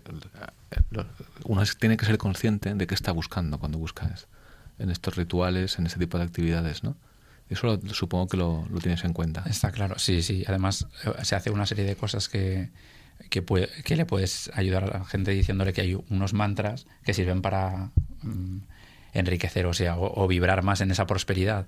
uno 1.43 1.63
tiene 1.79 1.97
que 1.97 2.05
ser 2.05 2.17
consciente 2.17 2.73
de 2.73 2.87
qué 2.87 2.95
está 2.95 3.11
buscando 3.11 3.59
cuando 3.59 3.77
busca 3.77 4.13
en 4.79 4.89
estos 4.89 5.15
rituales, 5.15 5.79
en 5.79 5.87
ese 5.87 5.97
tipo 5.97 6.17
de 6.17 6.23
actividades, 6.23 6.83
¿no? 6.83 6.95
Eso 7.49 7.79
supongo 7.93 8.27
que 8.27 8.37
lo, 8.37 8.67
tienes 8.81 9.03
en 9.03 9.13
cuenta. 9.13 9.43
Está 9.49 9.71
claro, 9.71 9.97
sí, 9.97 10.21
sí. 10.21 10.43
Además, 10.47 10.87
eh, 11.05 11.23
se 11.23 11.35
hace 11.35 11.49
una 11.49 11.65
serie 11.65 11.85
de 11.85 11.95
cosas 11.95 12.27
que, 12.27 12.69
que, 13.29 13.43
que 13.83 13.95
le 13.95 14.05
puedes 14.05 14.51
ayudar 14.53 14.83
a 14.83 14.99
la 14.99 15.05
gente 15.05 15.31
diciéndole 15.31 15.73
que 15.73 15.81
hay 15.81 15.97
unos 16.09 16.33
mantras 16.33 16.87
que 17.05 17.13
sirven 17.13 17.41
para 17.41 17.91
mm, 18.21 18.57
enriquecer, 19.13 19.65
o 19.65 19.73
sea, 19.73 19.97
o, 19.97 20.27
vibrar 20.27 20.63
más 20.63 20.81
en 20.81 20.91
esa 20.91 21.07
prosperidad. 21.07 21.67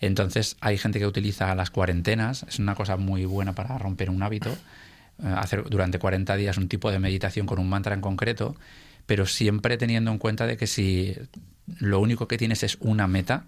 Entonces, 0.00 0.56
hay 0.60 0.78
gente 0.78 0.98
que 0.98 1.06
utiliza 1.06 1.54
las 1.54 1.70
cuarentenas, 1.70 2.44
es 2.48 2.58
una 2.58 2.74
cosa 2.74 2.96
muy 2.96 3.24
buena 3.24 3.54
para 3.54 3.78
romper 3.78 4.10
un 4.10 4.22
hábito, 4.22 4.50
eh, 4.50 5.34
hacer 5.36 5.64
durante 5.64 5.98
40 5.98 6.34
días 6.36 6.58
un 6.58 6.68
tipo 6.68 6.90
de 6.90 6.98
meditación 6.98 7.46
con 7.46 7.60
un 7.60 7.68
mantra 7.68 7.94
en 7.94 8.00
concreto, 8.00 8.56
pero 9.06 9.26
siempre 9.26 9.76
teniendo 9.76 10.10
en 10.10 10.18
cuenta 10.18 10.46
de 10.46 10.56
que 10.56 10.66
si 10.66 11.16
lo 11.78 12.00
único 12.00 12.28
que 12.28 12.36
tienes 12.36 12.62
es 12.62 12.76
una 12.80 13.06
meta, 13.06 13.44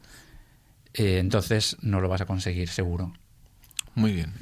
eh, 0.97 1.19
entonces 1.19 1.77
no 1.83 2.01
lo 2.01 2.09
vas 2.09 2.21
a 2.21 2.27
conseguir 2.27 2.69
seguro. 2.69 3.13
Muy 3.95 4.13
bien. 4.13 4.35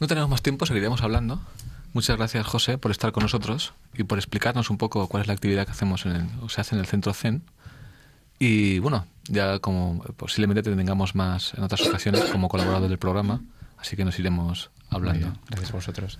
no 0.00 0.06
tenemos 0.06 0.30
más 0.30 0.42
tiempo, 0.42 0.66
seguiremos 0.66 1.02
hablando. 1.02 1.40
Muchas 1.92 2.16
gracias, 2.16 2.46
José, 2.46 2.78
por 2.78 2.90
estar 2.90 3.12
con 3.12 3.22
nosotros 3.22 3.74
y 3.94 4.04
por 4.04 4.18
explicarnos 4.18 4.70
un 4.70 4.78
poco 4.78 5.06
cuál 5.08 5.22
es 5.22 5.26
la 5.26 5.34
actividad 5.34 5.66
que 5.66 5.72
hacemos 5.72 6.06
en 6.06 6.12
el, 6.12 6.26
o 6.40 6.48
se 6.48 6.60
hace 6.60 6.74
en 6.74 6.80
el 6.80 6.86
Centro 6.86 7.12
Zen. 7.12 7.42
Y 8.38 8.78
bueno, 8.78 9.06
ya 9.24 9.58
como 9.58 10.02
posiblemente 10.16 10.62
tengamos 10.62 11.14
más 11.14 11.54
en 11.54 11.62
otras 11.62 11.86
ocasiones 11.86 12.24
como 12.24 12.48
colaborador 12.48 12.88
del 12.88 12.98
programa, 12.98 13.42
así 13.78 13.94
que 13.94 14.04
nos 14.04 14.18
iremos 14.18 14.70
hablando. 14.90 15.34
Gracias 15.48 15.70
a 15.70 15.74
vosotros. 15.74 16.18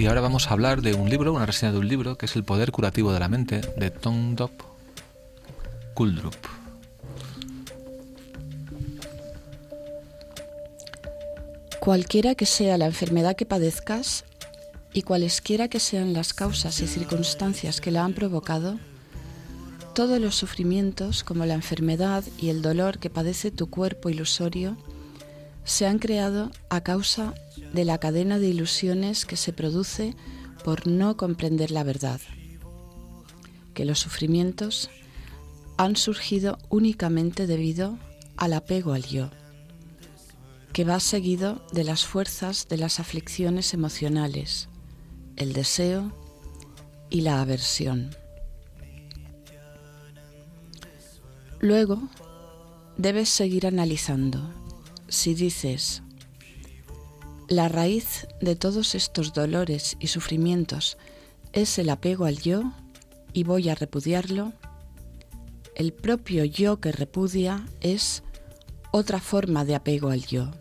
Y 0.00 0.06
ahora 0.06 0.22
vamos 0.22 0.48
a 0.48 0.52
hablar 0.54 0.80
de 0.80 0.94
un 0.94 1.10
libro, 1.10 1.34
una 1.34 1.44
reseña 1.44 1.72
de 1.72 1.78
un 1.78 1.86
libro, 1.86 2.16
que 2.16 2.24
es 2.24 2.34
El 2.34 2.42
poder 2.42 2.72
curativo 2.72 3.12
de 3.12 3.20
la 3.20 3.28
mente, 3.28 3.60
de 3.76 3.90
Tongdop 3.90 4.50
Kuldrup. 5.92 6.34
Cualquiera 11.80 12.34
que 12.34 12.46
sea 12.46 12.78
la 12.78 12.86
enfermedad 12.86 13.36
que 13.36 13.44
padezcas 13.44 14.24
y 14.94 15.02
cualesquiera 15.02 15.68
que 15.68 15.80
sean 15.80 16.14
las 16.14 16.32
causas 16.32 16.80
y 16.80 16.86
circunstancias 16.86 17.82
que 17.82 17.90
la 17.90 18.02
han 18.02 18.14
provocado, 18.14 18.78
todos 19.94 20.18
los 20.18 20.34
sufrimientos 20.34 21.24
como 21.24 21.44
la 21.44 21.52
enfermedad 21.52 22.24
y 22.38 22.48
el 22.48 22.62
dolor 22.62 23.00
que 23.00 23.10
padece 23.10 23.50
tu 23.50 23.68
cuerpo 23.68 24.08
ilusorio 24.08 24.78
se 25.64 25.86
han 25.86 25.98
creado 25.98 26.50
a 26.70 26.80
causa 26.80 27.34
de 27.72 27.84
la 27.84 27.98
cadena 27.98 28.38
de 28.38 28.48
ilusiones 28.48 29.24
que 29.24 29.36
se 29.36 29.52
produce 29.52 30.14
por 30.64 30.86
no 30.86 31.16
comprender 31.16 31.70
la 31.70 31.84
verdad, 31.84 32.20
que 33.74 33.84
los 33.84 33.98
sufrimientos 33.98 34.90
han 35.76 35.96
surgido 35.96 36.58
únicamente 36.68 37.46
debido 37.46 37.98
al 38.36 38.52
apego 38.52 38.92
al 38.92 39.04
yo, 39.04 39.30
que 40.72 40.84
va 40.84 41.00
seguido 41.00 41.64
de 41.72 41.84
las 41.84 42.04
fuerzas 42.04 42.68
de 42.68 42.76
las 42.76 43.00
aflicciones 43.00 43.74
emocionales, 43.74 44.68
el 45.36 45.52
deseo 45.52 46.12
y 47.08 47.22
la 47.22 47.40
aversión. 47.40 48.10
Luego, 51.60 52.02
debes 52.96 53.28
seguir 53.28 53.66
analizando 53.66 54.40
si 55.10 55.34
dices, 55.34 56.02
la 57.50 57.68
raíz 57.68 58.28
de 58.40 58.54
todos 58.54 58.94
estos 58.94 59.32
dolores 59.32 59.96
y 59.98 60.06
sufrimientos 60.06 60.96
es 61.52 61.80
el 61.80 61.90
apego 61.90 62.24
al 62.24 62.38
yo 62.38 62.62
y 63.32 63.42
voy 63.42 63.68
a 63.68 63.74
repudiarlo, 63.74 64.52
el 65.74 65.92
propio 65.92 66.44
yo 66.44 66.80
que 66.80 66.92
repudia 66.92 67.66
es 67.80 68.22
otra 68.92 69.18
forma 69.18 69.64
de 69.64 69.74
apego 69.74 70.10
al 70.10 70.24
yo. 70.26 70.52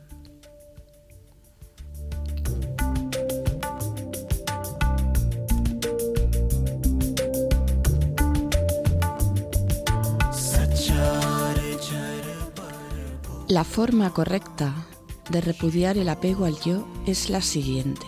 La 13.48 13.64
forma 13.64 14.12
correcta 14.12 14.89
de 15.30 15.42
repudiar 15.42 15.98
el 15.98 16.10
apego 16.10 16.46
al 16.46 16.60
yo 16.60 16.88
es 17.06 17.30
la 17.30 17.42
siguiente. 17.42 18.06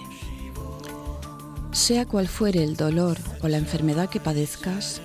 Sea 1.72 2.06
cual 2.06 2.28
fuere 2.28 2.64
el 2.64 2.76
dolor 2.76 3.18
o 3.42 3.48
la 3.48 3.58
enfermedad 3.58 4.10
que 4.10 4.20
padezcas, 4.20 5.02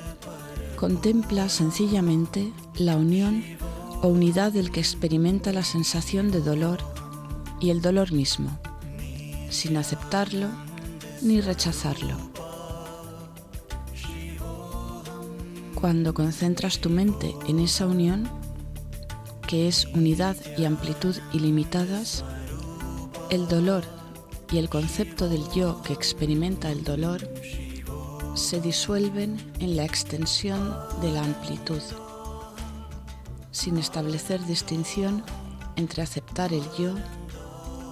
contempla 0.76 1.48
sencillamente 1.48 2.52
la 2.76 2.96
unión 2.96 3.42
o 4.02 4.08
unidad 4.08 4.52
del 4.52 4.70
que 4.70 4.80
experimenta 4.80 5.52
la 5.52 5.64
sensación 5.64 6.30
de 6.30 6.40
dolor 6.40 6.78
y 7.60 7.70
el 7.70 7.80
dolor 7.80 8.12
mismo, 8.12 8.58
sin 9.48 9.76
aceptarlo 9.76 10.48
ni 11.22 11.40
rechazarlo. 11.40 12.16
Cuando 15.74 16.14
concentras 16.14 16.78
tu 16.80 16.90
mente 16.90 17.34
en 17.48 17.60
esa 17.60 17.86
unión, 17.86 18.28
que 19.46 19.68
es 19.68 19.86
unidad 19.86 20.36
y 20.56 20.64
amplitud 20.64 21.16
ilimitadas, 21.32 22.24
el 23.30 23.48
dolor 23.48 23.84
y 24.50 24.58
el 24.58 24.68
concepto 24.68 25.28
del 25.28 25.48
yo 25.50 25.82
que 25.82 25.92
experimenta 25.92 26.70
el 26.70 26.84
dolor 26.84 27.28
se 28.34 28.60
disuelven 28.60 29.38
en 29.60 29.76
la 29.76 29.84
extensión 29.84 30.76
de 31.00 31.10
la 31.10 31.22
amplitud, 31.22 31.80
sin 33.50 33.78
establecer 33.78 34.44
distinción 34.44 35.24
entre 35.76 36.02
aceptar 36.02 36.52
el 36.52 36.64
yo 36.78 36.94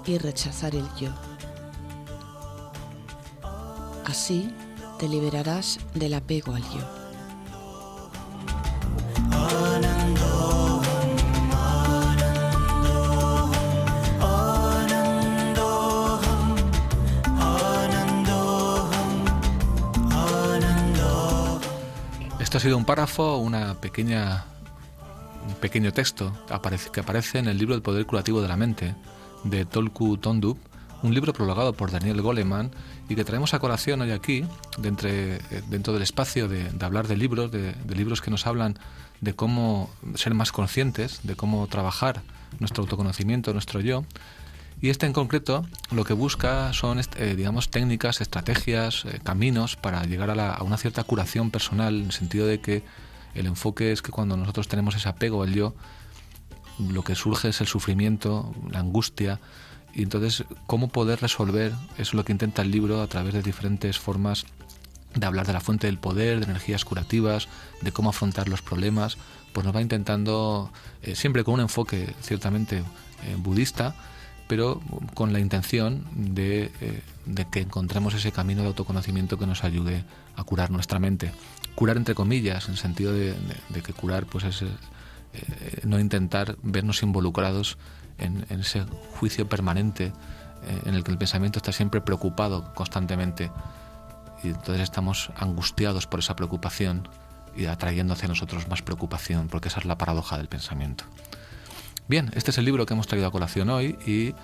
y 0.07 0.19
rechazar 0.19 0.75
el 0.75 0.87
yo. 1.01 1.11
Así 4.05 4.53
te 4.99 5.09
liberarás 5.09 5.79
del 5.95 6.15
apego 6.15 6.55
al 6.55 6.63
yo. 6.63 7.04
Sido 22.65 22.79
un 22.79 22.87
párrafo, 22.87 23.37
una 23.37 23.75
pequeña, 23.75 24.47
un 25.47 25.55
pequeño 25.57 25.93
texto 25.93 26.33
que 26.95 27.01
aparece 27.01 27.39
en 27.39 27.47
el 27.47 27.59
libro 27.59 27.75
El 27.75 27.83
Poder 27.83 28.07
Curativo 28.07 28.41
de 28.41 28.49
la 28.49 28.57
Mente 28.57 28.95
de 29.43 29.67
Tolku 29.67 30.17
Tondup, 30.17 30.57
un 31.03 31.13
libro 31.13 31.35
prologado 31.35 31.75
por 31.75 31.91
Daniel 31.91 32.23
Goleman 32.23 32.71
y 33.07 33.17
que 33.17 33.25
traemos 33.25 33.53
a 33.53 33.59
colación 33.59 34.01
hoy 34.01 34.13
aquí, 34.13 34.47
eh, 34.83 35.41
dentro 35.69 35.93
del 35.93 36.03
espacio 36.03 36.49
de, 36.49 36.71
hablar 36.81 37.07
de 37.07 37.19
libros, 37.19 37.53
de, 37.53 37.75
libros 37.95 38.23
que 38.23 38.31
nos 38.31 38.47
hablan 38.47 38.79
de 39.21 39.35
cómo 39.35 39.91
ser 40.15 40.33
más 40.33 40.51
conscientes, 40.51 41.21
de 41.23 41.37
cómo 41.37 41.67
trabajar 41.67 42.23
nuestro 42.61 42.83
autoconocimiento, 42.85 43.53
nuestro 43.53 43.81
yo. 43.83 44.07
Y 44.81 44.91
este 44.91 45.07
en 45.07 45.13
concreto 45.13 45.65
lo 45.91 46.05
que 46.05 46.13
busca 46.13 46.73
son, 46.73 47.01
eh, 47.17 47.35
digamos, 47.37 47.71
técnicas, 47.71 48.21
estrategias, 48.21 49.05
eh, 49.07 49.21
caminos 49.23 49.77
para 49.77 50.05
llegar 50.05 50.31
a, 50.39 50.63
una 50.63 50.77
cierta 50.77 51.05
curación 51.05 51.51
personal, 51.51 51.97
en 51.97 52.07
el 52.07 52.13
sentido 52.13 52.47
de 52.47 52.61
que 52.61 52.83
el 53.35 53.47
enfoque 53.47 53.93
es 53.93 54.03
que 54.03 54.13
cuando 54.13 54.37
nosotros 54.37 54.69
tenemos 54.69 54.95
ese 54.95 55.09
apego 55.09 55.43
al 55.43 55.55
yo, 55.55 55.75
lo 56.79 57.03
que 57.03 57.15
surge 57.15 57.49
es 57.49 57.61
el 57.61 57.67
sufrimiento, 57.67 58.53
la 58.71 58.81
angustia, 58.81 59.41
y 59.95 60.03
entonces 60.03 60.45
cómo 60.67 60.89
poder 60.89 61.21
resolver, 61.21 61.73
eso 61.95 62.03
es 62.03 62.15
lo 62.15 62.25
que 62.25 62.33
intenta 62.33 62.63
el 62.63 62.71
libro 62.71 63.01
a 63.01 63.07
través 63.07 63.33
de 63.33 63.43
diferentes 63.43 63.99
formas 63.99 64.45
de 65.15 65.25
hablar 65.25 65.47
de 65.47 65.53
la 65.53 65.61
fuente 65.61 65.87
del 65.87 65.99
poder, 65.99 66.41
de 66.41 66.47
energías 66.47 66.85
curativas, 66.85 67.49
de 67.81 67.93
cómo 67.93 68.11
afrontar 68.11 68.49
los 68.49 68.63
problemas, 68.63 69.17
pues 69.53 69.65
nos 69.65 69.75
va 69.75 69.81
intentando, 69.81 70.73
eh, 71.03 71.15
siempre 71.15 71.45
con 71.45 71.55
un 71.55 71.61
enfoque 71.61 72.13
ciertamente 72.21 72.83
budista, 73.39 73.95
pero 74.47 74.81
con 75.15 75.33
la 75.33 75.41
intención 75.41 76.05
de, 76.15 76.71
que 77.51 77.61
encontremos 77.61 78.15
ese 78.15 78.33
camino 78.33 78.63
de 78.63 78.69
autoconocimiento 78.69 79.39
que 79.39 79.47
nos 79.47 79.65
ayude 79.65 80.05
a 80.37 80.45
curar 80.45 80.71
nuestra 80.71 80.99
mente. 80.99 81.33
Curar 81.75 81.97
entre 81.97 82.15
comillas, 82.15 82.69
en 82.69 82.77
sentido 82.77 83.13
de, 83.13 83.35
que 83.85 83.93
curar 83.93 84.27
pues 84.27 84.45
es 84.45 84.65
no 85.85 85.99
intentar 85.99 86.57
vernos 86.63 87.03
involucrados 87.03 87.79
en, 88.19 88.47
ese 88.51 88.85
juicio 89.19 89.49
permanente 89.49 90.13
en 90.87 90.95
el 90.95 91.05
que 91.05 91.11
el 91.11 91.19
pensamiento 91.19 91.59
está 91.59 91.73
siempre 91.73 92.01
preocupado 92.01 92.73
constantemente 92.75 93.51
y 94.45 94.49
entonces 94.49 94.83
estamos 94.83 95.31
angustiados 95.37 96.07
por 96.07 96.21
esa 96.21 96.37
preocupación 96.37 97.09
y 97.57 97.67
atrayendo 97.67 98.13
hacia 98.13 98.29
nosotros 98.29 98.69
más 98.69 98.83
preocupación, 98.83 99.49
porque 99.49 99.69
esa 99.69 99.81
es 99.81 99.87
la 99.87 99.97
paradoja 99.97 100.37
del 100.37 100.49
pensamiento. 100.49 101.05
Bien, 102.07 102.31
este 102.35 102.51
es 102.51 102.59
el 102.59 102.67
libro 102.67 102.85
que 102.85 102.93
hemos 102.93 103.07
traído 103.07 103.29
a 103.29 103.31
colación 103.31 103.71
hoy 103.71 103.99
y 104.07 104.35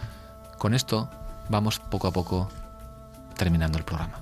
con 0.56 0.72
esto 0.72 1.10
vamos 1.50 1.78
poco 1.78 2.08
a 2.08 2.12
poco 2.12 2.48
terminando 3.36 3.76
el 3.76 3.84
programa. 3.84 4.20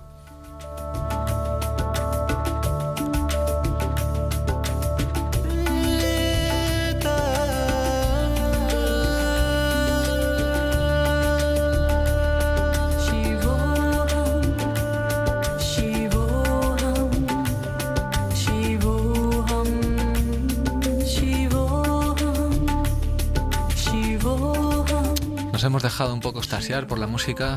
Hemos 25.79 25.93
dejado 25.93 26.13
un 26.13 26.19
poco 26.19 26.41
estasiar 26.41 26.89
por 26.89 26.99
la 26.99 27.07
música, 27.07 27.57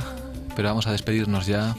pero 0.55 0.67
vamos 0.67 0.85
a 0.85 0.91
despedirnos 0.91 1.47
ya. 1.47 1.75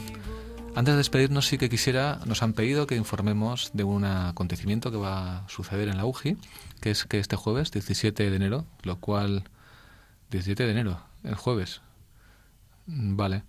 Antes 0.75 0.95
de 0.95 0.99
despedirnos 0.99 1.47
sí 1.47 1.57
que 1.57 1.71
quisiera, 1.71 2.19
nos 2.27 2.43
han 2.43 2.53
pedido 2.53 2.89
que 2.89 2.97
informemos 2.97 3.71
de 3.75 3.85
un 3.85 4.05
acontecimiento 4.05 4.91
que 4.91 4.97
va 4.97 5.37
a 5.37 5.49
suceder 5.49 5.89
en 5.89 5.99
la 5.99 6.05
UGI, 6.05 6.37
que 6.81 6.91
es 6.91 7.05
que 7.05 7.21
este 7.21 7.37
jueves, 7.37 7.71
17 7.71 8.29
de 8.29 8.35
enero, 8.35 8.67
lo 8.83 8.97
cual... 8.99 9.45
17 10.33 10.65
de 10.65 10.73
enero, 10.73 11.01
el 11.23 11.37
jueves. 11.37 11.81
Vale. 12.87 13.45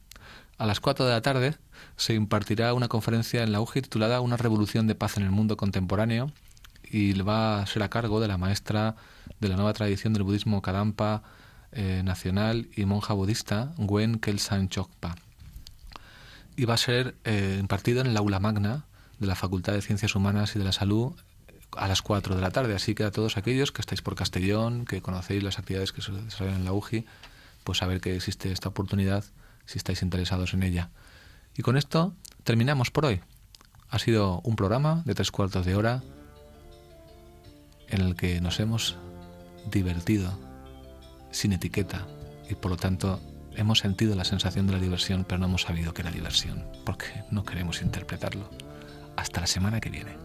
A 0.60 0.68
las 0.68 0.80
4 0.80 1.04
de 1.04 1.14
la 1.14 1.24
tarde 1.24 1.58
se 1.98 2.14
impartirá 2.14 2.76
una 2.76 2.90
conferencia 2.90 3.42
en 3.42 3.54
la 3.54 3.60
UGI 3.60 3.82
titulada 3.82 4.22
Una 4.22 4.38
revolución 4.38 4.86
de 4.86 4.94
paz 4.94 5.18
en 5.18 5.24
el 5.24 5.32
mundo 5.32 5.58
contemporáneo 5.58 6.32
y 6.84 7.20
va 7.22 7.60
a 7.60 7.66
ser 7.66 7.82
a 7.82 7.90
cargo 7.90 8.20
de 8.20 8.28
la 8.28 8.38
maestra 8.38 8.98
de 9.40 9.50
la 9.50 9.56
nueva 9.56 9.74
tradición 9.74 10.14
del 10.14 10.22
budismo 10.22 10.62
Kadampa, 10.62 11.24
eh, 11.76 12.02
nacional 12.04 12.68
y 12.76 12.86
monja 12.86 13.14
budista 13.14 13.74
Gwen 13.78 14.20
Kelsan 14.20 14.70
Chokpa. 14.70 15.16
Y 16.56 16.66
va 16.66 16.76
a 16.76 16.78
ser 16.78 17.16
eh, 17.24 17.58
impartido 17.60 18.02
en 18.02 18.08
el 18.08 18.18
aula 18.18 18.40
magna 18.40 18.86
de 19.20 19.28
la 19.28 19.36
Facultad 19.36 19.74
de 19.74 19.82
Ciencias 19.82 20.16
Humanas 20.16 20.56
y 20.56 20.60
de 20.60 20.66
la 20.66 20.72
Salud 20.72 21.14
a 21.76 21.88
las 21.88 22.02
4 22.02 22.36
de 22.36 22.42
la 22.42 22.52
tarde. 22.52 22.76
Así 22.76 22.94
que 22.94 23.04
a 23.04 23.12
todos 23.12 23.38
aquellos 23.38 23.72
que 23.72 23.82
estáis 23.82 24.02
por 24.02 24.16
Castellón, 24.16 24.86
que 24.86 25.02
conocéis 25.02 25.44
las 25.44 25.60
actividades 25.60 25.92
que 25.92 26.02
se 26.02 26.12
desarrollan 26.12 26.60
en 26.60 26.66
la 26.66 26.74
UGI, 26.74 27.06
pues 27.64 27.80
saber 27.80 28.02
que 28.02 28.16
existe 28.16 28.52
esta 28.52 28.70
oportunidad 28.70 29.24
si 29.66 29.78
estáis 29.78 30.02
interesados 30.02 30.54
en 30.54 30.64
ella. 30.64 30.90
Y 31.58 31.62
con 31.62 31.78
esto 31.78 32.14
terminamos 32.44 32.92
por 32.92 33.06
hoy. 33.06 33.22
Ha 33.90 34.00
sido 34.00 34.42
un 34.44 34.56
programa 34.56 35.04
de 35.06 35.16
tres 35.16 35.32
cuartos 35.32 35.66
de 35.66 35.76
hora 35.76 36.04
en 37.88 38.02
el 38.02 38.16
que 38.16 38.42
nos 38.42 38.60
hemos 38.60 38.98
divertido 39.72 40.43
sin 41.34 41.52
etiqueta 41.52 42.08
y 42.50 42.56
por 42.56 42.72
lo 42.72 42.78
tanto 42.78 43.20
hemos 43.56 43.80
sentido 43.80 44.16
la 44.16 44.24
sensación 44.24 44.68
de 44.68 44.74
la 44.74 44.80
diversión 44.80 45.26
pero 45.28 45.40
no 45.40 45.48
hemos 45.48 45.64
sabido 45.64 45.94
que 45.94 46.02
era 46.02 46.12
diversión 46.12 46.66
porque 46.86 47.08
no 47.32 47.44
queremos 47.44 47.82
interpretarlo. 47.82 48.50
Hasta 49.16 49.42
la 49.42 49.48
semana 49.48 49.80
que 49.80 49.90
viene. 49.90 50.16